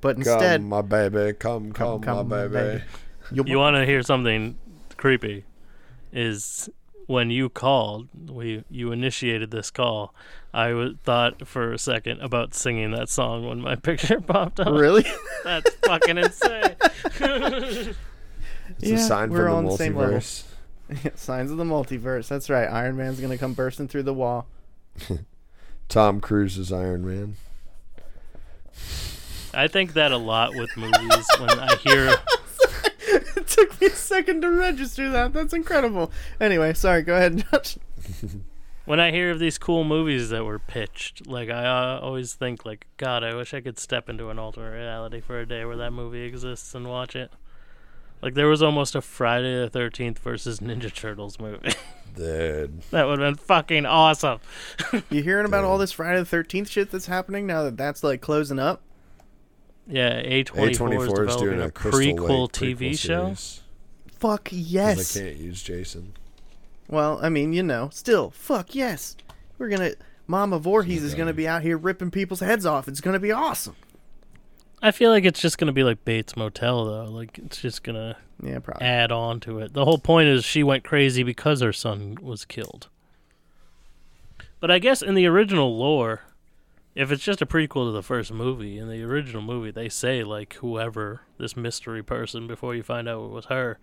But 0.00 0.16
instead, 0.16 0.60
come, 0.60 0.68
my 0.68 0.82
baby, 0.82 1.32
come, 1.34 1.72
come, 1.72 2.00
come, 2.00 2.28
my 2.28 2.42
my 2.42 2.48
baby. 2.48 2.78
baby. 2.78 2.84
you, 3.32 3.44
you 3.46 3.58
want 3.58 3.76
to 3.76 3.86
hear 3.86 4.02
something 4.02 4.58
creepy? 4.96 5.44
Is 6.12 6.68
when 7.06 7.30
you 7.30 7.48
called, 7.48 8.08
we 8.30 8.64
you 8.70 8.92
initiated 8.92 9.50
this 9.50 9.70
call. 9.70 10.14
I 10.52 10.68
w- 10.70 10.96
thought 11.04 11.46
for 11.46 11.72
a 11.72 11.78
second 11.78 12.20
about 12.20 12.54
singing 12.54 12.92
that 12.92 13.08
song 13.08 13.46
when 13.48 13.60
my 13.60 13.74
picture 13.76 14.20
popped 14.20 14.60
up. 14.60 14.68
really? 14.68 15.04
That's 15.44 15.70
fucking 15.86 16.18
insane. 16.18 16.76
It's 18.78 18.88
Yeah, 18.90 18.94
a 18.96 18.98
sign 18.98 19.30
we're 19.30 19.44
from 19.46 19.54
on 19.56 19.64
the 19.66 19.76
the 19.76 19.84
multiverse. 19.90 20.44
Signs 21.16 21.50
of 21.50 21.58
the 21.58 21.64
multiverse. 21.64 22.28
That's 22.28 22.48
right. 22.48 22.64
Iron 22.66 22.96
Man's 22.96 23.20
gonna 23.20 23.36
come 23.36 23.52
bursting 23.52 23.88
through 23.88 24.04
the 24.04 24.14
wall. 24.14 24.46
Tom 25.90 26.20
Cruise 26.22 26.56
is 26.56 26.72
Iron 26.72 27.06
Man. 27.06 27.36
I 29.52 29.68
think 29.68 29.92
that 29.92 30.12
a 30.12 30.16
lot 30.16 30.54
with 30.54 30.74
movies 30.76 31.26
when 31.38 31.50
I 31.50 31.76
hear 31.76 32.16
it 33.36 33.46
took 33.46 33.80
me 33.80 33.88
a 33.88 33.90
second 33.90 34.42
to 34.42 34.50
register 34.50 35.10
that. 35.10 35.32
That's 35.32 35.52
incredible. 35.52 36.10
Anyway, 36.40 36.74
sorry. 36.74 37.02
Go 37.02 37.16
ahead, 37.16 37.44
Josh. 37.50 37.78
when 38.84 39.00
I 39.00 39.10
hear 39.10 39.30
of 39.30 39.38
these 39.38 39.58
cool 39.58 39.84
movies 39.84 40.28
that 40.30 40.44
were 40.44 40.58
pitched, 40.58 41.26
like 41.26 41.50
I 41.50 41.66
uh, 41.66 42.00
always 42.00 42.34
think, 42.34 42.64
like 42.64 42.86
God, 42.96 43.24
I 43.24 43.34
wish 43.34 43.54
I 43.54 43.60
could 43.60 43.78
step 43.78 44.08
into 44.08 44.30
an 44.30 44.38
alternate 44.38 44.76
reality 44.76 45.20
for 45.20 45.40
a 45.40 45.46
day 45.46 45.64
where 45.64 45.76
that 45.76 45.92
movie 45.92 46.22
exists 46.22 46.74
and 46.74 46.88
watch 46.88 47.16
it. 47.16 47.32
Like 48.22 48.34
there 48.34 48.48
was 48.48 48.62
almost 48.62 48.94
a 48.94 49.00
Friday 49.00 49.60
the 49.60 49.68
Thirteenth 49.68 50.18
versus 50.18 50.60
Ninja 50.60 50.92
Turtles 50.92 51.38
movie. 51.38 51.72
Dude. 52.16 52.80
that 52.92 53.08
would 53.08 53.18
have 53.18 53.36
been 53.36 53.44
fucking 53.44 53.86
awesome. 53.86 54.38
You 55.10 55.22
hearing 55.22 55.46
about 55.46 55.64
all 55.64 55.78
this 55.78 55.90
Friday 55.92 56.20
the 56.20 56.24
Thirteenth 56.24 56.70
shit 56.70 56.90
that's 56.90 57.06
happening 57.06 57.46
now 57.46 57.64
that 57.64 57.76
that's 57.76 58.04
like 58.04 58.20
closing 58.20 58.58
up? 58.58 58.82
Yeah, 59.86 60.16
A 60.24 60.44
twenty 60.44 60.74
four 60.76 60.88
is 60.88 60.90
A24 60.98 61.04
is 61.04 61.08
developing 61.12 61.44
doing 61.46 61.60
a, 61.60 61.66
a 61.66 61.70
Crystal 61.70 62.00
Lake 62.00 62.16
prequel 62.16 62.50
TV 62.50 62.98
show. 62.98 63.24
series. 63.34 63.60
Fuck 64.18 64.44
'Cause 64.44 64.58
yes. 64.58 65.14
They 65.14 65.20
can't 65.30 65.36
use 65.36 65.62
Jason. 65.62 66.14
Well, 66.88 67.18
I 67.22 67.28
mean, 67.28 67.52
you 67.52 67.62
know, 67.62 67.90
still, 67.92 68.30
fuck 68.30 68.74
yes. 68.74 69.16
We're 69.58 69.68
gonna. 69.68 69.92
Mama 70.26 70.58
Voorhees 70.58 71.02
is 71.04 71.14
gonna 71.14 71.34
be 71.34 71.46
out 71.46 71.62
here 71.62 71.76
ripping 71.76 72.10
people's 72.10 72.40
heads 72.40 72.64
off. 72.64 72.88
It's 72.88 73.00
gonna 73.02 73.18
be 73.20 73.30
awesome. 73.32 73.76
I 74.80 74.90
feel 74.90 75.10
like 75.10 75.24
it's 75.24 75.40
just 75.40 75.58
gonna 75.58 75.72
be 75.72 75.84
like 75.84 76.04
Bates 76.04 76.36
Motel 76.36 76.84
though. 76.86 77.04
Like 77.10 77.38
it's 77.38 77.60
just 77.60 77.82
gonna 77.82 78.16
Yeah, 78.42 78.58
probably. 78.60 78.86
add 78.86 79.12
on 79.12 79.40
to 79.40 79.58
it. 79.60 79.74
The 79.74 79.84
whole 79.84 79.98
point 79.98 80.28
is 80.28 80.44
she 80.44 80.62
went 80.62 80.84
crazy 80.84 81.22
because 81.22 81.60
her 81.60 81.72
son 81.74 82.16
was 82.22 82.44
killed. 82.46 82.88
But 84.60 84.70
I 84.70 84.78
guess 84.78 85.02
in 85.02 85.14
the 85.14 85.26
original 85.26 85.76
lore, 85.76 86.22
if 86.94 87.10
it's 87.10 87.24
just 87.24 87.42
a 87.42 87.46
prequel 87.46 87.88
to 87.88 87.92
the 87.92 88.02
first 88.02 88.32
movie, 88.32 88.78
in 88.78 88.88
the 88.88 89.02
original 89.02 89.42
movie, 89.42 89.70
they 89.70 89.88
say 89.88 90.22
like 90.22 90.54
whoever 90.54 91.22
this 91.38 91.56
mystery 91.56 92.02
person 92.02 92.46
before 92.46 92.74
you 92.74 92.82
find 92.82 93.08
out 93.08 93.24
it 93.24 93.30
was 93.30 93.46
her 93.46 93.78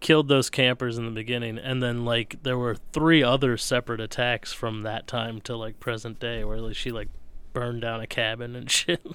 killed 0.00 0.28
those 0.28 0.50
campers 0.50 0.98
in 0.98 1.04
the 1.04 1.10
beginning, 1.10 1.58
and 1.58 1.82
then 1.82 2.04
like 2.04 2.42
there 2.42 2.58
were 2.58 2.74
three 2.92 3.22
other 3.22 3.56
separate 3.56 4.00
attacks 4.00 4.52
from 4.52 4.82
that 4.82 5.06
time 5.06 5.40
to 5.42 5.56
like 5.56 5.78
present 5.78 6.18
day, 6.18 6.42
where 6.42 6.60
like 6.60 6.76
she 6.76 6.90
like 6.90 7.08
burned 7.52 7.82
down 7.82 8.00
a 8.00 8.06
cabin 8.06 8.56
and 8.56 8.70
shit. 8.70 9.06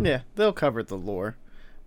Yeah, 0.00 0.22
they'll 0.36 0.52
cover 0.52 0.82
the 0.82 0.96
lore. 0.96 1.36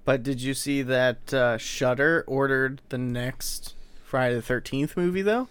But 0.04 0.24
did 0.24 0.42
you 0.42 0.54
see 0.54 0.82
that 0.82 1.34
uh, 1.34 1.58
Shudder 1.58 2.24
ordered 2.28 2.82
the 2.90 2.98
next 2.98 3.76
Friday 4.04 4.36
the 4.36 4.42
Thirteenth 4.42 4.98
movie 4.98 5.22
though? 5.22 5.48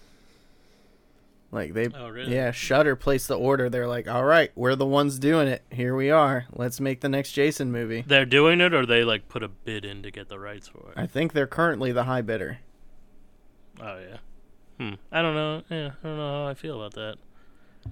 Like 1.53 1.75
they, 1.75 1.89
Oh, 1.89 2.09
really? 2.09 2.33
yeah, 2.33 2.53
Shudder 2.53 2.95
placed 2.95 3.27
the 3.27 3.37
order. 3.37 3.69
They're 3.69 3.89
like, 3.89 4.07
"All 4.07 4.25
right, 4.25 4.53
we're 4.55 4.77
the 4.77 4.87
ones 4.87 5.19
doing 5.19 5.49
it. 5.49 5.63
Here 5.71 5.97
we 5.97 6.09
are. 6.11 6.47
Let's 6.53 6.79
make 6.81 7.01
the 7.01 7.09
next 7.09 7.33
Jason 7.33 7.73
movie." 7.73 8.05
They're 8.07 8.25
doing 8.25 8.61
it, 8.61 8.73
or 8.73 8.87
they 8.87 9.03
like 9.03 9.29
put 9.29 9.43
a 9.43 9.49
bid 9.49 9.85
in 9.85 10.03
to 10.05 10.11
get 10.13 10.29
the 10.29 10.39
rights 10.39 10.69
for 10.69 10.91
it. 10.91 10.95
I 10.97 11.07
think 11.07 11.33
they're 11.33 11.49
currently 11.49 11.91
the 11.91 12.05
high 12.05 12.23
bidder. 12.23 12.59
Oh 13.81 13.99
yeah. 13.99 14.17
Hmm. 14.79 14.95
I 15.11 15.23
don't 15.23 15.35
know. 15.35 15.63
Yeah, 15.69 15.91
I 16.03 16.07
don't 16.07 16.17
know 16.17 16.45
how 16.45 16.49
I 16.49 16.55
feel 16.55 16.77
about 16.81 16.95
that. 16.95 17.17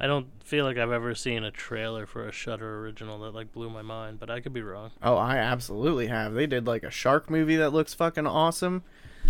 I 0.01 0.07
don't 0.07 0.27
feel 0.45 0.65
like 0.67 0.77
I've 0.77 0.93
ever 0.93 1.15
seen 1.15 1.45
a 1.45 1.51
trailer 1.51 2.07
for 2.07 2.29
a 2.29 2.33
Shudder 2.33 2.79
original 2.81 3.19
that 3.21 3.35
like 3.35 3.53
blew 3.53 3.71
my 3.71 3.83
mind, 3.83 4.21
but 4.21 4.31
I 4.31 4.41
could 4.41 4.53
be 4.53 4.63
wrong. 4.63 4.91
Oh, 5.03 5.17
I 5.17 5.37
absolutely 5.39 6.09
have. 6.09 6.35
They 6.35 6.47
did 6.47 6.67
like 6.67 6.83
a 6.83 6.91
shark 6.91 7.29
movie 7.31 7.57
that 7.57 7.73
looks 7.73 7.95
fucking 7.95 8.27
awesome. 8.27 8.83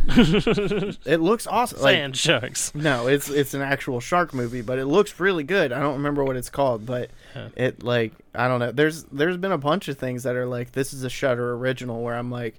It 1.07 1.21
looks 1.21 1.47
awesome. 1.47 1.81
Like, 1.81 1.95
Sand 1.97 2.17
sharks. 2.17 2.75
No, 2.75 3.07
it's 3.07 3.29
it's 3.29 3.55
an 3.55 3.63
actual 3.63 4.01
shark 4.01 4.33
movie, 4.35 4.63
but 4.63 4.79
it 4.79 4.87
looks 4.87 5.19
really 5.21 5.45
good. 5.45 5.73
I 5.73 5.81
don't 5.81 5.95
remember 5.95 6.25
what 6.25 6.37
it's 6.37 6.51
called, 6.51 6.85
but 6.87 7.11
Yeah. 7.35 7.49
it 7.57 7.83
like 7.83 8.13
I 8.35 8.49
don't 8.49 8.61
know. 8.61 8.73
There's 8.73 9.05
there's 9.05 9.37
been 9.37 9.53
a 9.53 9.59
bunch 9.59 9.89
of 9.89 9.99
things 9.99 10.23
that 10.23 10.37
are 10.37 10.47
like 10.47 10.73
this 10.73 10.93
is 10.93 11.05
a 11.05 11.11
Shudder 11.11 11.55
original 11.55 12.03
where 12.03 12.15
I'm 12.17 12.31
like 12.31 12.55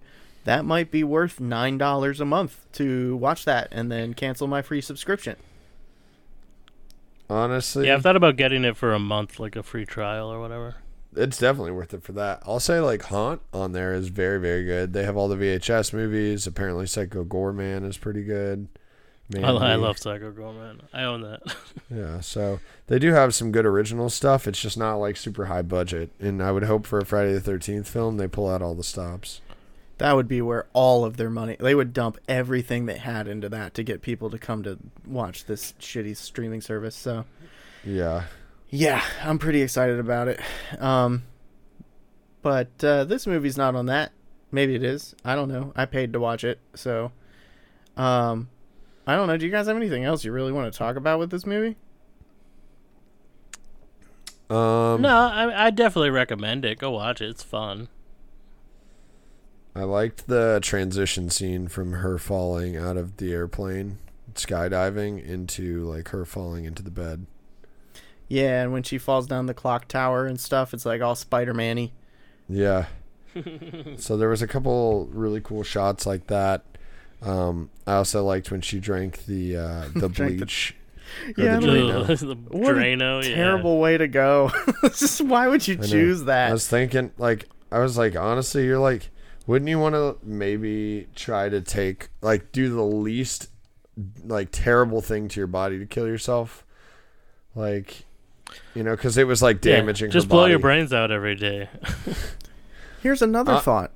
that 0.46 0.66
might 0.66 0.90
be 0.92 1.04
worth 1.04 1.40
nine 1.40 1.78
dollars 1.78 2.20
a 2.22 2.26
month 2.26 2.66
to 2.74 3.16
watch 3.18 3.46
that 3.46 3.68
and 3.72 3.92
then 3.92 4.14
cancel 4.14 4.48
my 4.48 4.62
free 4.62 4.82
subscription. 4.82 5.36
Honestly, 7.30 7.86
Yeah, 7.88 7.96
I've 7.96 8.04
thought 8.04 8.16
about 8.16 8.38
getting 8.38 8.66
it 8.66 8.76
for 8.76 8.94
a 8.94 9.00
month, 9.00 9.40
like 9.40 9.56
a 9.56 9.62
free 9.64 9.86
trial 9.86 10.32
or 10.32 10.40
whatever. 10.40 10.76
It's 11.16 11.38
definitely 11.40 11.72
worth 11.72 11.94
it 11.94 12.04
for 12.04 12.12
that. 12.14 12.44
I'll 12.46 12.60
say 12.60 12.80
like 12.80 13.04
Haunt 13.04 13.42
on 13.52 13.72
there 13.72 13.94
is 13.94 14.10
very 14.10 14.40
very 14.40 14.64
good. 14.64 14.94
They 14.94 15.04
have 15.04 15.18
all 15.18 15.28
the 15.28 15.36
VHS 15.36 15.94
movies. 15.94 16.46
Apparently, 16.46 16.86
Psycho 16.86 17.24
Goreman 17.24 17.86
is 17.86 17.98
pretty 17.98 18.24
good. 18.24 18.68
I, 19.36 19.42
I 19.42 19.76
love 19.76 20.00
Psycho 20.00 20.32
Goreman. 20.32 20.82
I 20.92 21.04
own 21.04 21.22
that. 21.22 21.42
Yeah, 21.92 22.20
so 22.20 22.60
they 22.86 23.00
do 23.00 23.14
have 23.14 23.34
some 23.34 23.52
good 23.52 23.66
original 23.66 24.12
stuff. 24.12 24.48
It's 24.48 24.62
just 24.62 24.78
not 24.78 24.96
like 24.98 25.18
super 25.18 25.46
high 25.46 25.64
budget. 25.64 26.12
And 26.20 26.42
I 26.42 26.52
would 26.52 26.64
hope 26.64 26.86
for 26.86 27.00
a 27.00 27.06
Friday 27.06 27.34
the 27.34 27.40
Thirteenth 27.40 27.90
film 27.90 28.18
they 28.18 28.28
pull 28.28 28.48
out 28.48 28.62
all 28.62 28.76
the 28.76 28.84
stops. 28.84 29.42
That 29.98 30.16
would 30.16 30.28
be 30.28 30.42
where 30.42 30.68
all 30.74 31.04
of 31.04 31.18
their 31.18 31.32
money 31.32 31.58
they 31.60 31.74
would 31.76 31.94
dump 31.94 32.20
everything 32.28 32.86
they 32.86 32.98
had 32.98 33.28
into 33.28 33.50
that 33.50 33.74
to 33.74 33.84
get 33.84 34.02
people 34.04 34.30
to 34.30 34.38
come 34.38 34.62
to 34.64 34.78
watch 35.06 35.46
this 35.46 35.74
shitty 35.80 36.16
streaming 36.16 36.62
service. 36.62 36.96
So 36.96 37.26
Yeah, 37.84 38.26
Yeah, 38.70 39.04
I'm 39.24 39.40
pretty 39.40 39.62
excited 39.62 40.00
about 40.00 40.28
it. 40.28 40.40
Um, 40.80 41.24
but 42.42 42.84
uh, 42.84 43.04
this 43.04 43.26
movie's 43.26 43.58
not 43.58 43.76
on 43.76 43.88
that. 43.88 44.12
Maybe 44.52 44.76
it 44.76 44.84
is. 44.84 45.16
I 45.26 45.36
don't 45.36 45.50
know. 45.50 45.74
I 45.76 45.86
paid 45.86 46.14
to 46.14 46.20
watch 46.20 46.44
it, 46.44 46.60
so 46.74 47.12
um, 47.98 48.50
I 49.06 49.16
don't 49.16 49.28
know. 49.28 49.38
Do 49.38 49.46
you 49.46 49.52
guys 49.52 49.68
have 49.68 49.76
anything 49.76 50.04
else 50.04 50.24
you 50.24 50.32
really 50.32 50.52
want 50.52 50.72
to 50.72 50.78
talk 50.78 50.96
about 50.96 51.20
with 51.20 51.32
this 51.32 51.46
movie? 51.46 51.76
um, 54.50 55.02
no, 55.02 55.16
I 55.16 55.68
I 55.68 55.70
definitely 55.70 56.10
recommend 56.10 56.66
it. 56.66 56.80
Go 56.80 56.92
watch 56.92 57.22
it. 57.22 57.30
It's 57.30 57.44
fun. 57.44 57.90
I 59.76 59.84
liked 59.84 60.28
the 60.28 60.60
transition 60.64 61.30
scene 61.30 61.68
from 61.68 61.94
her 61.94 62.18
falling 62.18 62.76
out 62.76 62.98
of 62.98 63.18
the 63.18 63.32
airplane, 63.32 64.00
skydiving 64.34 65.24
into 65.24 65.84
like 65.84 66.10
her 66.10 66.26
falling 66.26 66.66
into 66.66 66.82
the 66.82 66.92
bed. 66.92 67.28
Yeah, 68.30 68.62
and 68.64 68.72
when 68.72 68.84
she 68.84 68.98
falls 68.98 69.28
down 69.28 69.48
the 69.48 69.54
clock 69.54 69.88
tower 69.88 70.26
and 70.26 70.40
stuff, 70.40 70.74
it's 70.74 70.86
like 70.86 71.02
all 71.02 71.16
Spider-Man-y. 71.16 71.92
Yeah. 72.48 72.86
so 73.98 74.16
there 74.18 74.30
was 74.30 74.42
a 74.42 74.48
couple 74.48 75.08
really 75.12 75.42
cool 75.42 75.64
shots 75.64 76.06
like 76.06 76.28
that. 76.28 76.64
Um, 77.22 77.70
I 77.86 77.96
also 77.96 78.24
liked 78.24 78.50
when 78.52 78.62
she 78.62 78.80
drank 78.80 79.26
the 79.26 79.58
uh, 79.58 79.86
the 79.96 80.08
Drank 80.10 80.34
the- 80.34 80.38
bleach. 80.46 80.76
Yeah, 81.36 81.58
the 81.58 81.68
I 81.68 81.70
Drano. 81.72 82.20
the 82.52 82.58
What 82.58 82.76
a 82.76 82.80
Drano, 82.80 83.28
yeah. 83.28 83.36
Terrible 83.36 83.80
way 83.80 83.98
to 83.98 84.08
go. 84.08 84.52
Just 84.84 85.22
why 85.22 85.48
would 85.48 85.68
you 85.68 85.74
I 85.76 85.82
know. 85.82 85.88
choose 85.88 86.28
I 86.28 86.52
was 86.52 86.68
thinking, 86.68 87.12
like, 87.18 87.50
I 87.72 87.80
was 87.80 87.98
like, 87.98 88.16
honestly, 88.16 88.66
you're 88.66 88.78
like, 88.78 89.10
wouldn't 89.48 89.68
you 89.70 89.80
want 89.80 89.96
to 89.96 90.18
maybe 90.24 91.08
try 91.16 91.50
to 91.50 91.62
take, 91.62 92.10
like, 92.22 92.52
do 92.52 92.70
the 92.70 92.84
least, 92.84 93.50
like, 94.24 94.50
terrible 94.52 95.02
thing 95.02 95.28
to 95.30 95.40
your 95.40 95.48
body 95.48 95.80
to 95.80 95.88
kill 95.88 96.06
yourself? 96.06 96.64
Like, 97.56 98.06
you 98.76 98.84
know, 98.84 98.96
because 98.96 99.18
it 99.18 99.28
was, 99.28 99.42
like, 99.42 99.64
Yeah, 99.64 99.78
damaging 99.78 100.12
Just 100.12 100.26
her 100.26 100.30
blow 100.30 100.40
body. 100.42 100.52
your 100.52 100.60
brains 100.60 100.92
out 100.94 101.12
every 101.12 101.36
day. 101.36 101.70
Here's 103.02 103.22
another 103.22 103.54
Uh, 103.54 103.60
thought. 103.62 103.92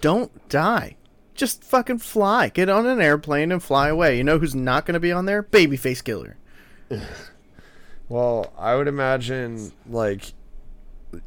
Don't 0.00 0.48
die. 0.48 0.96
Just 1.34 1.64
fucking 1.64 1.98
fly. 1.98 2.48
Get 2.48 2.68
on 2.68 2.86
an 2.86 3.00
airplane 3.00 3.50
and 3.52 3.62
fly 3.62 3.88
away. 3.88 4.18
You 4.18 4.24
know 4.24 4.38
who's 4.38 4.54
not 4.54 4.84
going 4.84 4.94
to 4.94 5.00
be 5.00 5.12
on 5.12 5.24
there? 5.26 5.42
Babyface 5.42 6.02
Killer. 6.04 6.36
Well, 8.08 8.52
I 8.58 8.74
would 8.74 8.88
imagine, 8.88 9.70
like, 9.88 10.32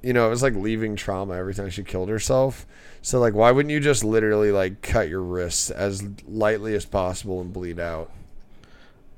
you 0.02 0.12
know, 0.12 0.28
it 0.28 0.30
was 0.30 0.44
like 0.44 0.54
leaving 0.54 0.98
trauma 0.98 1.36
every 1.36 1.54
time 1.54 1.70
she 1.70 1.82
killed 1.84 2.10
herself. 2.10 2.66
So, 3.02 3.20
like, 3.22 3.34
why 3.34 3.52
wouldn't 3.52 3.72
you 3.72 3.80
just 3.80 4.04
literally, 4.04 4.52
like, 4.52 4.82
cut 4.82 5.08
your 5.08 5.22
wrists 5.22 5.70
as 5.70 6.04
lightly 6.28 6.76
as 6.76 6.86
possible 6.86 7.40
and 7.40 7.54
bleed 7.54 7.80
out? 7.80 8.12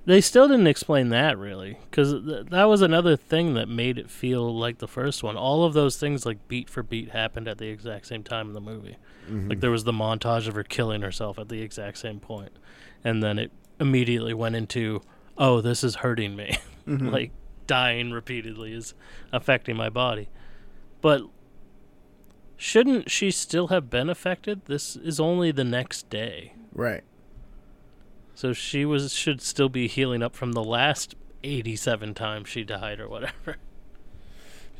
They 0.05 0.21
still 0.21 0.47
didn't 0.47 0.67
explain 0.67 1.09
that 1.09 1.37
really, 1.37 1.79
because 1.89 2.11
th- 2.11 2.47
that 2.51 2.65
was 2.65 2.81
another 2.81 3.15
thing 3.15 3.55
that 3.55 3.67
made 3.67 3.97
it 3.97 4.09
feel 4.11 4.55
like 4.55 4.77
the 4.77 4.87
first 4.87 5.23
one. 5.23 5.35
All 5.35 5.63
of 5.63 5.73
those 5.73 5.97
things, 5.97 6.25
like 6.25 6.47
beat 6.47 6.69
for 6.69 6.83
beat, 6.83 7.09
happened 7.09 7.47
at 7.47 7.57
the 7.57 7.67
exact 7.67 8.05
same 8.05 8.23
time 8.23 8.47
in 8.47 8.53
the 8.53 8.61
movie. 8.61 8.97
Mm-hmm. 9.27 9.49
Like 9.49 9.59
there 9.61 9.71
was 9.71 9.83
the 9.83 9.91
montage 9.91 10.47
of 10.47 10.53
her 10.53 10.63
killing 10.63 11.01
herself 11.01 11.39
at 11.39 11.49
the 11.49 11.61
exact 11.61 11.97
same 11.97 12.19
point, 12.19 12.51
and 13.03 13.23
then 13.23 13.39
it 13.39 13.51
immediately 13.79 14.33
went 14.33 14.55
into, 14.55 15.01
"Oh, 15.39 15.59
this 15.61 15.83
is 15.83 15.95
hurting 15.95 16.35
me." 16.35 16.57
Mm-hmm. 16.85 17.09
like 17.09 17.31
dying 17.65 18.11
repeatedly 18.11 18.71
is 18.71 18.93
affecting 19.33 19.75
my 19.75 19.89
body. 19.89 20.29
But 21.01 21.23
shouldn't 22.57 23.09
she 23.09 23.31
still 23.31 23.69
have 23.69 23.89
been 23.89 24.07
affected? 24.07 24.65
This 24.65 24.95
is 24.95 25.19
only 25.19 25.51
the 25.51 25.63
next 25.63 26.11
day. 26.11 26.53
Right. 26.73 27.03
So 28.35 28.53
she 28.53 28.85
was 28.85 29.13
should 29.13 29.41
still 29.41 29.69
be 29.69 29.87
healing 29.87 30.21
up 30.21 30.35
from 30.35 30.51
the 30.51 30.63
last 30.63 31.15
87 31.43 32.13
times 32.13 32.49
she 32.49 32.63
died 32.63 32.99
or 32.99 33.07
whatever. 33.07 33.57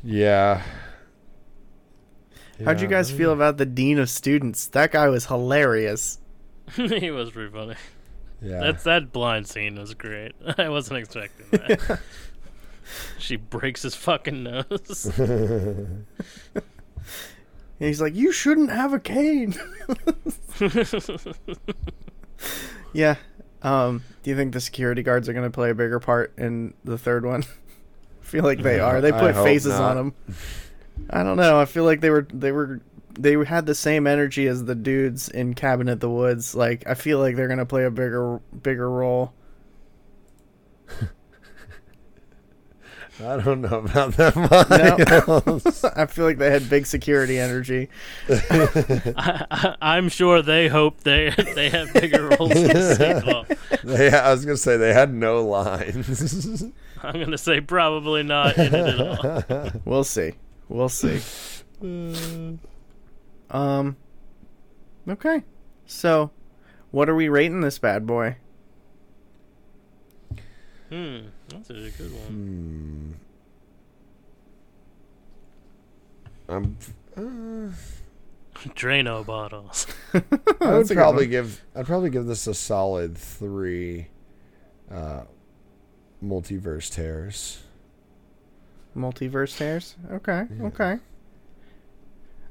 Yeah. 0.04 0.62
How'd 2.64 2.80
you 2.80 2.86
guys 2.86 3.10
feel 3.10 3.32
about 3.32 3.56
the 3.56 3.66
dean 3.66 3.98
of 3.98 4.08
students? 4.08 4.66
That 4.68 4.92
guy 4.92 5.08
was 5.08 5.26
hilarious. 5.26 6.20
he 6.74 7.10
was 7.10 7.30
pretty 7.30 7.52
funny. 7.52 7.74
Yeah. 8.40 8.60
That's 8.60 8.84
that 8.84 9.12
blind 9.12 9.48
scene 9.48 9.78
was 9.78 9.94
great. 9.94 10.32
I 10.58 10.68
wasn't 10.68 10.98
expecting 10.98 11.46
that. 11.50 12.00
she 13.18 13.36
breaks 13.36 13.82
his 13.82 13.94
fucking 13.94 14.42
nose. 14.42 15.10
And 17.78 17.88
he's 17.88 18.00
like, 18.00 18.14
"You 18.14 18.32
shouldn't 18.32 18.70
have 18.70 18.94
a 18.94 19.00
cane." 19.00 19.54
yeah. 22.92 23.16
Um, 23.66 24.04
do 24.22 24.30
you 24.30 24.36
think 24.36 24.52
the 24.52 24.60
security 24.60 25.02
guards 25.02 25.28
are 25.28 25.32
going 25.32 25.44
to 25.44 25.50
play 25.50 25.70
a 25.70 25.74
bigger 25.74 25.98
part 25.98 26.32
in 26.38 26.74
the 26.84 26.96
third 26.96 27.26
one? 27.26 27.42
I 28.22 28.24
feel 28.24 28.44
like 28.44 28.62
they 28.62 28.78
are. 28.78 29.00
They 29.00 29.10
put 29.10 29.34
faces 29.34 29.72
not. 29.72 29.96
on 29.96 29.96
them. 29.96 30.14
I 31.10 31.24
don't 31.24 31.36
know. 31.36 31.58
I 31.60 31.64
feel 31.64 31.82
like 31.84 32.00
they 32.00 32.10
were 32.10 32.28
they 32.32 32.52
were 32.52 32.80
they 33.18 33.32
had 33.44 33.66
the 33.66 33.74
same 33.74 34.06
energy 34.06 34.46
as 34.46 34.64
the 34.64 34.76
dudes 34.76 35.28
in 35.28 35.54
Cabin 35.54 35.88
at 35.88 35.98
the 35.98 36.08
Woods. 36.08 36.54
Like 36.54 36.86
I 36.86 36.94
feel 36.94 37.18
like 37.18 37.34
they're 37.34 37.48
going 37.48 37.58
to 37.58 37.66
play 37.66 37.84
a 37.84 37.90
bigger 37.90 38.40
bigger 38.62 38.88
role. 38.88 39.34
I 43.18 43.40
don't 43.40 43.62
know 43.62 43.78
about 43.78 44.12
that, 44.14 44.36
Miles. 44.36 45.84
I 45.96 46.06
feel 46.06 46.26
like 46.26 46.38
they 46.38 46.50
had 46.50 46.68
big 46.68 46.86
security 46.86 47.38
energy. 47.38 47.88
I, 48.28 49.46
I, 49.50 49.76
I'm 49.80 50.08
sure 50.08 50.42
they 50.42 50.68
hope 50.68 51.00
they 51.00 51.30
they 51.54 51.70
have 51.70 51.92
bigger 51.94 52.28
roles 52.28 52.52
in 52.52 52.68
the 52.68 52.94
sequel. 52.94 53.46
they, 53.84 54.10
I 54.10 54.30
was 54.30 54.44
gonna 54.44 54.56
say 54.56 54.76
they 54.76 54.92
had 54.92 55.14
no 55.14 55.44
lines. 55.44 56.62
I'm 57.02 57.20
gonna 57.20 57.38
say 57.38 57.60
probably 57.60 58.22
not 58.22 58.58
in 58.58 58.74
it 58.74 59.00
at 59.00 59.50
all. 59.50 59.80
We'll 59.84 60.04
see. 60.04 60.32
We'll 60.68 60.88
see. 60.88 61.20
Um. 63.48 63.96
Okay. 65.08 65.44
So, 65.86 66.32
what 66.90 67.08
are 67.08 67.14
we 67.14 67.28
rating 67.28 67.60
this 67.60 67.78
bad 67.78 68.04
boy? 68.04 68.38
Hmm, 70.90 71.28
that's 71.48 71.70
a 71.70 71.74
good 71.74 72.12
one. 72.12 73.16
Hmm. 76.48 76.52
I'm. 76.52 76.76
Uh, 77.16 77.72
Drano 78.74 79.24
bottles. 79.24 79.86
I 80.14 80.18
would 80.18 80.30
That's 80.60 80.90
a 80.90 80.94
good 80.94 81.00
probably 81.00 81.26
give. 81.26 81.62
I'd 81.74 81.86
probably 81.86 82.10
give 82.10 82.26
this 82.26 82.46
a 82.46 82.54
solid 82.54 83.16
three. 83.18 84.08
Uh, 84.90 85.22
multiverse 86.24 86.90
tears. 86.92 87.62
Multiverse 88.96 89.56
tears. 89.58 89.96
Okay, 90.10 90.44
Yeah. 90.58 90.66
okay. 90.66 90.98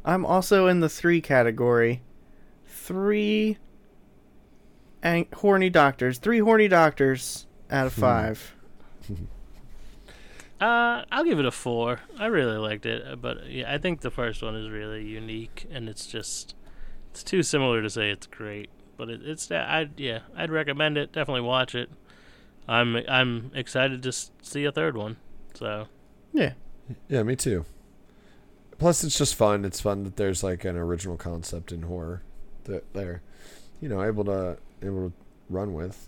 I'm 0.04 0.26
also 0.26 0.68
in 0.68 0.82
the 0.82 0.90
three 0.90 1.22
category. 1.22 2.04
Three 2.68 3.58
ang- 5.02 5.28
horny 5.34 5.70
doctors. 5.72 6.20
Three 6.20 6.40
horny 6.40 6.68
doctors 6.68 7.48
out 7.72 7.88
of 7.88 7.96
Hmm. 7.96 8.02
five. 8.02 8.55
Uh, 10.60 11.04
I'll 11.12 11.26
give 11.26 11.38
it 11.38 11.46
a 11.46 11.52
four. 11.52 12.00
I 12.18 12.28
really 12.28 12.56
liked 12.56 12.86
it, 12.86 13.22
but 13.22 13.50
yeah, 13.50 13.74
I 13.74 13.78
think 13.78 14.00
the 14.00 14.10
first 14.10 14.42
one 14.42 14.56
is 14.56 14.70
really 14.70 15.04
unique, 15.04 15.68
and 15.70 15.90
it's 15.90 16.08
just 16.08 16.56
it's 17.12 17.24
too 17.24 17.44
similar 17.44 17.82
to 17.82 17.90
say 17.90 18.10
it's 18.10 18.26
great. 18.26 18.70
But 18.96 19.10
it, 19.10 19.22
it's 19.22 19.52
I 19.52 19.90
yeah, 19.98 20.20
I'd 20.34 20.52
recommend 20.52 20.98
it. 20.98 21.12
Definitely 21.12 21.42
watch 21.42 21.76
it. 21.76 21.90
I'm 22.70 22.96
I'm 23.10 23.52
excited 23.54 24.02
to 24.04 24.14
see 24.14 24.64
a 24.64 24.72
third 24.72 24.96
one. 24.96 25.18
So 25.56 25.88
Yeah. 26.32 26.54
Yeah, 27.10 27.24
me 27.24 27.36
too. 27.36 27.66
Plus, 28.78 29.04
it's 29.04 29.18
just 29.18 29.36
fun. 29.36 29.66
It's 29.66 29.82
fun 29.82 30.04
that 30.04 30.16
there's 30.16 30.42
like 30.42 30.64
an 30.64 30.78
original 30.78 31.18
concept 31.18 31.72
in 31.74 31.84
horror 31.84 32.22
that 32.64 32.94
they're, 32.94 33.22
you 33.82 33.90
know, 33.90 34.02
able 34.02 34.24
to 34.26 34.58
able 34.82 35.10
to 35.10 35.14
run 35.50 35.74
with. 35.74 36.08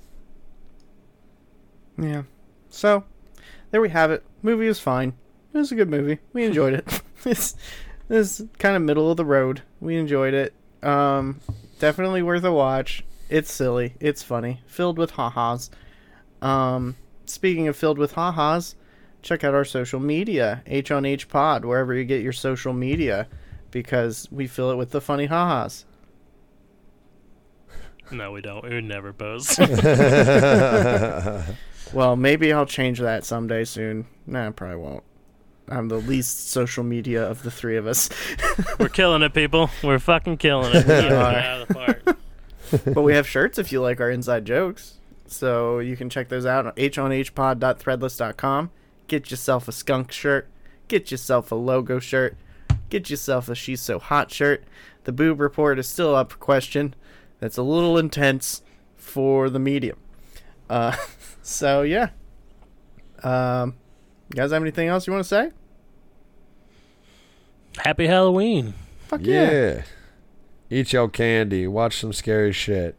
Yeah. 1.97 2.23
So, 2.69 3.03
there 3.71 3.81
we 3.81 3.89
have 3.89 4.11
it. 4.11 4.23
Movie 4.41 4.67
was 4.67 4.79
fine. 4.79 5.13
It 5.53 5.57
was 5.57 5.71
a 5.71 5.75
good 5.75 5.89
movie. 5.89 6.19
We 6.33 6.45
enjoyed 6.45 6.73
it. 6.73 7.01
it's 7.25 7.55
it's 8.09 8.41
kind 8.59 8.75
of 8.75 8.81
middle 8.81 9.11
of 9.11 9.17
the 9.17 9.25
road. 9.25 9.61
We 9.79 9.97
enjoyed 9.97 10.33
it. 10.33 10.53
Um, 10.83 11.39
definitely 11.79 12.21
worth 12.21 12.43
a 12.43 12.51
watch. 12.51 13.03
It's 13.29 13.51
silly. 13.51 13.95
It's 13.99 14.23
funny. 14.23 14.61
Filled 14.67 14.97
with 14.97 15.11
ha-has. 15.11 15.69
Um, 16.41 16.95
speaking 17.25 17.67
of 17.67 17.75
filled 17.75 17.97
with 17.97 18.13
ha-has, 18.13 18.75
check 19.21 19.43
out 19.43 19.53
our 19.53 19.65
social 19.65 19.99
media, 19.99 20.63
H 20.65 20.91
on 20.91 21.05
H 21.05 21.27
Pod, 21.27 21.65
wherever 21.65 21.93
you 21.93 22.05
get 22.05 22.21
your 22.21 22.31
social 22.31 22.71
media, 22.71 23.27
because 23.71 24.29
we 24.31 24.47
fill 24.47 24.71
it 24.71 24.77
with 24.77 24.91
the 24.91 25.01
funny 25.01 25.25
ha-has. 25.25 25.83
no, 28.11 28.31
we 28.31 28.41
don't. 28.41 28.63
We 28.63 28.75
would 28.75 28.85
never 28.85 29.11
post. 29.11 29.59
Well, 31.93 32.15
maybe 32.15 32.51
I'll 32.53 32.65
change 32.65 32.99
that 32.99 33.23
someday 33.25 33.63
soon. 33.63 34.07
Nah, 34.25 34.47
I 34.47 34.49
probably 34.51 34.77
won't. 34.77 35.03
I'm 35.69 35.89
the 35.89 35.97
least 35.97 36.49
social 36.49 36.83
media 36.83 37.29
of 37.29 37.43
the 37.43 37.51
three 37.51 37.75
of 37.75 37.87
us. 37.87 38.09
We're 38.79 38.89
killing 38.89 39.21
it, 39.21 39.33
people. 39.33 39.69
We're 39.83 39.99
fucking 39.99 40.37
killing 40.37 40.73
it. 40.73 40.87
We're 40.87 41.09
knocking 41.09 41.11
it 41.11 41.13
out 41.13 41.61
of 41.61 41.67
the 41.67 41.73
park. 41.73 42.17
but 42.93 43.01
we 43.01 43.13
have 43.15 43.27
shirts 43.27 43.57
if 43.57 43.71
you 43.71 43.81
like 43.81 43.99
our 43.99 44.09
inside 44.09 44.45
jokes. 44.45 44.95
So 45.25 45.79
you 45.79 45.97
can 45.97 46.09
check 46.09 46.29
those 46.29 46.45
out 46.45 46.73
H 46.77 46.97
on 46.97 47.11
honhpod.threadless.com. 47.11 48.71
Get 49.07 49.29
yourself 49.29 49.67
a 49.67 49.71
skunk 49.71 50.11
shirt. 50.11 50.47
Get 50.87 51.11
yourself 51.11 51.51
a 51.51 51.55
logo 51.55 51.99
shirt. 51.99 52.37
Get 52.89 53.09
yourself 53.09 53.49
a 53.49 53.55
She's 53.55 53.81
So 53.81 53.99
Hot 53.99 54.31
shirt. 54.31 54.63
The 55.03 55.11
boob 55.11 55.41
report 55.41 55.79
is 55.79 55.87
still 55.87 56.15
up 56.15 56.31
for 56.31 56.37
question. 56.37 56.95
That's 57.39 57.57
a 57.57 57.63
little 57.63 57.97
intense 57.97 58.61
for 58.95 59.49
the 59.49 59.59
medium. 59.59 59.97
Uh, 60.69 60.95
so, 61.47 61.81
yeah. 61.83 62.09
Um, 63.23 63.75
you 64.29 64.35
guys 64.35 64.51
have 64.51 64.61
anything 64.61 64.89
else 64.89 65.07
you 65.07 65.13
want 65.13 65.23
to 65.23 65.27
say? 65.27 65.51
Happy 67.77 68.07
Halloween. 68.07 68.73
Fuck 69.07 69.21
yeah. 69.23 69.51
yeah. 69.51 69.81
Eat 70.69 70.91
your 70.93 71.07
candy. 71.09 71.67
Watch 71.67 71.99
some 71.99 72.11
scary 72.11 72.51
shit. 72.51 72.95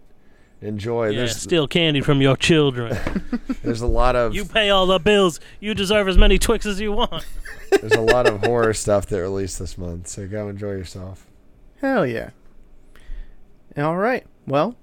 Enjoy. 0.60 1.10
Yeah, 1.10 1.18
there's 1.18 1.36
steal 1.36 1.68
candy 1.68 2.00
from 2.00 2.20
your 2.20 2.36
children. 2.36 2.96
there's 3.62 3.82
a 3.82 3.86
lot 3.86 4.16
of 4.16 4.34
you 4.34 4.44
pay 4.44 4.70
all 4.70 4.86
the 4.86 4.98
bills. 4.98 5.38
You 5.60 5.74
deserve 5.74 6.08
as 6.08 6.18
many 6.18 6.38
Twix 6.38 6.66
as 6.66 6.80
you 6.80 6.90
want. 6.92 7.24
there's 7.70 7.92
a 7.92 8.00
lot 8.00 8.26
of 8.26 8.40
horror 8.40 8.74
stuff 8.74 9.06
that 9.06 9.20
released 9.20 9.58
this 9.58 9.78
month. 9.78 10.08
So 10.08 10.26
go 10.26 10.48
enjoy 10.48 10.70
yourself. 10.70 11.26
Hell 11.80 12.06
yeah. 12.06 12.30
All 13.76 13.96
right. 13.96 14.26
Well, 14.46 14.74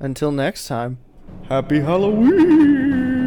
until 0.00 0.32
next 0.32 0.66
time, 0.66 0.98
Happy 1.48 1.80
Halloween! 1.80 3.23